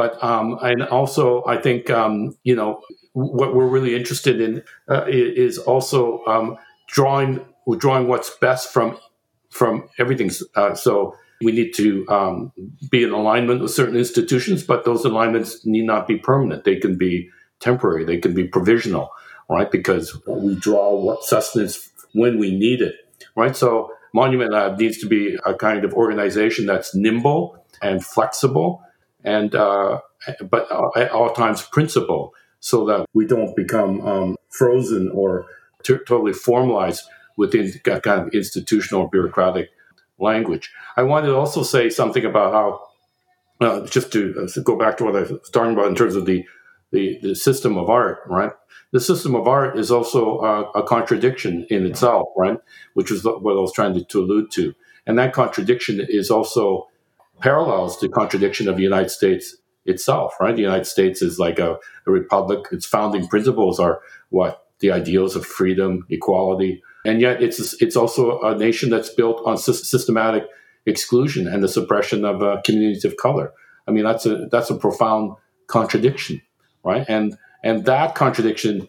But 0.00 0.24
um, 0.24 0.56
and 0.62 0.82
also, 0.84 1.44
I 1.44 1.58
think 1.58 1.90
um, 1.90 2.34
you 2.42 2.56
know 2.56 2.80
what 3.12 3.54
we're 3.54 3.66
really 3.66 3.94
interested 3.94 4.40
in 4.40 4.62
uh, 4.88 5.04
is 5.06 5.58
also 5.58 6.24
um, 6.24 6.56
drawing 6.88 7.44
drawing 7.76 8.08
what's 8.08 8.30
best 8.38 8.72
from 8.72 8.96
from 9.50 9.90
everything. 9.98 10.30
Uh, 10.54 10.74
so 10.74 11.14
we 11.42 11.52
need 11.52 11.74
to 11.74 12.08
um, 12.08 12.50
be 12.90 13.02
in 13.02 13.10
alignment 13.10 13.60
with 13.60 13.72
certain 13.72 13.96
institutions, 13.96 14.62
but 14.62 14.86
those 14.86 15.04
alignments 15.04 15.66
need 15.66 15.84
not 15.84 16.08
be 16.08 16.16
permanent. 16.16 16.64
They 16.64 16.76
can 16.76 16.96
be 16.96 17.28
temporary, 17.58 18.06
they 18.06 18.16
can 18.16 18.32
be 18.32 18.44
provisional, 18.44 19.10
right? 19.50 19.70
Because 19.70 20.18
we 20.26 20.54
draw 20.54 20.94
what 20.94 21.24
sustenance 21.24 21.90
when 22.14 22.38
we 22.38 22.56
need 22.56 22.80
it, 22.80 22.94
right? 23.36 23.54
So 23.54 23.92
Monument 24.14 24.50
Lab 24.50 24.78
needs 24.78 24.96
to 25.00 25.06
be 25.06 25.36
a 25.44 25.52
kind 25.52 25.84
of 25.84 25.92
organization 25.92 26.64
that's 26.64 26.94
nimble 26.94 27.62
and 27.82 28.02
flexible, 28.02 28.82
and 29.24 29.54
uh, 29.54 30.00
but 30.42 30.68
at 30.96 31.10
all 31.10 31.32
times 31.32 31.62
principle, 31.62 32.34
so 32.60 32.84
that 32.86 33.06
we 33.14 33.26
don't 33.26 33.54
become 33.56 34.00
um, 34.06 34.36
frozen 34.48 35.10
or 35.12 35.46
t- 35.82 35.96
totally 36.06 36.32
formalized 36.32 37.04
within 37.36 37.72
kind 37.84 38.06
of 38.06 38.28
institutional 38.34 39.08
bureaucratic 39.08 39.70
language. 40.18 40.70
I 40.96 41.02
wanted 41.02 41.28
to 41.28 41.36
also 41.36 41.62
say 41.62 41.88
something 41.88 42.24
about 42.24 42.52
how, 42.52 43.66
uh, 43.66 43.86
just 43.86 44.12
to 44.12 44.34
uh, 44.56 44.60
go 44.62 44.76
back 44.76 44.98
to 44.98 45.04
what 45.04 45.16
I 45.16 45.20
was 45.22 45.50
talking 45.50 45.72
about 45.72 45.88
in 45.88 45.94
terms 45.94 46.16
of 46.16 46.26
the 46.26 46.44
the, 46.92 47.18
the 47.22 47.34
system 47.36 47.78
of 47.78 47.88
art, 47.88 48.18
right? 48.26 48.50
The 48.92 49.00
system 49.00 49.36
of 49.36 49.46
art 49.46 49.78
is 49.78 49.92
also 49.92 50.40
a 50.74 50.82
contradiction 50.82 51.64
in 51.70 51.86
itself, 51.86 52.26
right? 52.36 52.58
Which 52.94 53.12
is 53.12 53.24
what 53.24 53.36
I 53.36 53.60
was 53.60 53.72
trying 53.72 53.94
to, 53.94 54.04
to, 54.04 54.20
allude 54.20 54.50
to. 54.52 54.74
And 55.06 55.16
that 55.16 55.32
contradiction 55.32 56.00
is 56.00 56.28
also 56.28 56.88
parallels 57.40 57.98
the 58.00 58.08
contradiction 58.08 58.68
of 58.68 58.76
the 58.76 58.82
United 58.82 59.10
States 59.10 59.56
itself, 59.84 60.34
right? 60.40 60.54
The 60.54 60.62
United 60.62 60.86
States 60.86 61.22
is 61.22 61.38
like 61.38 61.58
a, 61.58 61.78
a 62.06 62.10
republic. 62.10 62.66
Its 62.72 62.86
founding 62.86 63.26
principles 63.26 63.80
are 63.80 64.00
what 64.28 64.66
the 64.80 64.92
ideals 64.92 65.36
of 65.36 65.44
freedom, 65.44 66.06
equality, 66.10 66.82
and 67.04 67.20
yet 67.20 67.42
it's 67.42 67.80
it's 67.82 67.96
also 67.96 68.40
a 68.40 68.56
nation 68.56 68.90
that's 68.90 69.10
built 69.10 69.42
on 69.46 69.56
sy- 69.56 69.72
systematic 69.72 70.44
exclusion 70.86 71.46
and 71.46 71.62
the 71.62 71.68
suppression 71.68 72.24
of 72.24 72.42
uh, 72.42 72.60
communities 72.64 73.04
of 73.04 73.16
color. 73.16 73.52
I 73.86 73.90
mean, 73.90 74.04
that's 74.04 74.26
a 74.26 74.46
that's 74.50 74.70
a 74.70 74.76
profound 74.76 75.36
contradiction, 75.66 76.40
right? 76.84 77.04
And 77.08 77.36
and 77.64 77.84
that 77.84 78.14
contradiction 78.14 78.88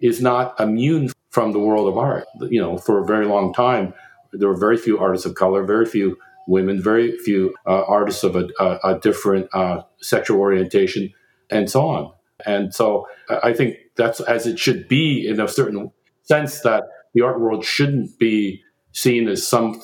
is 0.00 0.20
not 0.20 0.58
immune 0.60 1.10
from 1.30 1.52
the 1.52 1.58
world 1.58 1.88
of 1.88 1.96
art. 1.96 2.26
You 2.40 2.60
know, 2.60 2.78
for 2.78 3.02
a 3.02 3.06
very 3.06 3.26
long 3.26 3.52
time, 3.52 3.94
there 4.32 4.48
were 4.48 4.56
very 4.56 4.76
few 4.76 4.98
artists 4.98 5.26
of 5.26 5.34
color, 5.34 5.64
very 5.64 5.86
few 5.86 6.18
women, 6.46 6.82
very 6.82 7.16
few 7.18 7.54
uh, 7.66 7.84
artists 7.84 8.24
of 8.24 8.36
a, 8.36 8.48
a, 8.58 8.78
a 8.84 8.98
different 9.00 9.48
uh, 9.52 9.82
sexual 10.00 10.40
orientation, 10.40 11.12
and 11.50 11.70
so 11.70 11.82
on. 11.82 12.12
And 12.44 12.74
so 12.74 13.06
I 13.28 13.52
think 13.52 13.76
that's 13.96 14.20
as 14.20 14.46
it 14.46 14.58
should 14.58 14.88
be 14.88 15.26
in 15.26 15.40
a 15.40 15.48
certain 15.48 15.92
sense 16.22 16.60
that 16.60 16.84
the 17.14 17.22
art 17.22 17.40
world 17.40 17.64
shouldn't 17.64 18.18
be 18.18 18.62
seen 18.92 19.28
as 19.28 19.46
some 19.46 19.80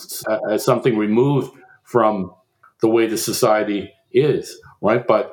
as 0.50 0.64
something 0.64 0.96
removed 0.96 1.52
from 1.84 2.32
the 2.80 2.88
way 2.88 3.06
the 3.06 3.16
society 3.16 3.92
is, 4.12 4.58
right? 4.80 5.06
But 5.06 5.32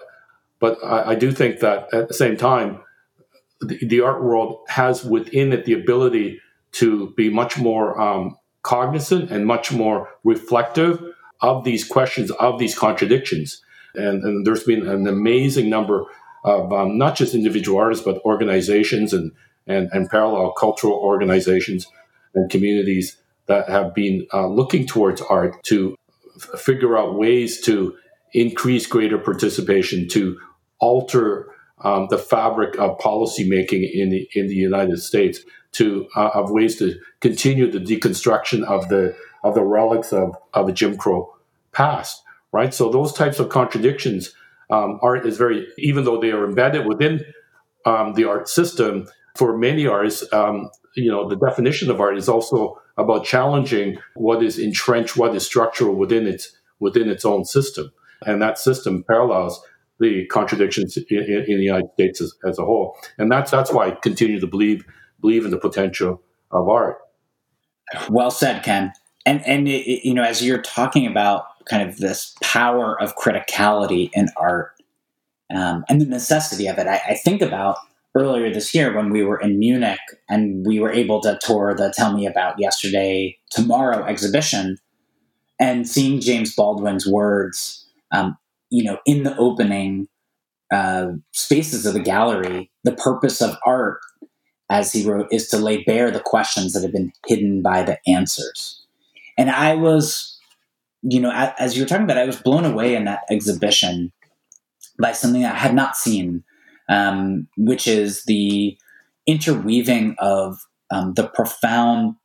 but 0.59 0.83
I, 0.83 1.11
I 1.11 1.15
do 1.15 1.31
think 1.31 1.59
that 1.59 1.93
at 1.93 2.07
the 2.07 2.13
same 2.13 2.37
time, 2.37 2.81
the, 3.61 3.77
the, 3.85 4.01
art 4.01 4.23
world 4.23 4.65
has 4.67 5.03
within 5.03 5.53
it 5.53 5.65
the 5.65 5.73
ability 5.73 6.41
to 6.73 7.13
be 7.15 7.29
much 7.29 7.57
more 7.57 7.99
um, 7.99 8.37
cognizant 8.65 9.29
and 9.29 9.45
much 9.45 9.71
more 9.71 10.09
reflective 10.23 10.99
of 11.41 11.63
these 11.63 11.87
questions, 11.87 12.31
of 12.31 12.57
these 12.57 12.77
contradictions. 12.77 13.61
And, 13.93 14.23
and 14.23 14.45
there's 14.45 14.63
been 14.63 14.87
an 14.87 15.07
amazing 15.07 15.69
number 15.69 16.05
of 16.43 16.73
um, 16.73 16.97
not 16.97 17.15
just 17.15 17.35
individual 17.35 17.79
artists, 17.79 18.03
but 18.03 18.21
organizations 18.25 19.13
and, 19.13 19.31
and, 19.67 19.89
and 19.93 20.09
parallel 20.09 20.51
cultural 20.53 20.93
organizations 20.93 21.85
and 22.33 22.49
communities 22.49 23.17
that 23.47 23.69
have 23.69 23.93
been 23.93 24.25
uh, 24.33 24.47
looking 24.47 24.87
towards 24.87 25.21
art 25.21 25.63
to 25.65 25.95
f- 26.35 26.59
figure 26.59 26.97
out 26.97 27.15
ways 27.15 27.61
to 27.61 27.95
increase 28.33 28.87
greater 28.87 29.19
participation, 29.19 30.07
to 30.09 30.39
alter 30.79 31.47
um, 31.83 32.07
the 32.09 32.17
fabric 32.17 32.79
of 32.79 32.97
policymaking 32.97 33.89
in 33.93 34.09
the 34.09 34.27
in 34.33 34.47
the 34.47 34.55
United 34.55 34.97
States, 34.99 35.39
to 35.75 36.07
uh, 36.15 36.29
of 36.33 36.51
ways 36.51 36.77
to 36.77 36.99
continue 37.21 37.69
the 37.69 37.79
deconstruction 37.79 38.63
of 38.63 38.89
the 38.89 39.15
of 39.43 39.55
the 39.55 39.63
relics 39.63 40.13
of 40.13 40.35
of 40.53 40.67
the 40.67 40.73
Jim 40.73 40.97
Crow 40.97 41.33
past. 41.71 42.21
Right. 42.51 42.73
So 42.73 42.89
those 42.89 43.11
types 43.11 43.39
of 43.39 43.49
contradictions, 43.49 44.33
um, 44.69 44.99
art 45.01 45.25
is 45.25 45.37
very 45.37 45.67
even 45.77 46.05
though 46.05 46.19
they 46.19 46.31
are 46.31 46.45
embedded 46.45 46.85
within 46.85 47.23
um, 47.85 48.13
the 48.13 48.25
art 48.25 48.47
system. 48.49 49.07
For 49.35 49.57
many 49.57 49.85
artists, 49.85 50.31
um, 50.31 50.69
you 50.95 51.11
know, 51.11 51.27
the 51.27 51.35
definition 51.35 51.91
of 51.91 51.99
art 51.99 52.17
is 52.17 52.29
also 52.29 52.81
about 52.97 53.25
challenging 53.25 53.97
what 54.13 54.41
is 54.41 54.57
entrenched, 54.57 55.17
what 55.17 55.35
is 55.35 55.45
structural 55.45 55.95
within 55.95 56.25
its 56.25 56.55
within 56.79 57.09
its 57.09 57.25
own 57.25 57.43
system, 57.43 57.91
and 58.25 58.41
that 58.41 58.57
system 58.57 59.03
parallels 59.03 59.61
the 59.99 60.25
contradictions 60.27 60.97
in, 61.09 61.23
in 61.47 61.57
the 61.57 61.63
United 61.63 61.89
States 61.93 62.21
as, 62.21 62.33
as, 62.45 62.59
a 62.59 62.65
whole. 62.65 62.97
And 63.17 63.31
that's 63.31 63.51
that's 63.51 63.71
why 63.71 63.87
I 63.87 63.91
continue 63.91 64.39
to 64.39 64.47
believe 64.47 64.85
believe 65.21 65.45
in 65.45 65.51
the 65.51 65.57
potential 65.57 66.21
of 66.51 66.69
art. 66.69 66.97
Well 68.09 68.31
said, 68.31 68.63
Ken. 68.63 68.93
And 69.25 69.45
and 69.45 69.67
it, 69.67 70.05
you 70.05 70.13
know, 70.13 70.23
as 70.23 70.43
you're 70.43 70.61
talking 70.61 71.07
about 71.07 71.45
kind 71.65 71.87
of 71.87 71.97
this 71.97 72.35
power 72.41 72.99
of 73.01 73.15
criticality 73.15 74.11
in 74.13 74.27
art 74.37 74.73
um, 75.53 75.83
and 75.89 75.99
the 75.99 76.05
necessity 76.05 76.67
of 76.67 76.77
it, 76.77 76.87
I, 76.87 77.01
I 77.09 77.15
think 77.15 77.41
about 77.41 77.77
earlier 78.15 78.53
this 78.53 78.73
year 78.73 78.95
when 78.95 79.09
we 79.09 79.23
were 79.23 79.39
in 79.39 79.57
Munich 79.59 79.99
and 80.29 80.65
we 80.65 80.79
were 80.79 80.91
able 80.91 81.21
to 81.21 81.39
tour 81.41 81.73
the 81.73 81.93
Tell 81.95 82.13
Me 82.13 82.25
About 82.25 82.59
Yesterday 82.59 83.37
Tomorrow 83.49 84.05
exhibition 84.05 84.77
and 85.59 85.87
seeing 85.87 86.21
James 86.21 86.53
Baldwin's 86.55 87.07
words 87.07 87.85
um, 88.11 88.37
you 88.69 88.83
know, 88.83 88.99
in 89.05 89.23
the 89.23 89.35
opening 89.37 90.07
uh, 90.71 91.09
spaces 91.31 91.85
of 91.85 91.93
the 91.93 91.99
gallery, 91.99 92.71
the 92.83 92.93
purpose 92.93 93.41
of 93.41 93.55
art, 93.65 93.99
as 94.69 94.91
he 94.91 95.05
wrote, 95.05 95.27
is 95.31 95.47
to 95.49 95.57
lay 95.57 95.83
bare 95.83 96.11
the 96.11 96.19
questions 96.19 96.73
that 96.73 96.81
have 96.81 96.91
been 96.91 97.13
hidden 97.27 97.61
by 97.61 97.83
the 97.83 97.97
answers. 98.07 98.83
And 99.37 99.49
I 99.49 99.75
was, 99.75 100.39
you 101.01 101.19
know, 101.19 101.31
as 101.59 101.75
you 101.75 101.83
were 101.83 101.87
talking 101.87 102.05
about, 102.05 102.17
I 102.17 102.25
was 102.25 102.41
blown 102.41 102.65
away 102.65 102.95
in 102.95 103.05
that 103.05 103.21
exhibition 103.29 104.11
by 104.99 105.11
something 105.11 105.45
I 105.45 105.53
had 105.53 105.75
not 105.75 105.97
seen, 105.97 106.43
um, 106.89 107.47
which 107.57 107.87
is 107.87 108.23
the 108.23 108.77
interweaving 109.27 110.15
of 110.19 110.57
um, 110.91 111.13
the 111.13 111.27
profound 111.27 112.15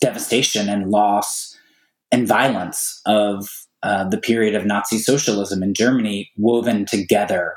devastation 0.00 0.68
and 0.68 0.90
loss 0.90 1.56
and 2.12 2.26
violence 2.26 3.00
of 3.06 3.48
uh, 3.82 4.08
the 4.08 4.18
period 4.18 4.54
of 4.54 4.66
Nazi 4.66 4.98
socialism 4.98 5.62
in 5.62 5.74
Germany 5.74 6.30
woven 6.36 6.84
together 6.84 7.54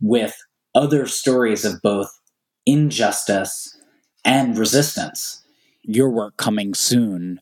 with 0.00 0.36
other 0.74 1.06
stories 1.06 1.64
of 1.64 1.80
both 1.82 2.19
injustice 2.66 3.76
and 4.24 4.56
resistance. 4.56 5.42
Your 5.82 6.10
work 6.10 6.36
coming 6.36 6.74
soon. 6.74 7.40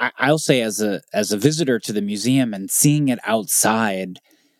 I, 0.00 0.30
will 0.30 0.38
say, 0.38 0.60
as 0.60 0.82
a 0.82 1.02
as 1.12 1.30
a 1.30 1.36
visitor 1.36 1.78
to 1.78 1.92
the 1.92 2.02
museum 2.02 2.52
and 2.52 2.70
seeing 2.70 3.08
it 3.08 3.20
outside, 3.24 4.18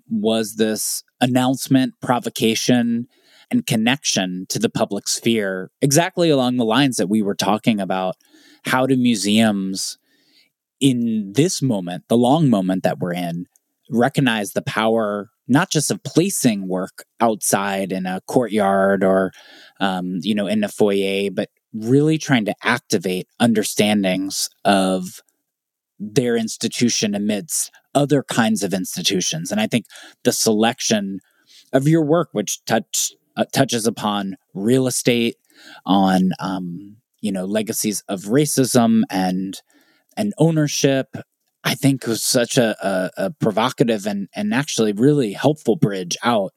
was 0.09 0.55
this 0.55 1.03
announcement, 1.21 1.95
provocation, 2.01 3.09
and 3.51 3.67
connection 3.67 4.47
to 4.49 4.59
the 4.59 4.71
public 4.71 5.09
sphere 5.09 5.71
exactly 5.81 6.31
along 6.31 6.57
the 6.57 6.65
lines 6.65 6.97
that 6.97 7.09
we 7.09 7.23
were 7.23 7.35
talking 7.35 7.81
about. 7.81 8.17
How 8.67 8.87
do 8.87 8.97
museums 8.97 9.99
in 10.81 11.33
this 11.35 11.63
moment, 11.63 12.05
the 12.09 12.17
long 12.17 12.51
moment 12.51 12.83
that 12.83 12.99
we're 12.99 13.15
in, 13.15 13.47
recognize 13.91 14.53
the 14.53 14.63
power 14.63 15.31
not 15.49 15.71
just 15.71 15.91
of 15.91 16.03
placing 16.03 16.69
work 16.69 17.05
outside 17.21 17.93
in 17.93 18.07
a 18.07 18.21
courtyard 18.27 19.05
or 19.05 19.33
um, 19.81 20.19
you 20.23 20.35
know 20.35 20.47
in 20.47 20.65
a 20.65 20.69
foyer, 20.69 21.31
but 21.31 21.51
really 21.73 22.19
trying 22.19 22.45
to 22.45 22.55
activate 22.63 23.29
understandings 23.41 24.49
of 24.65 25.21
their 25.99 26.37
institution 26.37 27.15
amidst 27.15 27.71
other 27.95 28.23
kinds 28.23 28.63
of 28.63 28.75
institutions. 28.75 29.51
And 29.51 29.61
I 29.61 29.67
think 29.67 29.87
the 30.25 30.33
selection 30.33 31.21
of 31.73 31.89
your 31.89 32.05
work, 32.05 32.29
which 32.33 32.65
touch, 32.67 33.13
uh, 33.37 33.45
touches 33.53 33.87
upon 33.87 34.37
real 34.55 34.87
estate, 34.87 35.37
on 35.85 36.33
um, 36.39 36.97
you 37.21 37.33
know 37.33 37.45
legacies 37.45 38.03
of 38.09 38.23
racism 38.25 39.03
and 39.11 39.61
and 40.17 40.35
ownership 40.39 41.17
I 41.67 41.75
think 41.75 42.07
was 42.07 42.23
such 42.23 42.57
a, 42.59 42.77
a, 42.81 43.11
a, 43.25 43.31
provocative 43.33 44.07
and, 44.07 44.29
and 44.37 44.55
actually 44.55 44.93
really 44.93 45.33
helpful 45.33 45.75
bridge 45.75 46.17
out. 46.23 46.53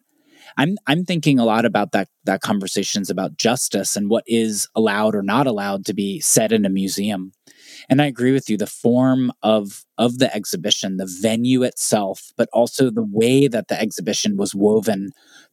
I'm 0.56 0.78
I'm 0.88 1.04
thinking 1.04 1.40
a 1.40 1.46
lot 1.46 1.66
about 1.66 1.94
that 1.94 2.10
that 2.26 2.42
conversations 2.42 3.10
about 3.10 3.38
justice 3.38 3.96
and 3.96 4.10
what 4.10 4.24
is 4.28 4.68
allowed 4.76 5.16
or 5.16 5.24
not 5.24 5.48
allowed 5.48 5.86
to 5.86 5.94
be 5.94 6.20
said 6.20 6.52
in 6.52 6.66
a 6.66 6.70
museum. 6.70 7.32
And 7.90 8.02
I 8.02 8.06
agree 8.06 8.32
with 8.32 8.50
you. 8.50 8.58
The 8.58 8.68
form 8.68 9.32
of 9.42 9.84
of 9.98 10.20
the 10.20 10.34
exhibition, 10.36 10.98
the 10.98 11.18
venue 11.22 11.64
itself, 11.64 12.32
but 12.38 12.50
also 12.52 12.92
the 12.92 13.08
way 13.08 13.48
that 13.48 13.68
the 13.68 13.80
exhibition 13.80 14.38
was 14.38 14.56
woven 14.56 15.10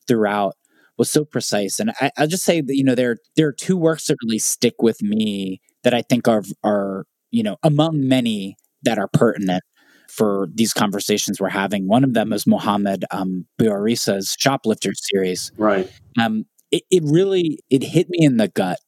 throughout 0.06 0.54
was 0.98 1.10
so 1.10 1.24
precise. 1.24 1.78
And 1.78 1.92
I, 2.00 2.10
will 2.18 2.26
just 2.26 2.44
say 2.44 2.60
that 2.60 2.76
you 2.76 2.84
know 2.84 2.94
there 2.94 3.16
there 3.36 3.48
are 3.48 3.52
two 3.52 3.76
works 3.76 4.06
that 4.06 4.16
really 4.24 4.38
stick 4.38 4.74
with 4.80 5.02
me 5.02 5.60
that 5.82 5.94
I 5.94 6.02
think 6.02 6.26
are 6.28 6.42
are 6.62 7.06
you 7.30 7.42
know, 7.42 7.56
among 7.62 8.08
many 8.08 8.56
that 8.86 8.98
are 8.98 9.08
pertinent 9.12 9.62
for 10.08 10.48
these 10.54 10.72
conversations 10.72 11.40
we're 11.40 11.50
having. 11.50 11.86
One 11.86 12.04
of 12.04 12.14
them 12.14 12.32
is 12.32 12.46
Mohamed 12.46 13.04
um, 13.10 13.46
Bourouissa's 13.58 14.34
Shoplifter 14.38 14.92
series. 14.94 15.52
Right. 15.58 15.90
Um, 16.18 16.46
it, 16.70 16.84
it 16.90 17.02
really 17.04 17.58
it 17.70 17.82
hit 17.82 18.08
me 18.08 18.24
in 18.24 18.38
the 18.38 18.48
gut, 18.48 18.78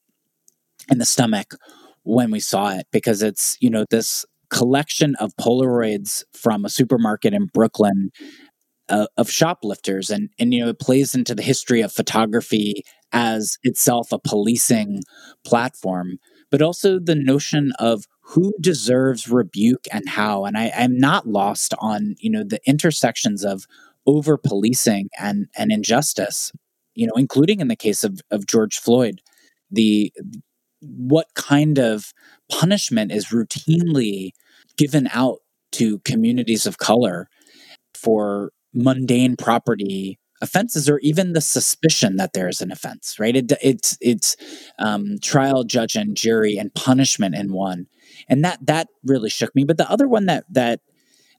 in 0.90 0.98
the 0.98 1.04
stomach 1.04 1.54
when 2.02 2.30
we 2.30 2.40
saw 2.40 2.70
it 2.70 2.86
because 2.90 3.22
it's 3.22 3.56
you 3.60 3.68
know 3.68 3.84
this 3.90 4.24
collection 4.50 5.14
of 5.16 5.36
Polaroids 5.36 6.24
from 6.32 6.64
a 6.64 6.70
supermarket 6.70 7.34
in 7.34 7.46
Brooklyn 7.52 8.10
uh, 8.88 9.06
of 9.16 9.30
shoplifters, 9.30 10.10
and 10.10 10.30
and 10.38 10.54
you 10.54 10.64
know 10.64 10.70
it 10.70 10.80
plays 10.80 11.14
into 11.14 11.34
the 11.34 11.42
history 11.42 11.82
of 11.82 11.92
photography 11.92 12.82
as 13.12 13.58
itself 13.62 14.12
a 14.12 14.18
policing 14.18 15.02
platform, 15.44 16.18
but 16.50 16.62
also 16.62 16.98
the 16.98 17.14
notion 17.14 17.72
of 17.78 18.04
who 18.28 18.52
deserves 18.60 19.28
rebuke 19.28 19.86
and 19.90 20.06
how. 20.06 20.44
And 20.44 20.56
I, 20.58 20.70
I'm 20.76 20.98
not 20.98 21.26
lost 21.26 21.72
on, 21.78 22.14
you 22.18 22.30
know, 22.30 22.44
the 22.44 22.60
intersections 22.66 23.42
of 23.42 23.66
over 24.06 24.36
policing 24.36 25.08
and, 25.18 25.46
and 25.56 25.72
injustice, 25.72 26.52
you 26.94 27.06
know, 27.06 27.14
including 27.16 27.60
in 27.60 27.68
the 27.68 27.76
case 27.76 28.04
of, 28.04 28.20
of 28.30 28.46
George 28.46 28.78
Floyd, 28.78 29.22
the 29.70 30.12
what 30.80 31.28
kind 31.34 31.78
of 31.78 32.12
punishment 32.50 33.12
is 33.12 33.28
routinely 33.28 34.32
given 34.76 35.08
out 35.12 35.38
to 35.72 35.98
communities 36.00 36.66
of 36.66 36.76
color 36.76 37.28
for 37.94 38.52
mundane 38.74 39.36
property 39.36 40.18
offenses 40.42 40.88
or 40.88 40.98
even 40.98 41.32
the 41.32 41.40
suspicion 41.40 42.16
that 42.16 42.32
there 42.34 42.48
is 42.48 42.60
an 42.60 42.70
offense 42.70 43.18
right? 43.18 43.36
It, 43.36 43.52
it's 43.62 43.96
it's 44.02 44.36
um, 44.78 45.16
trial 45.22 45.64
judge 45.64 45.96
and 45.96 46.14
jury 46.14 46.58
and 46.58 46.74
punishment 46.74 47.34
in 47.34 47.52
one 47.52 47.86
and 48.28 48.44
that 48.44 48.58
that 48.64 48.88
really 49.04 49.30
shook 49.30 49.54
me 49.54 49.64
but 49.64 49.76
the 49.76 49.90
other 49.90 50.08
one 50.08 50.26
that 50.26 50.44
that 50.50 50.80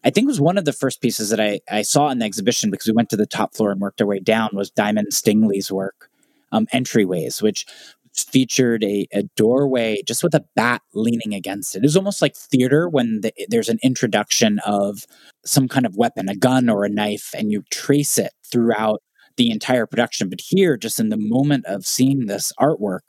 i 0.03 0.09
think 0.09 0.27
was 0.27 0.41
one 0.41 0.57
of 0.57 0.65
the 0.65 0.73
first 0.73 1.01
pieces 1.01 1.29
that 1.29 1.39
i 1.39 1.59
i 1.69 1.81
saw 1.81 2.09
in 2.09 2.19
the 2.19 2.25
exhibition 2.25 2.71
because 2.71 2.87
we 2.87 2.93
went 2.93 3.09
to 3.09 3.17
the 3.17 3.25
top 3.25 3.55
floor 3.55 3.71
and 3.71 3.81
worked 3.81 4.01
our 4.01 4.07
way 4.07 4.19
down 4.19 4.49
was 4.53 4.69
Diamond 4.71 5.13
Stingily's 5.13 5.71
work 5.71 6.09
um, 6.51 6.65
entryways 6.73 7.41
which 7.41 7.65
featured 8.13 8.83
a, 8.83 9.07
a 9.13 9.23
doorway 9.35 10.01
just 10.05 10.23
with 10.23 10.33
a 10.33 10.43
bat 10.55 10.81
leaning 10.93 11.33
against 11.33 11.75
it. 11.75 11.79
It 11.79 11.83
was 11.83 11.97
almost 11.97 12.21
like 12.21 12.35
theater 12.35 12.89
when 12.89 13.21
the, 13.21 13.33
there's 13.49 13.69
an 13.69 13.79
introduction 13.83 14.59
of 14.65 15.05
some 15.45 15.67
kind 15.67 15.85
of 15.85 15.95
weapon, 15.95 16.29
a 16.29 16.35
gun 16.35 16.69
or 16.69 16.83
a 16.83 16.89
knife, 16.89 17.31
and 17.37 17.51
you 17.51 17.63
trace 17.71 18.17
it 18.17 18.33
throughout 18.51 19.01
the 19.37 19.51
entire 19.51 19.85
production. 19.85 20.29
But 20.29 20.41
here, 20.41 20.77
just 20.77 20.99
in 20.99 21.09
the 21.09 21.17
moment 21.17 21.65
of 21.65 21.85
seeing 21.85 22.25
this 22.25 22.51
artwork, 22.59 22.99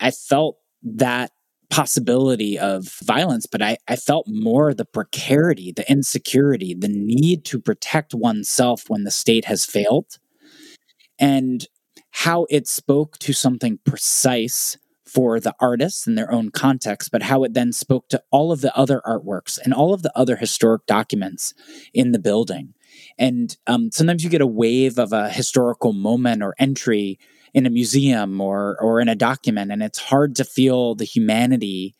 I 0.00 0.10
felt 0.10 0.56
that 0.82 1.30
possibility 1.72 2.58
of 2.58 2.86
violence, 3.02 3.46
but 3.46 3.62
I, 3.62 3.78
I 3.88 3.96
felt 3.96 4.26
more 4.28 4.74
the 4.74 4.84
precarity, 4.84 5.72
the 5.72 5.90
insecurity, 5.90 6.74
the 6.74 6.88
need 6.88 7.46
to 7.46 7.58
protect 7.58 8.14
oneself 8.14 8.84
when 8.88 9.04
the 9.04 9.10
state 9.10 9.46
has 9.46 9.64
failed. 9.64 10.18
And 11.18 11.66
how 12.10 12.46
it 12.50 12.68
spoke 12.68 13.18
to 13.20 13.32
something 13.32 13.78
precise 13.86 14.76
for 15.06 15.40
the 15.40 15.54
artists 15.60 16.06
in 16.06 16.14
their 16.14 16.30
own 16.30 16.50
context, 16.50 17.10
but 17.10 17.22
how 17.22 17.42
it 17.42 17.54
then 17.54 17.72
spoke 17.72 18.08
to 18.08 18.22
all 18.30 18.52
of 18.52 18.60
the 18.60 18.74
other 18.76 19.00
artworks 19.06 19.58
and 19.62 19.72
all 19.72 19.94
of 19.94 20.02
the 20.02 20.12
other 20.16 20.36
historic 20.36 20.84
documents 20.86 21.54
in 21.94 22.12
the 22.12 22.18
building. 22.18 22.74
And 23.18 23.56
um, 23.66 23.90
sometimes 23.92 24.24
you 24.24 24.30
get 24.30 24.42
a 24.42 24.46
wave 24.46 24.98
of 24.98 25.12
a 25.12 25.30
historical 25.30 25.94
moment 25.94 26.42
or 26.42 26.54
entry 26.58 27.18
in 27.54 27.66
a 27.66 27.70
museum 27.70 28.40
or 28.40 28.76
or 28.80 29.00
in 29.00 29.08
a 29.08 29.14
document, 29.14 29.70
and 29.72 29.82
it's 29.82 29.98
hard 29.98 30.36
to 30.36 30.44
feel 30.44 30.94
the 30.94 31.04
humanity 31.04 31.94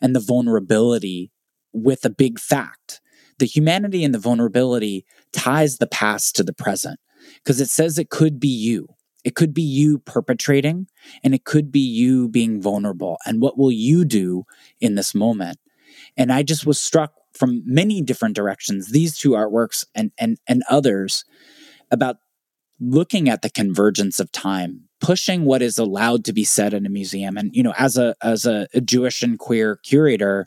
and 0.00 0.14
the 0.14 0.20
vulnerability 0.20 1.32
with 1.72 2.04
a 2.04 2.10
big 2.10 2.38
fact. 2.38 3.00
The 3.38 3.46
humanity 3.46 4.04
and 4.04 4.14
the 4.14 4.18
vulnerability 4.18 5.04
ties 5.32 5.78
the 5.78 5.86
past 5.86 6.34
to 6.36 6.42
the 6.42 6.52
present 6.52 6.98
because 7.36 7.60
it 7.60 7.68
says 7.68 7.98
it 7.98 8.10
could 8.10 8.40
be 8.40 8.48
you. 8.48 8.88
It 9.24 9.34
could 9.34 9.52
be 9.52 9.62
you 9.62 9.98
perpetrating, 9.98 10.86
and 11.22 11.34
it 11.34 11.44
could 11.44 11.70
be 11.72 11.80
you 11.80 12.28
being 12.28 12.62
vulnerable. 12.62 13.18
And 13.26 13.40
what 13.40 13.58
will 13.58 13.72
you 13.72 14.04
do 14.04 14.44
in 14.80 14.94
this 14.94 15.14
moment? 15.14 15.58
And 16.16 16.32
I 16.32 16.42
just 16.42 16.66
was 16.66 16.80
struck 16.80 17.12
from 17.34 17.62
many 17.64 18.00
different 18.02 18.36
directions, 18.36 18.90
these 18.90 19.16
two 19.16 19.30
artworks 19.30 19.84
and 19.94 20.12
and 20.18 20.38
and 20.46 20.62
others, 20.70 21.24
about 21.90 22.16
looking 22.80 23.28
at 23.28 23.42
the 23.42 23.50
convergence 23.50 24.20
of 24.20 24.30
time, 24.32 24.88
pushing 25.00 25.44
what 25.44 25.62
is 25.62 25.78
allowed 25.78 26.24
to 26.24 26.32
be 26.32 26.44
said 26.44 26.72
in 26.72 26.86
a 26.86 26.90
museum. 26.90 27.36
And 27.36 27.50
you 27.54 27.62
know, 27.62 27.74
as 27.78 27.96
a 27.96 28.14
as 28.22 28.46
a, 28.46 28.68
a 28.74 28.80
Jewish 28.80 29.22
and 29.22 29.38
queer 29.38 29.76
curator 29.82 30.46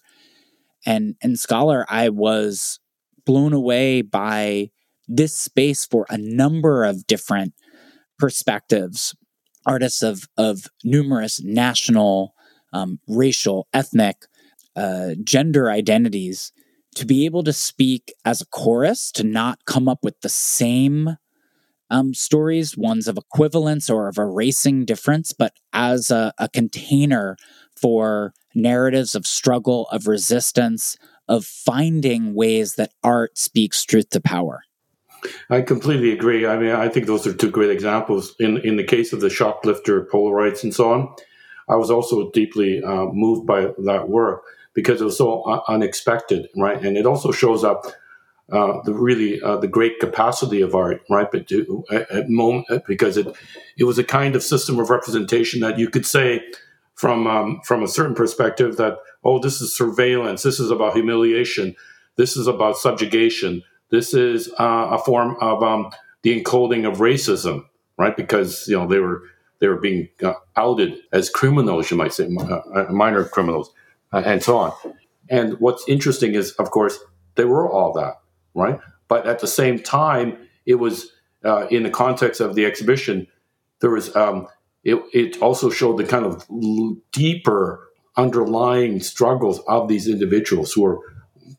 and 0.85 1.15
and 1.21 1.37
scholar, 1.37 1.85
I 1.89 2.09
was 2.09 2.79
blown 3.25 3.53
away 3.53 4.01
by 4.01 4.69
this 5.07 5.37
space 5.37 5.85
for 5.85 6.05
a 6.09 6.17
number 6.17 6.85
of 6.85 7.05
different 7.05 7.53
perspectives, 8.17 9.15
artists 9.65 10.01
of 10.01 10.27
of 10.37 10.67
numerous 10.83 11.41
national, 11.43 12.33
um, 12.73 12.99
racial, 13.07 13.67
ethnic, 13.73 14.25
uh, 14.75 15.11
gender 15.23 15.69
identities, 15.69 16.53
to 16.95 17.05
be 17.05 17.25
able 17.25 17.43
to 17.43 17.53
speak 17.53 18.13
as 18.23 18.41
a 18.41 18.47
chorus, 18.47 19.11
to 19.11 19.23
not 19.23 19.65
come 19.65 19.89
up 19.89 19.99
with 20.03 20.19
the 20.21 20.29
same 20.29 21.17
um, 21.91 22.13
stories, 22.13 22.75
ones 22.75 23.07
of 23.07 23.17
equivalence 23.17 23.89
or 23.89 24.07
of 24.07 24.17
erasing 24.17 24.85
difference, 24.85 25.33
but 25.33 25.53
as 25.73 26.09
a, 26.09 26.33
a 26.39 26.49
container 26.49 27.37
for 27.75 28.33
narratives 28.55 29.13
of 29.13 29.27
struggle, 29.27 29.87
of 29.91 30.07
resistance, 30.07 30.97
of 31.27 31.45
finding 31.45 32.33
ways 32.33 32.75
that 32.75 32.93
art 33.03 33.37
speaks 33.37 33.83
truth 33.83 34.09
to 34.09 34.21
power. 34.21 34.63
I 35.49 35.61
completely 35.61 36.11
agree. 36.11 36.47
I 36.47 36.57
mean, 36.57 36.71
I 36.71 36.89
think 36.89 37.05
those 37.05 37.27
are 37.27 37.33
two 37.33 37.51
great 37.51 37.69
examples. 37.69 38.33
In 38.39 38.57
in 38.59 38.77
the 38.77 38.83
case 38.83 39.13
of 39.13 39.21
the 39.21 39.29
shoplifter 39.29 40.05
Polaroids 40.05 40.63
and 40.63 40.73
so 40.73 40.91
on, 40.91 41.15
I 41.69 41.75
was 41.75 41.91
also 41.91 42.31
deeply 42.31 42.81
uh, 42.81 43.05
moved 43.11 43.45
by 43.45 43.71
that 43.85 44.09
work 44.09 44.43
because 44.73 44.99
it 44.99 45.05
was 45.05 45.17
so 45.17 45.43
unexpected, 45.67 46.47
right? 46.57 46.81
And 46.81 46.97
it 46.97 47.05
also 47.05 47.31
shows 47.31 47.63
up 47.63 47.85
uh, 48.51 48.81
the 48.83 48.93
really 48.93 49.41
uh, 49.41 49.57
the 49.57 49.67
great 49.67 49.99
capacity 49.99 50.61
of 50.61 50.75
art, 50.75 51.01
right? 51.09 51.31
But 51.31 51.47
to, 51.49 51.83
at, 51.91 52.29
moment 52.29 52.67
because 52.87 53.17
it 53.17 53.27
it 53.77 53.85
was 53.85 53.97
a 53.97 54.03
kind 54.03 54.35
of 54.35 54.43
system 54.43 54.79
of 54.79 54.89
representation 54.89 55.59
that 55.61 55.79
you 55.79 55.89
could 55.89 56.05
say 56.05 56.41
from 56.95 57.27
um, 57.27 57.61
from 57.63 57.83
a 57.83 57.87
certain 57.87 58.15
perspective 58.15 58.77
that 58.77 58.97
oh, 59.23 59.39
this 59.39 59.61
is 59.61 59.75
surveillance, 59.75 60.43
this 60.43 60.59
is 60.59 60.71
about 60.71 60.93
humiliation, 60.93 61.75
this 62.15 62.35
is 62.35 62.47
about 62.47 62.77
subjugation 62.77 63.61
this 63.91 64.13
is 64.13 64.49
uh, 64.57 64.87
a 64.91 64.97
form 64.97 65.37
of 65.41 65.61
um, 65.61 65.91
the 66.23 66.41
encoding 66.41 66.89
of 66.89 66.99
racism, 66.99 67.65
right? 67.97 68.15
Because 68.15 68.67
you 68.67 68.77
know 68.77 68.87
they 68.87 68.99
were 68.99 69.23
they 69.59 69.67
were 69.67 69.79
being 69.79 70.07
uh, 70.23 70.33
outed 70.55 70.97
as 71.11 71.29
criminals, 71.29 71.91
you 71.91 71.97
might 71.97 72.13
say, 72.13 72.27
uh, 72.39 72.61
uh, 72.73 72.87
minor 72.89 73.25
criminals, 73.25 73.71
and 74.11 74.41
so 74.41 74.57
on. 74.57 74.73
And 75.29 75.59
what's 75.59 75.87
interesting 75.87 76.33
is, 76.33 76.51
of 76.53 76.71
course, 76.71 76.97
they 77.35 77.45
were 77.45 77.69
all 77.69 77.93
that, 77.93 78.20
right? 78.53 78.79
But 79.07 79.27
at 79.27 79.39
the 79.39 79.47
same 79.47 79.79
time, 79.79 80.37
it 80.65 80.75
was 80.75 81.11
uh, 81.43 81.67
in 81.67 81.83
the 81.83 81.89
context 81.89 82.41
of 82.41 82.55
the 82.55 82.65
exhibition. 82.65 83.27
There 83.79 83.89
was 83.89 84.15
um, 84.15 84.47
it, 84.83 85.01
it 85.13 85.41
also 85.41 85.69
showed 85.69 85.97
the 85.97 86.05
kind 86.05 86.25
of 86.25 86.47
deeper 87.11 87.87
underlying 88.17 88.99
struggles 88.99 89.59
of 89.67 89.87
these 89.87 90.07
individuals 90.07 90.73
who 90.73 90.81
were 90.83 90.99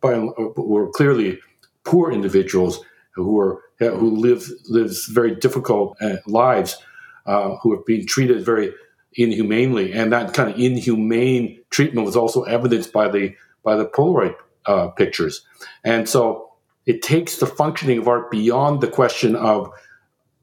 by, 0.01 0.19
were 0.57 0.91
clearly 0.91 1.39
poor 1.85 2.13
individuals 2.13 2.81
who 3.15 3.39
are 3.39 3.63
who 3.79 4.17
live 4.17 4.49
lives 4.69 5.07
very 5.07 5.35
difficult 5.35 5.97
uh, 6.01 6.17
lives, 6.27 6.79
uh, 7.27 7.57
who 7.57 7.73
are 7.73 7.83
being 7.87 8.07
treated 8.07 8.45
very 8.45 8.73
inhumanely, 9.15 9.93
and 9.93 10.13
that 10.13 10.33
kind 10.33 10.51
of 10.51 10.59
inhumane 10.59 11.61
treatment 11.71 12.07
was 12.07 12.17
also 12.17 12.43
evidenced 12.45 12.93
by 12.93 13.09
the 13.09 13.35
by 13.65 13.77
the 13.77 13.87
Polaroid 13.87 14.35
uh, 14.67 14.89
pictures, 14.89 15.45
and 15.85 16.09
so 16.09 16.52
it 16.87 17.03
takes 17.03 17.37
the 17.37 17.47
functioning 17.47 17.99
of 17.99 18.09
art 18.09 18.31
beyond 18.31 18.81
the 18.81 18.89
question 18.89 19.37
of 19.37 19.71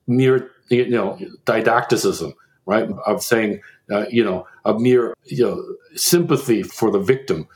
mere 0.07 0.51
you 0.69 0.89
know 0.89 1.17
didacticism, 1.45 2.33
right? 2.65 2.89
Of 3.05 3.23
saying 3.23 3.61
uh, 3.91 4.05
you 4.09 4.23
know 4.23 4.47
a 4.65 4.77
mere 4.77 5.13
you 5.25 5.45
know 5.45 5.75
sympathy 5.95 6.63
for 6.63 6.91
the 6.91 6.99
victim 6.99 7.47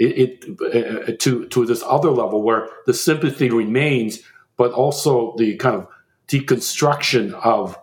it, 0.00 0.44
it 0.44 1.08
uh, 1.08 1.12
to 1.18 1.46
to 1.48 1.66
this 1.66 1.82
other 1.86 2.10
level 2.10 2.42
where 2.42 2.68
the 2.86 2.94
sympathy 2.94 3.50
remains, 3.50 4.20
but 4.56 4.72
also 4.72 5.34
the 5.36 5.56
kind 5.56 5.76
of 5.76 5.86
deconstruction 6.26 7.34
of 7.44 7.78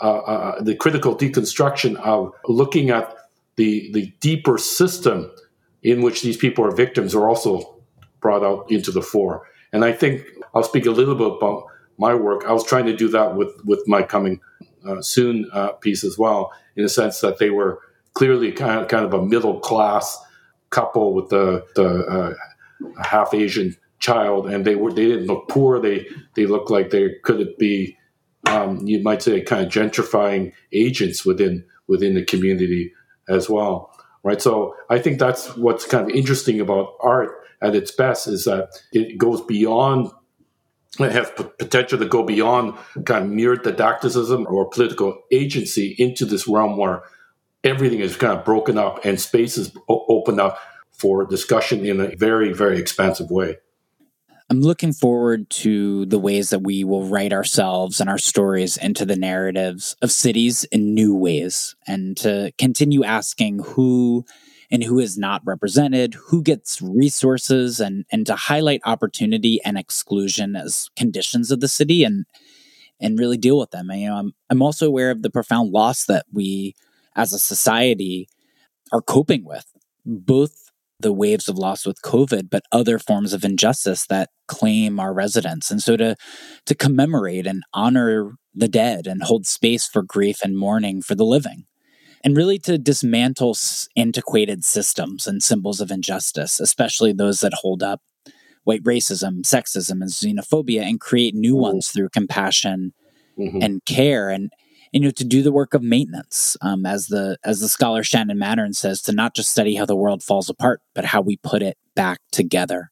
uh, 0.00 0.18
uh, 0.18 0.62
the 0.62 0.74
critical 0.74 1.14
deconstruction 1.14 1.96
of 1.96 2.32
looking 2.46 2.90
at 2.90 3.14
the 3.56 3.92
the 3.92 4.12
deeper 4.20 4.56
system 4.56 5.30
in 5.82 6.00
which 6.00 6.22
these 6.22 6.38
people 6.38 6.64
are 6.64 6.74
victims 6.74 7.14
are 7.14 7.28
also 7.28 7.80
brought 8.20 8.42
out 8.42 8.70
into 8.70 8.90
the 8.90 9.02
fore. 9.02 9.46
And 9.72 9.84
I 9.84 9.92
think 9.92 10.24
I'll 10.54 10.62
speak 10.62 10.86
a 10.86 10.90
little 10.90 11.14
bit 11.14 11.36
about 11.36 11.66
my 11.98 12.14
work. 12.14 12.44
I 12.46 12.52
was 12.52 12.64
trying 12.64 12.86
to 12.86 12.96
do 12.96 13.08
that 13.08 13.36
with 13.36 13.52
with 13.64 13.82
my 13.86 14.02
coming 14.02 14.40
uh, 14.86 15.02
soon 15.02 15.48
uh, 15.52 15.72
piece 15.72 16.04
as 16.04 16.16
well, 16.16 16.52
in 16.76 16.84
a 16.84 16.88
sense 16.88 17.20
that 17.20 17.38
they 17.38 17.50
were 17.50 17.80
clearly 18.14 18.52
kind 18.52 18.80
of, 18.80 18.88
kind 18.88 19.04
of 19.04 19.12
a 19.12 19.24
middle 19.24 19.60
class 19.60 20.18
couple 20.70 21.14
with 21.14 21.28
the 21.28 21.64
the 21.74 21.88
uh, 22.06 23.02
half 23.02 23.34
Asian 23.34 23.76
child, 23.98 24.48
and 24.48 24.64
they 24.64 24.76
were 24.76 24.92
they 24.92 25.06
didn't 25.06 25.26
look 25.26 25.48
poor. 25.48 25.80
They 25.80 26.06
they 26.34 26.46
looked 26.46 26.70
like 26.70 26.90
they 26.90 27.16
could 27.24 27.56
be 27.58 27.96
um, 28.46 28.86
you 28.86 29.02
might 29.02 29.22
say 29.22 29.40
kind 29.40 29.66
of 29.66 29.72
gentrifying 29.72 30.52
agents 30.72 31.24
within 31.24 31.64
within 31.86 32.14
the 32.14 32.24
community 32.24 32.92
as 33.28 33.48
well, 33.48 33.92
right? 34.22 34.40
So 34.40 34.74
I 34.88 34.98
think 34.98 35.18
that's 35.18 35.56
what's 35.56 35.86
kind 35.86 36.08
of 36.08 36.16
interesting 36.16 36.60
about 36.60 36.94
art 37.00 37.30
at 37.62 37.74
its 37.74 37.90
best 37.90 38.28
is 38.28 38.44
that 38.44 38.68
it 38.92 39.18
goes 39.18 39.40
beyond 39.42 40.10
it 40.98 41.12
has 41.12 41.30
potential 41.58 41.98
to 41.98 42.06
go 42.06 42.24
beyond 42.24 42.74
kind 43.04 43.24
of 43.24 43.30
mere 43.30 43.56
didacticism 43.56 44.46
or 44.50 44.68
political 44.68 45.22
agency 45.30 45.94
into 45.98 46.24
this 46.24 46.48
realm 46.48 46.76
where 46.76 47.02
everything 47.62 48.00
is 48.00 48.16
kind 48.16 48.36
of 48.36 48.44
broken 48.44 48.78
up 48.78 49.04
and 49.04 49.20
spaces 49.20 49.76
open 49.88 50.40
up 50.40 50.58
for 50.92 51.24
discussion 51.24 51.84
in 51.84 52.00
a 52.00 52.16
very, 52.16 52.52
very 52.52 52.78
expansive 52.78 53.30
way. 53.30 53.56
I'm 54.50 54.62
looking 54.62 54.94
forward 54.94 55.50
to 55.50 56.06
the 56.06 56.18
ways 56.18 56.50
that 56.50 56.60
we 56.60 56.82
will 56.82 57.04
write 57.04 57.34
ourselves 57.34 58.00
and 58.00 58.08
our 58.08 58.18
stories 58.18 58.78
into 58.78 59.04
the 59.04 59.16
narratives 59.16 59.94
of 60.00 60.10
cities 60.10 60.64
in 60.64 60.94
new 60.94 61.14
ways 61.14 61.76
and 61.86 62.16
to 62.18 62.52
continue 62.56 63.04
asking 63.04 63.58
who 63.58 64.24
and 64.70 64.84
who 64.84 64.98
is 64.98 65.16
not 65.16 65.42
represented, 65.44 66.14
who 66.14 66.42
gets 66.42 66.82
resources, 66.82 67.80
and, 67.80 68.04
and 68.12 68.26
to 68.26 68.36
highlight 68.36 68.80
opportunity 68.84 69.60
and 69.64 69.78
exclusion 69.78 70.56
as 70.56 70.90
conditions 70.96 71.50
of 71.50 71.60
the 71.60 71.68
city. 71.68 72.04
And 72.04 72.26
and 73.00 73.18
really 73.18 73.36
deal 73.36 73.58
with 73.58 73.70
them. 73.70 73.90
And, 73.90 74.00
you 74.00 74.08
know, 74.08 74.16
I'm 74.16 74.32
I'm 74.50 74.62
also 74.62 74.86
aware 74.86 75.10
of 75.10 75.22
the 75.22 75.30
profound 75.30 75.70
loss 75.70 76.06
that 76.06 76.26
we 76.32 76.74
as 77.16 77.32
a 77.32 77.38
society 77.38 78.28
are 78.92 79.02
coping 79.02 79.44
with, 79.44 79.66
both 80.04 80.70
the 81.00 81.12
waves 81.12 81.48
of 81.48 81.56
loss 81.56 81.86
with 81.86 82.02
COVID, 82.02 82.50
but 82.50 82.64
other 82.72 82.98
forms 82.98 83.32
of 83.32 83.44
injustice 83.44 84.06
that 84.06 84.30
claim 84.48 84.98
our 84.98 85.14
residents. 85.14 85.70
And 85.70 85.80
so 85.80 85.96
to 85.96 86.16
to 86.66 86.74
commemorate 86.74 87.46
and 87.46 87.62
honor 87.72 88.32
the 88.54 88.68
dead 88.68 89.06
and 89.06 89.22
hold 89.22 89.46
space 89.46 89.86
for 89.86 90.02
grief 90.02 90.38
and 90.42 90.58
mourning 90.58 91.02
for 91.02 91.14
the 91.14 91.24
living. 91.24 91.66
And 92.24 92.36
really 92.36 92.58
to 92.60 92.78
dismantle 92.78 93.56
antiquated 93.96 94.64
systems 94.64 95.26
and 95.26 95.42
symbols 95.42 95.80
of 95.80 95.90
injustice, 95.90 96.58
especially 96.58 97.12
those 97.12 97.40
that 97.40 97.54
hold 97.54 97.82
up 97.82 98.02
white 98.64 98.82
racism, 98.82 99.42
sexism, 99.42 100.02
and 100.02 100.10
xenophobia, 100.10 100.82
and 100.82 101.00
create 101.00 101.34
new 101.34 101.54
mm-hmm. 101.54 101.62
ones 101.62 101.88
through 101.88 102.08
compassion 102.10 102.92
mm-hmm. 103.38 103.62
and 103.62 103.84
care. 103.84 104.30
And 104.30 104.50
you 104.92 105.00
know 105.00 105.10
to 105.10 105.24
do 105.24 105.42
the 105.42 105.52
work 105.52 105.74
of 105.74 105.82
maintenance 105.82 106.56
um, 106.60 106.86
as 106.86 107.06
the 107.06 107.38
as 107.44 107.60
the 107.60 107.68
scholar 107.68 108.02
Shannon 108.02 108.38
Mattern 108.38 108.74
says 108.74 109.02
to 109.02 109.12
not 109.12 109.34
just 109.34 109.50
study 109.50 109.74
how 109.74 109.84
the 109.84 109.96
world 109.96 110.22
falls 110.22 110.48
apart 110.48 110.80
but 110.94 111.04
how 111.04 111.20
we 111.20 111.36
put 111.36 111.62
it 111.62 111.76
back 111.94 112.20
together 112.32 112.90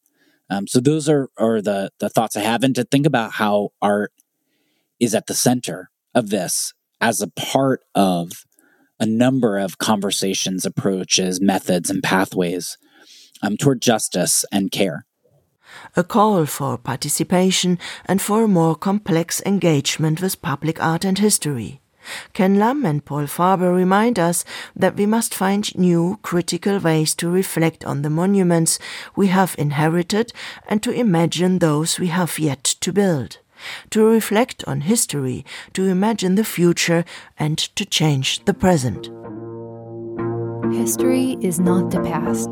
um, 0.51 0.66
so 0.66 0.81
those 0.81 1.09
are 1.09 1.29
are 1.39 1.61
the 1.61 1.91
the 1.99 2.09
thoughts 2.09 2.37
i 2.37 2.41
have 2.41 2.62
and 2.62 2.74
to 2.74 2.85
think 2.85 3.07
about 3.07 3.33
how 3.33 3.70
art 3.81 4.12
is 5.01 5.14
at 5.14 5.27
the 5.27 5.35
center 5.35 5.91
of 6.14 6.31
this 6.31 6.72
as 7.01 7.20
a 7.20 7.29
part 7.29 7.81
of 7.95 8.45
a 8.99 9.07
number 9.07 9.59
of 9.59 9.78
conversations 9.78 10.64
approaches 10.64 11.40
methods 11.40 11.90
and 11.90 12.03
pathways 12.03 12.78
um, 13.42 13.57
toward 13.57 13.80
justice 13.82 14.44
and 14.51 14.70
care 14.70 15.07
a 15.97 16.05
call 16.05 16.47
for 16.47 16.78
participation 16.78 17.78
and 18.07 18.20
for 18.20 18.44
a 18.44 18.49
more 18.49 18.74
complex 18.74 19.42
engagement 19.44 20.20
with 20.20 20.42
public 20.42 20.82
art 20.82 21.05
and 21.05 21.18
history. 21.18 21.80
Ken 22.34 22.57
Lum 22.57 22.84
and 22.84 23.05
Paul 23.05 23.24
Farber 23.24 23.74
remind 23.74 24.18
us 24.18 24.44
that 24.76 24.97
we 24.97 25.07
must 25.07 25.34
find 25.34 25.76
new, 25.76 26.18
critical 26.22 26.78
ways 26.78 27.14
to 27.16 27.28
reflect 27.28 27.84
on 27.84 28.03
the 28.03 28.11
monuments 28.11 28.78
we 29.16 29.26
have 29.26 29.57
inherited 29.59 30.32
and 30.68 30.82
to 30.84 30.92
imagine 30.92 31.59
those 31.59 31.99
we 31.99 32.07
have 32.09 32.38
yet 32.38 32.62
to 32.62 32.92
build. 32.92 33.38
To 33.90 34.04
reflect 34.07 34.64
on 34.66 34.82
history, 34.82 35.44
to 35.72 35.86
imagine 35.86 36.34
the 36.34 36.44
future, 36.44 37.04
and 37.38 37.59
to 37.59 37.84
change 37.84 38.44
the 38.44 38.54
present. 38.54 39.11
History 40.74 41.36
is 41.40 41.61
not 41.61 41.90
the 41.90 42.02
past. 42.02 42.48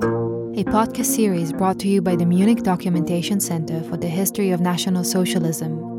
A 0.57 0.65
podcast 0.65 1.07
series 1.07 1.53
brought 1.53 1.79
to 1.81 1.89
you 1.89 2.01
by 2.01 2.17
the 2.17 2.27
Munich 2.27 2.63
Documentation 2.63 3.41
Center 3.41 3.83
for 3.83 3.97
the 3.97 4.09
History 4.09 4.51
of 4.51 4.61
National 4.61 5.03
Socialism 5.03 5.94